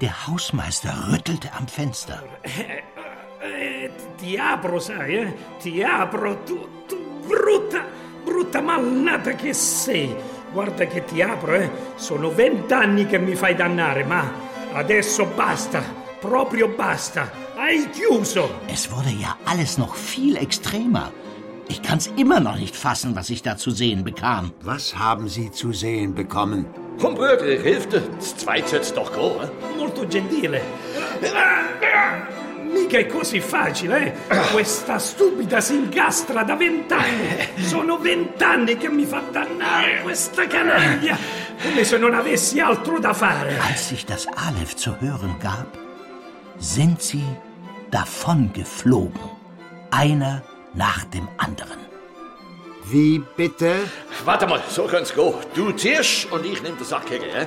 Der 0.00 0.26
Hausmeister 0.26 0.92
rüttelte 1.12 1.50
am 1.58 1.66
Fenster. 1.68 2.22
Diabro, 4.20 4.78
sai, 4.80 5.14
eh? 5.14 5.34
Diabro, 5.62 6.42
tu, 6.44 6.58
tu 6.88 6.96
brutta, 7.26 7.84
brutta 8.24 8.60
malnata 8.60 9.32
che 9.34 9.52
sei. 9.52 10.14
Guarda 10.52 10.86
che 10.86 11.04
ti 11.04 11.22
apro, 11.22 11.54
eh? 11.54 11.70
Sono 11.96 12.30
vent'anni 12.30 13.06
che 13.06 13.18
mi 13.18 13.34
fai 13.34 13.54
dannare, 13.54 14.04
ma 14.04 14.30
adesso 14.72 15.26
basta, 15.26 15.82
proprio 16.20 16.68
basta. 16.68 17.42
hai 17.56 17.88
chiuso. 17.90 18.48
Es 18.68 18.90
wurde 18.90 19.10
ja 19.10 19.36
alles 19.44 19.78
noch 19.78 19.94
viel 19.94 20.36
extremer. 20.36 21.12
Ich 21.68 21.80
kann's 21.82 22.10
immer 22.16 22.40
noch 22.40 22.56
nicht 22.58 22.76
fassen, 22.76 23.16
was 23.16 23.30
ich 23.30 23.42
da 23.42 23.56
zu 23.56 23.70
sehen 23.70 24.04
bekam. 24.04 24.52
Was 24.60 24.96
haben 24.96 25.28
Sie 25.28 25.50
zu 25.50 25.72
sehen 25.72 26.14
bekommen? 26.14 26.66
Komm, 27.00 27.14
Bruder, 27.14 27.46
ich 27.46 27.60
hilf 27.62 27.88
dir. 27.88 28.00
Das 28.16 28.36
Zweit 28.36 28.68
soll's 28.68 28.92
doch 28.94 29.12
gehen. 29.12 29.42
eh? 29.42 29.76
Molto 29.76 30.06
gentile. 30.06 30.60
Mica 32.72 32.98
è 32.98 33.06
così 33.06 33.40
facile, 33.40 34.14
eh? 34.28 34.36
Questa 34.52 34.98
stupida 34.98 35.60
si 35.60 35.74
ingastra 35.74 36.42
da 36.42 36.54
vent'anni. 36.56 37.48
Sono 37.62 37.98
vent'anni 37.98 38.76
che 38.76 38.88
mi 38.88 39.04
fa 39.04 39.22
dannare 39.30 40.00
questa 40.02 40.46
canaglia. 40.46 41.16
Come 41.62 41.84
se 41.84 41.98
non 41.98 42.14
avessi 42.14 42.58
altro 42.60 42.98
da 42.98 43.12
fare. 43.12 43.58
Als 43.60 43.88
sich 43.88 44.04
das 44.04 44.26
Aleph 44.26 44.74
zu 44.76 44.96
hören 45.00 45.36
gab, 45.40 45.66
sind 46.58 47.00
sie 47.00 47.24
davongeflogen. 47.90 49.20
Einer 49.90 50.42
nach 50.72 51.04
dem 51.04 51.28
anderen. 51.36 51.78
Wie 52.90 53.22
bitte? 53.36 53.74
Warte 54.24 54.46
mal, 54.46 54.62
so 54.68 54.84
kann's 54.84 55.14
gehen. 55.14 55.34
Du 55.54 55.72
ziehst 55.72 56.30
und 56.30 56.44
ich 56.44 56.62
nehm 56.62 56.76
den 56.76 56.84
Sack 56.84 57.10
her, 57.10 57.20
eh? 57.22 57.46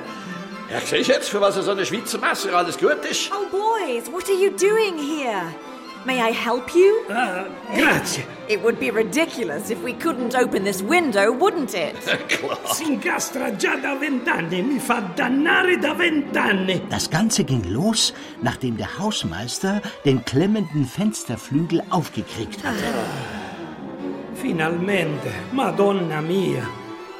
Ja, 0.72 0.80
siehst 0.84 1.08
jetzt, 1.10 1.30
für 1.30 1.40
was 1.40 1.56
so 1.56 1.72
eine 1.72 1.86
Schweizer 1.86 2.18
Messer 2.18 2.54
alles 2.54 2.78
gut 2.78 3.06
ist? 3.10 3.32
Oh, 3.32 3.46
boys, 3.52 4.12
what 4.12 4.28
are 4.30 4.38
you 4.38 4.50
doing 4.50 4.98
here? 4.98 5.44
May 6.06 6.22
I 6.22 6.32
help 6.32 6.74
you? 6.74 7.04
Grazie. 7.76 8.24
It 8.48 8.64
would 8.64 8.80
be 8.80 8.90
ridiculous 8.92 9.70
if 9.70 9.84
we 9.84 9.94
couldn't 9.94 10.36
open 10.36 10.64
this 10.64 10.82
window, 10.82 11.34
wouldn't 11.34 11.74
it? 11.74 11.96
Klar. 12.30 12.58
Si 12.74 12.86
ingastra 12.86 13.52
già 13.52 13.76
da 13.76 13.96
vent'anni, 13.96 14.62
mi 14.62 14.80
fa 14.80 15.02
dannare 15.02 15.78
da 15.78 15.94
vent'anni. 15.94 16.82
Das 16.90 17.10
Ganze 17.10 17.44
ging 17.44 17.64
los, 17.70 18.14
nachdem 18.42 18.78
der 18.78 18.98
Hausmeister 18.98 19.82
den 20.06 20.24
klemmenden 20.24 20.86
Fensterflügel 20.86 21.84
aufgekriegt 21.90 22.64
hatte. 22.64 22.84
Finalmente, 24.42 25.30
Madonna 25.52 26.22
mia, 26.22 26.62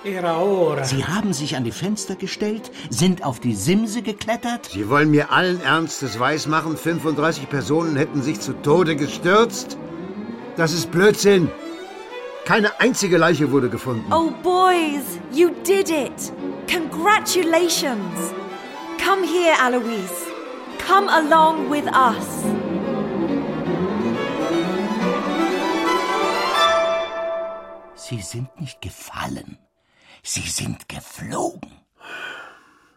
era 0.04 0.40
ora. 0.40 0.84
Sie 0.84 1.04
haben 1.04 1.34
sich 1.34 1.56
an 1.56 1.64
die 1.64 1.72
Fenster 1.72 2.16
gestellt, 2.16 2.72
sind 2.92 3.24
auf 3.24 3.40
die 3.40 3.56
Simse 3.56 4.04
geklettert. 4.04 4.68
Sie 4.72 4.88
wollen 4.88 5.10
mir 5.10 5.32
allen 5.32 5.60
Ernstes 5.62 6.20
weismachen, 6.20 6.78
35 6.78 7.50
Personen 7.50 7.96
hätten 7.96 8.22
sich 8.22 8.40
zu 8.40 8.54
Tode 8.62 8.96
gestürzt? 8.96 9.78
Das 10.58 10.74
ist 10.74 10.92
Blödsinn. 10.92 11.50
Keine 12.46 12.80
einzige 12.80 13.18
Leiche 13.18 13.52
wurde 13.52 13.70
gefunden. 13.70 14.06
Oh, 14.14 14.32
boys, 14.44 15.20
you 15.34 15.50
did 15.66 15.90
it! 15.90 16.32
Congratulations! 16.72 18.34
Come 19.04 19.24
here, 19.24 19.56
Aloise. 19.60 20.28
Come 20.78 21.10
along 21.10 21.70
with 21.70 21.86
us. 21.88 22.57
Sie 28.10 28.22
sind 28.22 28.62
nicht 28.62 28.80
gefallen, 28.82 29.58
sie 30.24 30.48
sind 30.48 30.88
geflogen. 30.88 31.74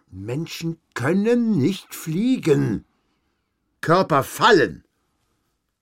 Menschen 0.09 0.79
können 0.95 1.59
nicht 1.59 1.97
fliegen. 1.97 2.85
Körper 3.81 4.23
fallen. 4.23 4.85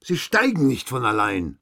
Sie 0.02 0.16
steigen 0.16 0.66
nicht 0.66 0.88
von 0.88 1.04
allein. 1.04 1.58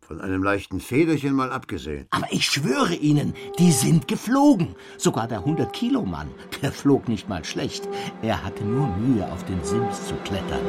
Von 0.00 0.20
einem 0.20 0.42
leichten 0.42 0.80
Federchen 0.80 1.34
mal 1.34 1.52
abgesehen. 1.52 2.08
Aber 2.10 2.26
ich 2.32 2.46
schwöre 2.46 2.96
Ihnen, 2.96 3.34
die 3.60 3.70
sind 3.70 4.08
geflogen. 4.08 4.74
Sogar 4.98 5.28
der 5.28 5.44
100-Kilo-Mann, 5.44 6.34
der 6.62 6.72
flog 6.72 7.06
nicht 7.06 7.28
mal 7.28 7.44
schlecht. 7.44 7.88
Er 8.22 8.42
hatte 8.42 8.64
nur 8.64 8.88
Mühe, 8.88 9.30
auf 9.30 9.44
den 9.44 9.62
Sims 9.62 10.08
zu 10.08 10.16
klettern. 10.24 10.66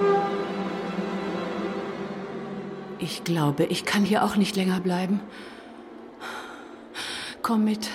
Ich 2.99 3.23
glaube, 3.23 3.63
ich 3.65 3.83
kann 3.83 4.05
hier 4.05 4.23
auch 4.23 4.35
nicht 4.35 4.55
länger 4.55 4.79
bleiben. 4.79 5.19
Komm 7.43 7.65
mit. 7.65 7.89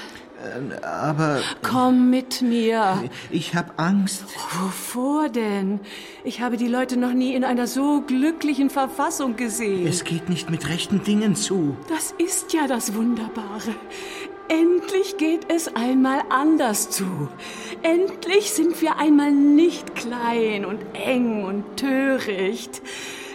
Aber 0.82 1.40
Komm 1.62 2.11
mit 2.11 2.42
mir. 2.42 3.03
ich 3.30 3.57
hab 3.57 3.80
Angst. 3.80 4.22
Wovor 4.61 5.30
denn? 5.30 5.80
Ich 6.22 6.40
habe 6.40 6.57
die 6.57 6.68
Leute 6.68 6.96
noch 6.96 7.12
nie 7.12 7.34
in 7.34 7.42
einer 7.44 7.66
so 7.66 8.03
glücklichen 8.03 8.70
Verfassung 8.70 9.34
gesehen. 9.36 9.86
Es 9.86 10.05
geht 10.05 10.28
nicht 10.28 10.49
mit 10.49 10.68
rechten 10.68 11.03
Dingen 11.03 11.34
zu. 11.34 11.76
Das 11.88 12.14
ist 12.18 12.53
ja 12.53 12.68
das 12.68 12.94
Wunderbare. 12.94 13.74
Endlich 14.49 15.16
geht 15.16 15.51
es 15.51 15.74
einmal 15.74 16.20
anders 16.30 16.90
zu. 16.90 17.28
Endlich 17.82 18.53
sind 18.53 18.80
wir 18.80 18.96
einmal 18.99 19.32
nicht 19.32 19.94
klein 19.96 20.64
und 20.64 20.80
eng 20.92 21.44
und 21.44 21.76
töricht. 21.76 22.80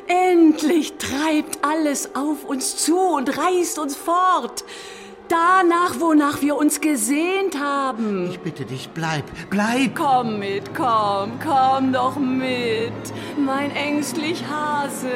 Endlich 0.08 0.94
treibt 0.94 1.66
alles 1.66 2.16
auf 2.16 2.46
uns 2.46 2.78
zu 2.78 2.98
und 2.98 3.38
reißt 3.38 3.80
uns 3.80 3.96
fort. 3.96 4.64
Danach, 5.30 6.00
wonach 6.00 6.42
wir 6.42 6.58
uns 6.58 6.82
gesehnt 6.82 7.60
haben. 7.60 8.30
Ich 8.30 8.40
bitte 8.40 8.66
dich, 8.66 8.90
bleib, 8.90 9.24
bleib. 9.50 9.96
Komm 9.96 10.40
mit, 10.40 10.76
komm, 10.76 11.40
komm 11.42 11.94
doch 11.94 12.18
mit, 12.18 12.92
mein 13.38 13.72
ängstlich 13.72 14.44
Hase. 14.46 15.08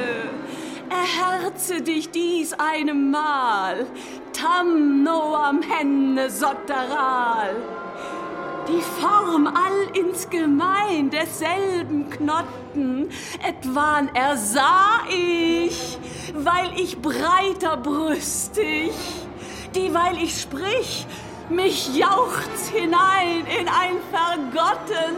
Erherze 0.90 1.82
dich 1.82 2.10
dies 2.12 2.54
eine 2.54 2.94
Mal, 2.94 3.86
tam 4.32 5.04
noam 5.04 5.62
henne 5.62 6.30
sotteral. 6.30 7.56
Die 8.70 8.82
Form 8.82 9.48
all 9.48 9.98
insgemein 9.98 11.10
desselben 11.10 12.10
Knotten, 12.10 13.10
etwan 13.46 14.10
ersah 14.14 15.02
ich, 15.10 15.98
weil 16.34 16.72
ich 16.78 17.02
breiter 17.02 17.78
brüstig, 17.78 18.92
dieweil 19.76 20.18
ich 20.18 20.42
sprich, 20.42 21.06
mich 21.50 21.96
jauchzt 21.96 22.70
hinein 22.74 23.46
in 23.60 23.68
ein 23.68 23.98
Vergotten. 24.12 25.18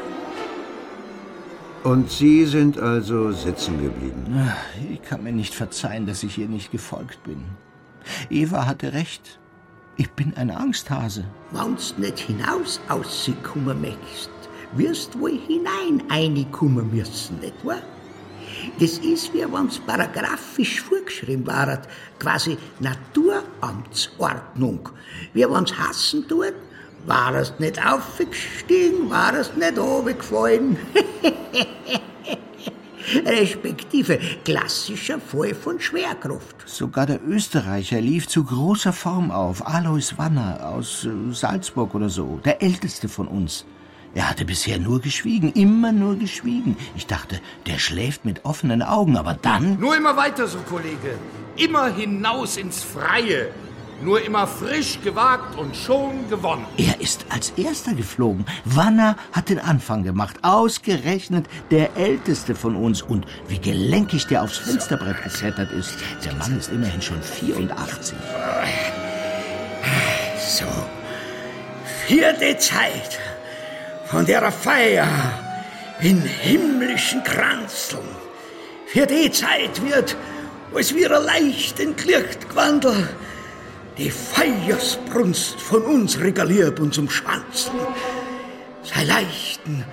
Und 1.84 2.12
Sie 2.12 2.46
sind 2.46 2.78
also 2.78 3.32
sitzen 3.32 3.82
geblieben. 3.82 4.52
Ich 4.92 5.02
kann 5.02 5.24
mir 5.24 5.32
nicht 5.32 5.56
verzeihen, 5.56 6.06
dass 6.06 6.24
ich 6.24 6.38
ihr 6.38 6.48
nicht 6.48 6.72
gefolgt 6.72 7.24
bin. 7.24 7.46
Eva 8.30 8.66
hatte 8.66 8.94
recht. 8.94 9.40
Ich 9.96 10.10
bin 10.12 10.34
ein 10.36 10.52
Angsthase. 10.52 11.26
Wenn's 11.52 11.98
nicht 11.98 12.20
hinaus 12.20 12.80
auskommen 12.90 13.82
möchtest, 13.82 14.30
wirst 14.74 15.20
wohl 15.20 15.38
hinein 15.48 16.04
reinkommen 16.10 16.90
müssen, 16.94 17.40
nicht 17.40 17.66
wahr? 17.66 17.82
Das 18.80 19.00
ist, 19.00 19.34
wie 19.34 19.42
wenn's 19.42 19.80
paragraphisch 19.80 20.82
vorgeschrieben 20.82 21.48
war, 21.48 21.82
quasi 22.18 22.58
Naturamtsordnung. 22.80 24.88
Wie 25.34 25.44
wenn's 25.44 25.78
hassen 25.78 26.26
tut, 26.28 26.54
war 27.06 27.36
es 27.36 27.54
nicht 27.60 27.86
aufgestiegen, 27.86 29.10
war 29.10 29.34
es 29.34 29.54
nicht 29.56 29.78
runtergefallen. 29.78 30.78
Respektive 33.26 34.20
klassischer 34.44 35.20
Fall 35.20 35.56
von 35.56 35.80
Schwerkraft. 35.80 36.56
Sogar 36.66 37.08
der 37.08 37.26
Österreicher 37.26 38.02
lief 38.02 38.28
zu 38.28 38.44
großer 38.44 38.94
Form 38.94 39.32
auf. 39.32 39.66
Alois 39.66 40.14
Wanner 40.18 40.70
aus 40.70 41.06
äh, 41.06 41.34
Salzburg 41.34 41.96
oder 41.96 42.10
so. 42.10 42.40
Der 42.46 42.62
älteste 42.62 43.10
von 43.10 43.28
uns. 43.28 43.66
Er 44.16 44.30
hatte 44.30 44.46
bisher 44.46 44.80
nur 44.80 45.02
geschwiegen, 45.02 45.54
immer 45.54 45.92
nur 45.92 46.16
geschwiegen. 46.16 46.76
Ich 46.96 47.06
dachte, 47.06 47.40
der 47.68 47.78
schläft 47.78 48.26
mit 48.26 48.44
offenen 48.44 48.82
Augen, 48.82 49.18
aber 49.18 49.36
dann. 49.36 49.80
Nur 49.80 49.96
immer 49.96 50.18
weiter 50.18 50.48
so, 50.48 50.58
Kollege. 50.60 51.18
Immer 51.58 51.94
hinaus 51.94 52.58
ins 52.58 52.84
Freie. 52.84 53.52
Nur 54.02 54.24
immer 54.26 54.48
frisch 54.48 55.00
gewagt 55.04 55.58
und 55.60 55.76
schon 55.76 56.30
gewonnen. 56.30 56.66
Er 56.78 57.02
ist 57.02 57.26
als 57.30 57.52
erster 57.58 57.94
geflogen. 57.94 58.46
Wanner 58.64 59.18
hat 59.34 59.50
den 59.50 59.60
Anfang 59.60 60.04
gemacht. 60.04 60.38
Ausgerechnet 60.42 61.48
der 61.70 61.98
älteste 61.98 62.56
von 62.56 62.78
uns. 62.78 63.02
Und 63.02 63.26
wie 63.50 63.60
gelenkig 63.60 64.26
der 64.28 64.44
aufs 64.44 64.58
Fensterbrett 64.58 65.22
geklettert 65.24 65.72
ist. 65.74 65.96
Der 66.24 66.34
Mann 66.36 66.58
ist 66.58 66.72
immerhin 66.72 67.02
schon 67.02 67.22
84. 67.22 68.18
So, 70.38 70.66
die 72.10 72.58
Zeit 72.58 73.20
von 74.10 74.26
der 74.26 74.52
Feier 74.52 75.08
in 76.02 76.22
himmlischen 76.22 77.24
Kranzeln, 77.24 78.08
für 78.88 79.06
die 79.06 79.30
Zeit 79.30 79.82
wird, 79.86 80.16
als 80.74 80.96
wir 80.96 81.10
leicht 81.10 81.80
entglicht 81.80 82.50
gewandelt, 82.50 83.10
die 83.98 84.10
Feiersbrunst 84.10 85.62
von 85.62 85.84
unsriger 85.84 86.46
Lieb 86.46 86.80
uns 86.80 86.98
umschwanzen. 86.98 87.74
Sei 88.84 89.04
leichten, 89.04 89.84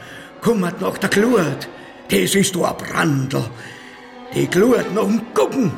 kummert 0.40 0.80
noch 0.80 0.96
der 0.96 1.10
Glut, 1.10 1.68
das 2.08 2.34
ist 2.34 2.54
du 2.54 2.64
ein 2.64 2.76
Brandl. 2.76 3.44
Die 4.34 4.46
Glut 4.46 4.94
noch 4.94 5.04
um 5.04 5.34
Gucken, 5.34 5.72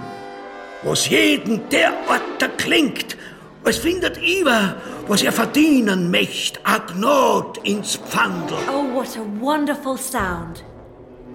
was 0.84 1.09
jeden 1.09 1.68
derart 1.70 2.57
klingt, 2.57 3.16
es 3.64 3.78
findet 3.78 4.18
Iwa, 4.18 4.74
was 5.06 5.22
er 5.22 5.32
verdienen 5.32 6.11
möcht, 6.11 6.61
a 6.64 6.78
Gnad 6.78 7.59
ins 7.64 7.96
Pfandl. 7.96 8.54
Oh, 8.70 8.94
what 8.94 9.16
a 9.16 9.24
wonderful 9.40 9.96
sound. 9.96 10.64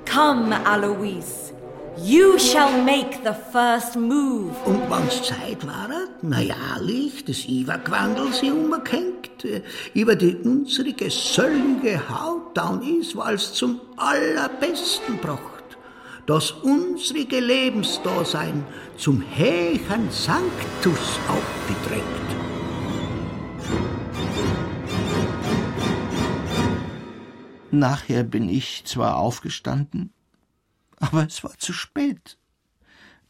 Come, 0.05 0.53
Aloise. 0.65 1.53
You 1.97 2.39
shall 2.39 2.81
make 2.81 3.23
the 3.23 3.35
first 3.51 3.95
move. 3.95 4.55
Und 4.65 4.89
wann's 4.89 5.21
Zeit 5.21 5.65
war, 5.65 5.89
na 6.23 6.41
jährlich, 6.41 7.23
des 7.23 7.47
Iwa-Quandel 7.47 8.33
sie 8.33 8.49
umkenkt, 8.49 9.45
über 9.93 10.15
die 10.15 10.35
unsrige 10.37 11.11
söllige 11.11 12.01
Haut 12.09 12.57
down 12.57 12.81
is, 12.81 13.15
weil's 13.15 13.53
zum 13.53 13.79
allerbesten 13.95 15.17
brocht, 15.17 15.52
dass 16.25 16.51
unsrige 16.51 17.39
Lebensdasein 17.39 18.65
zum 18.97 19.21
hechen 19.21 20.09
Sanctus 20.09 21.19
aufgedrängt. 21.27 22.03
Nachher 27.71 28.23
bin 28.23 28.49
ich 28.49 28.83
zwar 28.85 29.17
aufgestanden, 29.17 30.13
aber 30.97 31.25
es 31.25 31.43
war 31.43 31.57
zu 31.57 31.73
spät. 31.73 32.37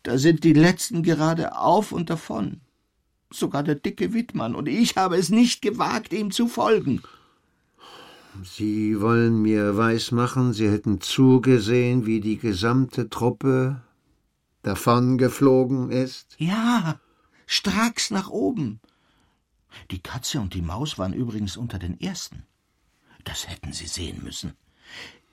Da 0.04 0.18
sind 0.18 0.44
die 0.44 0.54
Letzten 0.54 1.02
gerade 1.02 1.58
auf 1.58 1.94
und 1.94 2.10
davon. 2.10 2.60
Sogar 3.32 3.64
der 3.64 3.76
dicke 3.76 4.14
Wittmann, 4.14 4.54
und 4.54 4.68
ich 4.68 4.98
habe 4.98 5.16
es 5.16 5.30
nicht 5.30 5.62
gewagt, 5.62 6.12
ihm 6.14 6.30
zu 6.30 6.48
folgen. 6.48 7.02
Sie 8.42 9.00
wollen 9.00 9.42
mir 9.42 9.78
weismachen, 9.78 10.54
Sie 10.54 10.70
hätten 10.70 11.02
zugesehen, 11.02 12.06
wie 12.06 12.20
die 12.20 12.38
gesamte 12.38 13.10
Truppe 13.10 13.82
davongeflogen 14.64 15.92
ist? 15.92 16.36
Ja, 16.40 17.00
stracks 17.46 18.10
nach 18.10 18.30
oben. 18.30 18.80
Die 19.92 20.02
Katze 20.02 20.40
und 20.40 20.54
die 20.54 20.62
Maus 20.62 20.98
waren 20.98 21.14
übrigens 21.14 21.58
unter 21.58 21.78
den 21.80 22.00
Ersten. 22.00 22.44
Das 23.24 23.48
hätten 23.48 23.72
Sie 23.72 23.88
sehen 23.88 24.24
müssen. 24.24 24.54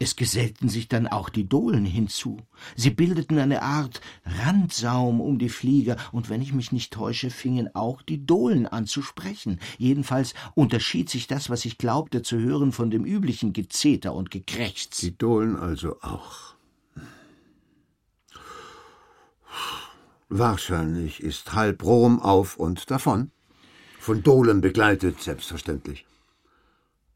Es 0.02 0.16
gesellten 0.16 0.70
sich 0.70 0.88
dann 0.88 1.06
auch 1.06 1.28
die 1.28 1.46
Dohlen 1.46 1.84
hinzu. 1.84 2.38
Sie 2.74 2.88
bildeten 2.88 3.38
eine 3.38 3.60
Art 3.60 4.00
Randsaum 4.24 5.20
um 5.20 5.38
die 5.38 5.50
Flieger, 5.50 5.98
und 6.10 6.30
wenn 6.30 6.40
ich 6.40 6.54
mich 6.54 6.72
nicht 6.72 6.90
täusche, 6.90 7.28
fingen 7.28 7.74
auch 7.74 8.00
die 8.00 8.24
Dohlen 8.24 8.66
an 8.66 8.86
zu 8.86 9.02
sprechen. 9.02 9.60
Jedenfalls 9.76 10.32
unterschied 10.54 11.10
sich 11.10 11.26
das, 11.26 11.50
was 11.50 11.66
ich 11.66 11.76
glaubte 11.76 12.22
zu 12.22 12.38
hören, 12.38 12.72
von 12.72 12.90
dem 12.90 13.04
üblichen 13.04 13.52
Gezeter 13.52 14.14
und 14.14 14.30
Gekrächz. 14.30 14.96
Die 15.00 15.18
Dohlen 15.18 15.54
also 15.54 16.00
auch. 16.00 16.54
Wahrscheinlich 20.30 21.22
ist 21.22 21.52
halb 21.52 21.84
Rom 21.84 22.20
auf 22.20 22.56
und 22.56 22.90
davon. 22.90 23.32
Von 23.98 24.22
Dohlen 24.22 24.62
begleitet, 24.62 25.20
selbstverständlich. 25.20 26.06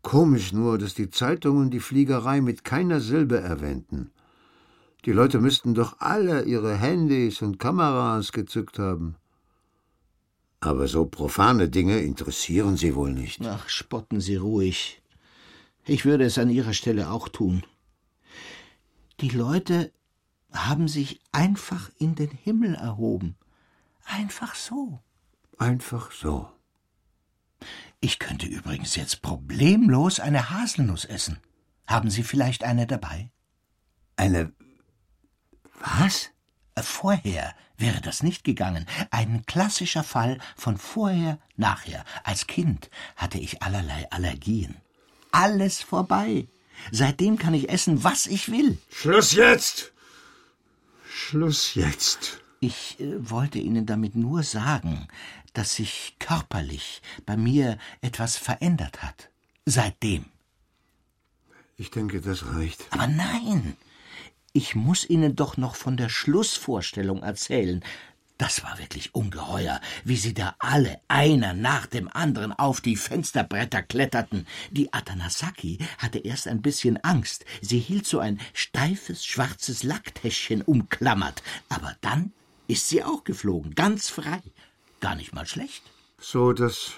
Komisch 0.04 0.52
nur, 0.52 0.76
dass 0.76 0.92
die 0.92 1.08
Zeitungen 1.08 1.70
die 1.70 1.80
Fliegerei 1.80 2.42
mit 2.42 2.62
keiner 2.62 3.00
Silbe 3.00 3.40
erwähnten. 3.40 4.10
Die 5.06 5.12
Leute 5.12 5.40
müssten 5.40 5.74
doch 5.74 5.98
alle 5.98 6.44
ihre 6.44 6.76
Handys 6.76 7.40
und 7.40 7.58
Kameras 7.58 8.30
gezückt 8.30 8.78
haben. 8.78 9.16
Aber 10.60 10.88
so 10.88 11.06
profane 11.06 11.70
Dinge 11.70 12.00
interessieren 12.00 12.76
sie 12.76 12.94
wohl 12.94 13.12
nicht. 13.12 13.40
Ach, 13.46 13.66
spotten 13.68 14.20
Sie 14.20 14.36
ruhig. 14.36 15.02
Ich 15.86 16.04
würde 16.04 16.24
es 16.24 16.36
an 16.38 16.50
Ihrer 16.50 16.74
Stelle 16.74 17.10
auch 17.10 17.28
tun. 17.28 17.64
Die 19.20 19.30
Leute 19.30 19.90
haben 20.52 20.86
sich 20.86 21.20
einfach 21.32 21.90
in 21.98 22.14
den 22.14 22.30
Himmel 22.30 22.74
erhoben. 22.74 23.36
Einfach 24.04 24.54
so. 24.54 25.00
Einfach 25.56 26.12
so. 26.12 26.53
Ich 28.04 28.18
könnte 28.18 28.44
übrigens 28.44 28.96
jetzt 28.96 29.22
problemlos 29.22 30.20
eine 30.20 30.50
Haselnuss 30.50 31.06
essen. 31.06 31.38
Haben 31.86 32.10
Sie 32.10 32.22
vielleicht 32.22 32.62
eine 32.62 32.86
dabei? 32.86 33.30
Eine. 34.16 34.52
Was? 35.80 36.28
Vorher 36.76 37.54
wäre 37.78 38.02
das 38.02 38.22
nicht 38.22 38.44
gegangen. 38.44 38.84
Ein 39.10 39.46
klassischer 39.46 40.04
Fall 40.04 40.36
von 40.54 40.76
vorher, 40.76 41.38
nachher. 41.56 42.04
Als 42.24 42.46
Kind 42.46 42.90
hatte 43.16 43.38
ich 43.38 43.62
allerlei 43.62 44.06
Allergien. 44.10 44.76
Alles 45.30 45.80
vorbei. 45.80 46.46
Seitdem 46.90 47.38
kann 47.38 47.54
ich 47.54 47.70
essen, 47.70 48.04
was 48.04 48.26
ich 48.26 48.50
will. 48.50 48.76
Schluss 48.90 49.32
jetzt! 49.32 49.94
Schluss 51.08 51.74
jetzt. 51.74 52.42
Ich 52.60 53.00
äh, 53.00 53.30
wollte 53.30 53.58
Ihnen 53.58 53.86
damit 53.86 54.14
nur 54.14 54.42
sagen, 54.42 55.08
dass 55.54 55.74
sich 55.74 56.16
körperlich 56.18 57.00
bei 57.24 57.36
mir 57.36 57.78
etwas 58.02 58.36
verändert 58.36 59.02
hat. 59.02 59.30
Seitdem. 59.64 60.26
Ich 61.76 61.90
denke, 61.90 62.20
das 62.20 62.44
reicht. 62.46 62.86
Aber 62.90 63.06
nein, 63.06 63.76
ich 64.52 64.74
muss 64.74 65.08
Ihnen 65.08 65.34
doch 65.34 65.56
noch 65.56 65.74
von 65.74 65.96
der 65.96 66.08
Schlussvorstellung 66.08 67.22
erzählen. 67.22 67.82
Das 68.36 68.64
war 68.64 68.78
wirklich 68.78 69.14
ungeheuer, 69.14 69.80
wie 70.02 70.16
sie 70.16 70.34
da 70.34 70.56
alle, 70.58 71.00
einer 71.06 71.54
nach 71.54 71.86
dem 71.86 72.08
anderen, 72.08 72.52
auf 72.52 72.80
die 72.80 72.96
Fensterbretter 72.96 73.82
kletterten. 73.82 74.46
Die 74.72 74.92
Atanasaki 74.92 75.78
hatte 75.98 76.18
erst 76.18 76.48
ein 76.48 76.60
bisschen 76.60 76.96
Angst. 77.04 77.44
Sie 77.62 77.78
hielt 77.78 78.06
so 78.06 78.18
ein 78.18 78.40
steifes, 78.52 79.24
schwarzes 79.24 79.84
Lacktäschchen 79.84 80.62
umklammert. 80.62 81.44
Aber 81.68 81.96
dann 82.00 82.32
ist 82.66 82.88
sie 82.88 83.04
auch 83.04 83.22
geflogen, 83.22 83.76
ganz 83.76 84.08
frei. 84.08 84.42
Gar 85.04 85.16
nicht 85.16 85.34
mal 85.34 85.44
schlecht. 85.44 85.82
So, 86.18 86.54
das. 86.54 86.92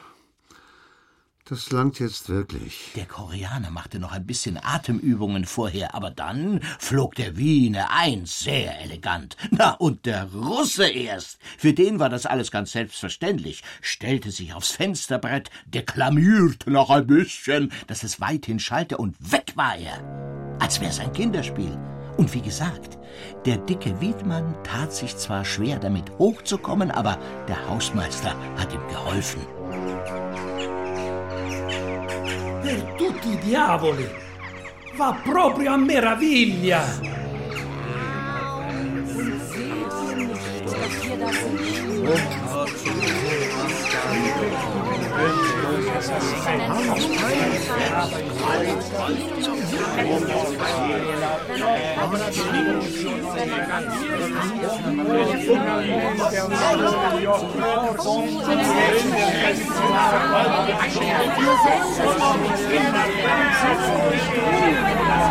Das 1.44 1.72
langt 1.72 1.98
jetzt 1.98 2.28
wirklich. 2.28 2.92
Der 2.94 3.06
Koreaner 3.06 3.70
machte 3.70 3.98
noch 3.98 4.12
ein 4.12 4.24
bisschen 4.24 4.60
Atemübungen 4.62 5.44
vorher, 5.44 5.92
aber 5.92 6.12
dann 6.12 6.60
flog 6.78 7.16
der 7.16 7.36
Wiener 7.36 7.90
eins 7.90 8.38
sehr 8.38 8.80
elegant. 8.80 9.36
Na, 9.50 9.72
und 9.72 10.06
der 10.06 10.32
Russe 10.32 10.86
erst. 10.86 11.40
Für 11.58 11.72
den 11.72 11.98
war 11.98 12.08
das 12.08 12.26
alles 12.26 12.52
ganz 12.52 12.70
selbstverständlich. 12.70 13.64
Stellte 13.80 14.30
sich 14.30 14.54
aufs 14.54 14.70
Fensterbrett, 14.70 15.50
deklamierte 15.66 16.70
noch 16.70 16.90
ein 16.90 17.08
bisschen, 17.08 17.72
dass 17.88 18.04
es 18.04 18.20
weithin 18.20 18.60
schallte, 18.60 18.98
und 18.98 19.16
weg 19.32 19.54
war 19.56 19.74
er. 19.74 20.56
Als 20.60 20.80
wär's 20.80 21.00
ein 21.00 21.12
Kinderspiel. 21.12 21.76
Und 22.16 22.32
wie 22.32 22.40
gesagt, 22.40 22.98
der 23.44 23.58
dicke 23.58 24.00
Wiedmann 24.00 24.54
tat 24.64 24.92
sich 24.92 25.16
zwar 25.16 25.44
schwer 25.44 25.78
damit 25.78 26.10
hochzukommen, 26.18 26.90
aber 26.90 27.18
der 27.48 27.68
Hausmeister 27.68 28.34
hat 28.56 28.72
ihm 28.72 28.86
geholfen. 28.88 29.40
Per 32.62 32.96
tutti 32.96 33.32
i 33.32 33.38
diavoli! 33.38 34.08
Va 34.96 35.12
proprio 35.22 35.72
a 35.72 35.76
meraviglia! 35.76 36.82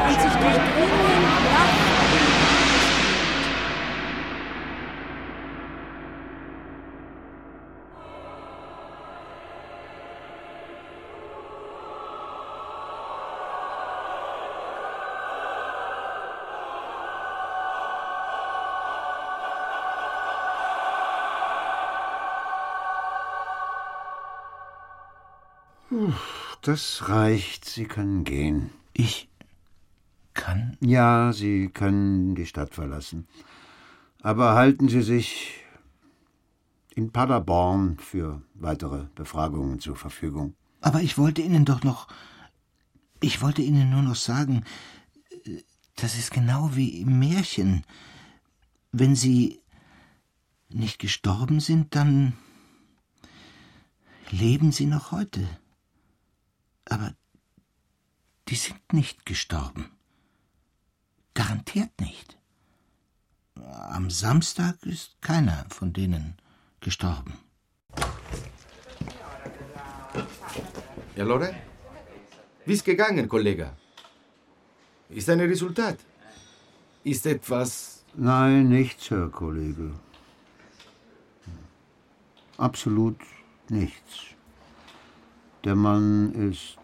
Als 0.07 0.23
ich 0.25 0.33
durch 0.33 0.59
Grönland 0.75 1.94
Das 26.65 27.09
reicht. 27.09 27.65
Sie 27.65 27.85
können 27.85 28.23
gehen. 28.23 28.71
Ich 28.91 29.29
kann? 30.33 30.77
Ja, 30.81 31.31
Sie 31.31 31.69
können 31.69 32.33
die 32.33 32.47
Stadt 32.47 32.73
verlassen. 32.73 33.27
Aber 34.23 34.55
halten 34.55 34.89
Sie 34.89 35.03
sich 35.03 35.61
in 36.95 37.11
Paderborn 37.11 37.99
für 37.99 38.41
weitere 38.55 39.05
Befragungen 39.13 39.79
zur 39.79 39.95
Verfügung. 39.95 40.55
Aber 40.81 41.03
ich 41.03 41.19
wollte 41.19 41.43
Ihnen 41.43 41.65
doch 41.65 41.83
noch. 41.83 42.07
Ich 43.21 43.43
wollte 43.43 43.61
Ihnen 43.61 43.91
nur 43.91 44.01
noch 44.01 44.15
sagen, 44.15 44.63
das 45.97 46.17
ist 46.17 46.31
genau 46.31 46.71
wie 46.73 46.99
im 46.99 47.19
Märchen. 47.19 47.83
Wenn 48.91 49.15
Sie 49.15 49.61
nicht 50.69 50.97
gestorben 50.97 51.59
sind, 51.59 51.93
dann 51.93 52.33
leben 54.31 54.71
Sie 54.71 54.87
noch 54.87 55.11
heute. 55.11 55.47
Aber 56.85 57.13
die 58.47 58.55
sind 58.55 58.93
nicht 58.93 59.25
gestorben. 59.25 59.91
Garantiert 61.33 61.99
nicht. 61.99 62.37
am 63.97 64.09
Samstag 64.09 64.75
ist 64.85 65.21
keiner 65.21 65.65
von 65.69 65.93
denen 65.93 66.37
gestorben. 66.81 67.33
Ja, 71.15 71.23
Lore? 71.23 71.55
Wie 72.65 72.73
ist 72.73 72.85
gegangen, 72.85 73.27
Kollege? 73.27 73.71
Ist 75.09 75.29
ein 75.29 75.39
Resultat? 75.39 75.97
Ist 77.03 77.25
etwas. 77.25 78.03
Nein, 78.15 78.69
nichts, 78.69 79.09
Herr 79.09 79.29
Kollege. 79.29 79.91
Absolut 82.57 83.19
nichts. 83.69 84.35
Der 85.65 85.75
Mann 85.75 86.31
ist 86.49 86.77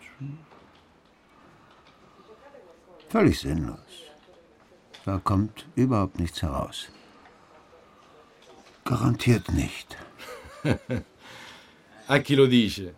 völlig 3.09 3.39
sinnlos. 3.39 3.77
Da 5.05 5.19
kommt 5.23 5.67
überhaupt 5.75 6.19
nichts 6.19 6.41
heraus. 6.41 6.89
Garantiert 8.84 9.47
nicht. 9.53 9.95
A 12.07 12.19
chi 12.19 12.34
lo 12.36 12.47
dice? 12.47 12.95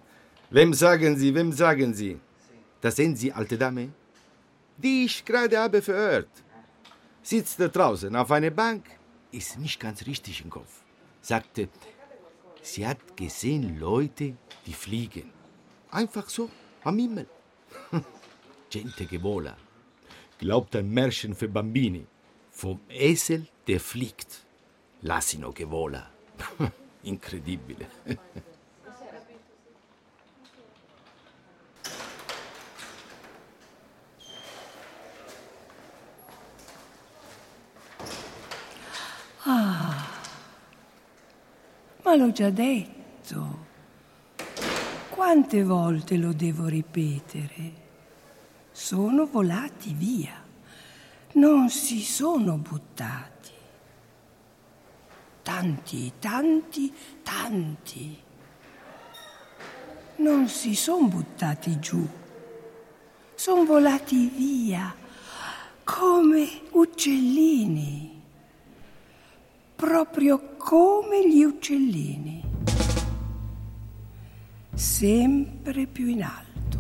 Wem 0.50 0.74
sagen 0.74 1.18
Sie, 1.18 1.36
wem 1.36 1.52
sagen 1.52 1.94
Sie? 1.94 2.18
Das 2.80 2.96
sind 2.96 3.18
Sie, 3.18 3.34
alte 3.34 3.58
Dame? 3.58 3.90
Die 4.78 5.04
ich 5.04 5.26
gerade 5.26 5.58
habe 5.58 5.82
verhört. 5.82 6.30
Sitzt 7.22 7.60
da 7.60 7.68
draußen 7.68 8.16
auf 8.16 8.32
einer 8.32 8.52
Bank, 8.52 8.86
ist 9.32 9.60
nicht 9.60 9.80
ganz 9.82 10.06
richtig 10.06 10.42
im 10.44 10.50
Kopf. 10.50 10.82
Sagte, 11.22 11.68
sie 12.62 12.88
hat 12.88 13.18
gesehen 13.18 13.80
Leute, 13.80 14.38
die 14.66 14.74
fliegen. 14.74 15.43
Einfach 15.94 16.28
so, 16.28 16.50
am 16.84 16.98
Himmel. 16.98 17.28
Gente 18.70 19.06
che 19.06 19.20
vola. 19.20 19.56
Glaubt 20.40 20.76
ein 20.76 20.90
Märchen 20.90 21.36
für 21.36 21.48
Bambini. 21.48 22.08
Vom 22.50 22.80
Esel, 22.90 23.46
der 23.68 23.80
fliegt. 23.80 24.44
L'asino 25.04 25.52
che 25.52 25.66
vola. 25.66 26.10
Incredibile. 27.04 27.88
Ah, 39.46 40.08
ma 42.04 42.16
l'ho 42.16 42.32
già 42.32 42.50
detto. 42.50 43.03
Quante 45.34 45.64
volte 45.64 46.16
lo 46.16 46.32
devo 46.32 46.68
ripetere? 46.68 47.72
Sono 48.70 49.26
volati 49.26 49.92
via, 49.92 50.40
non 51.32 51.72
si 51.72 52.04
sono 52.04 52.58
buttati. 52.58 53.50
Tanti, 55.42 56.14
tanti, 56.20 56.94
tanti. 57.24 58.16
Non 60.18 60.48
si 60.48 60.76
sono 60.76 61.08
buttati 61.08 61.80
giù, 61.80 62.08
sono 63.34 63.66
volati 63.66 64.28
via 64.28 64.96
come 65.84 66.62
uccellini 66.74 68.14
proprio 69.76 70.56
come 70.58 71.28
gli 71.28 71.44
uccellini, 71.44 72.42
sempre 74.74 75.86
più 75.86 76.08
in 76.08 76.24
alto, 76.24 76.80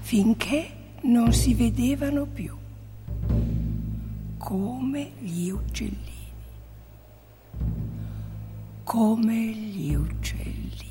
finché 0.00 0.70
non 1.02 1.32
si 1.32 1.54
vedevano 1.54 2.26
più, 2.26 2.56
come 4.38 5.12
gli 5.18 5.48
uccellini, 5.50 5.96
come 8.84 9.34
gli 9.34 9.94
uccellini. 9.94 10.89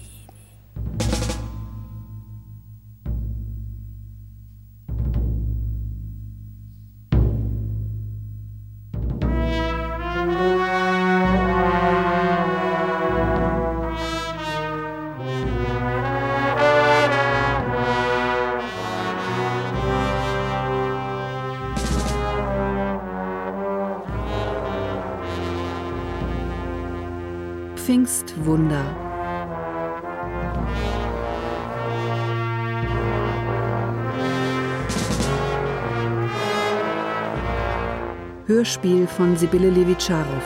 Hörspiel 38.59 39.07
von 39.07 39.37
Sibylle 39.37 39.69
Levitscharow. 39.69 40.43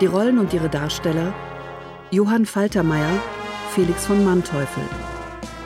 Die 0.00 0.06
Rollen 0.06 0.38
und 0.38 0.54
ihre 0.54 0.70
Darsteller 0.70 1.34
Johann 2.10 2.46
Faltermeier, 2.46 3.20
Felix 3.74 4.06
von 4.06 4.24
Manteuffel, 4.24 4.82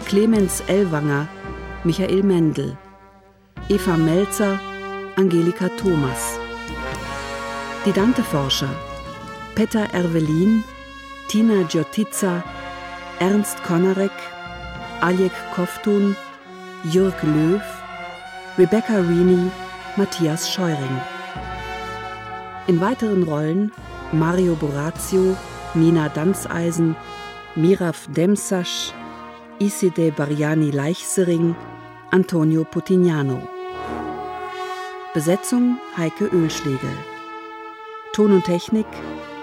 Clemens 0.07 0.61
Ellwanger, 0.67 1.29
Michael 1.85 2.25
Mendel, 2.25 2.77
Eva 3.69 3.97
Melzer, 3.97 4.59
Angelika 5.15 5.69
Thomas. 5.81 6.41
Die 7.87 7.93
Dante-Forscher 7.93 8.75
Peter 9.55 9.87
Ervelin, 9.95 10.65
Tina 11.29 11.63
Giotiza, 11.63 12.43
Ernst 13.21 13.63
Konarek, 13.63 14.19
Aljek 15.01 15.33
Koftun, 15.55 16.17
Jürg 16.85 17.23
Löw, 17.23 17.61
Rebecca 18.57 18.95
Reaney, 18.95 19.51
Matthias 19.97 20.51
Scheuring. 20.51 21.01
In 22.69 22.81
weiteren 22.81 23.23
Rollen 23.23 23.71
Mario 24.13 24.55
Borazio, 24.55 25.37
Nina 25.75 26.09
Danzeisen, 26.09 26.97
Miraf 27.55 28.07
Demsasch, 28.09 28.95
Iside 29.59 30.11
Bariani 30.11 30.71
Leichsering, 30.71 31.55
Antonio 32.13 32.65
Putignano. 32.65 33.47
Besetzung 35.13 35.77
Heike 35.99 36.29
Ölschlegel. 36.33 36.97
Ton 38.15 38.33
und 38.33 38.45
Technik 38.45 38.87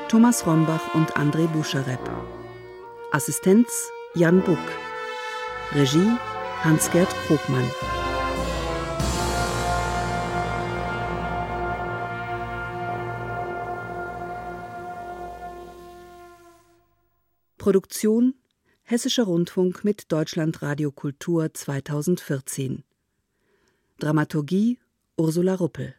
Thomas 0.07 0.47
Rombach 0.47 0.95
und 0.95 1.13
André 1.13 1.45
Buscharep. 1.47 1.99
Assistenz 3.11 3.91
Jan 4.15 4.41
Buck. 4.41 4.57
Regie 5.75 6.17
Hans-Gerd 6.63 7.09
Krogmann. 7.27 7.69
Produktion 17.57 18.33
Hessischer 18.81 19.25
Rundfunk 19.25 19.83
mit 19.83 20.11
Deutschlandradio 20.11 20.91
Kultur 20.91 21.53
2014. 21.53 22.83
Dramaturgie 23.99 24.79
Ursula 25.15 25.55
Ruppel 25.55 25.93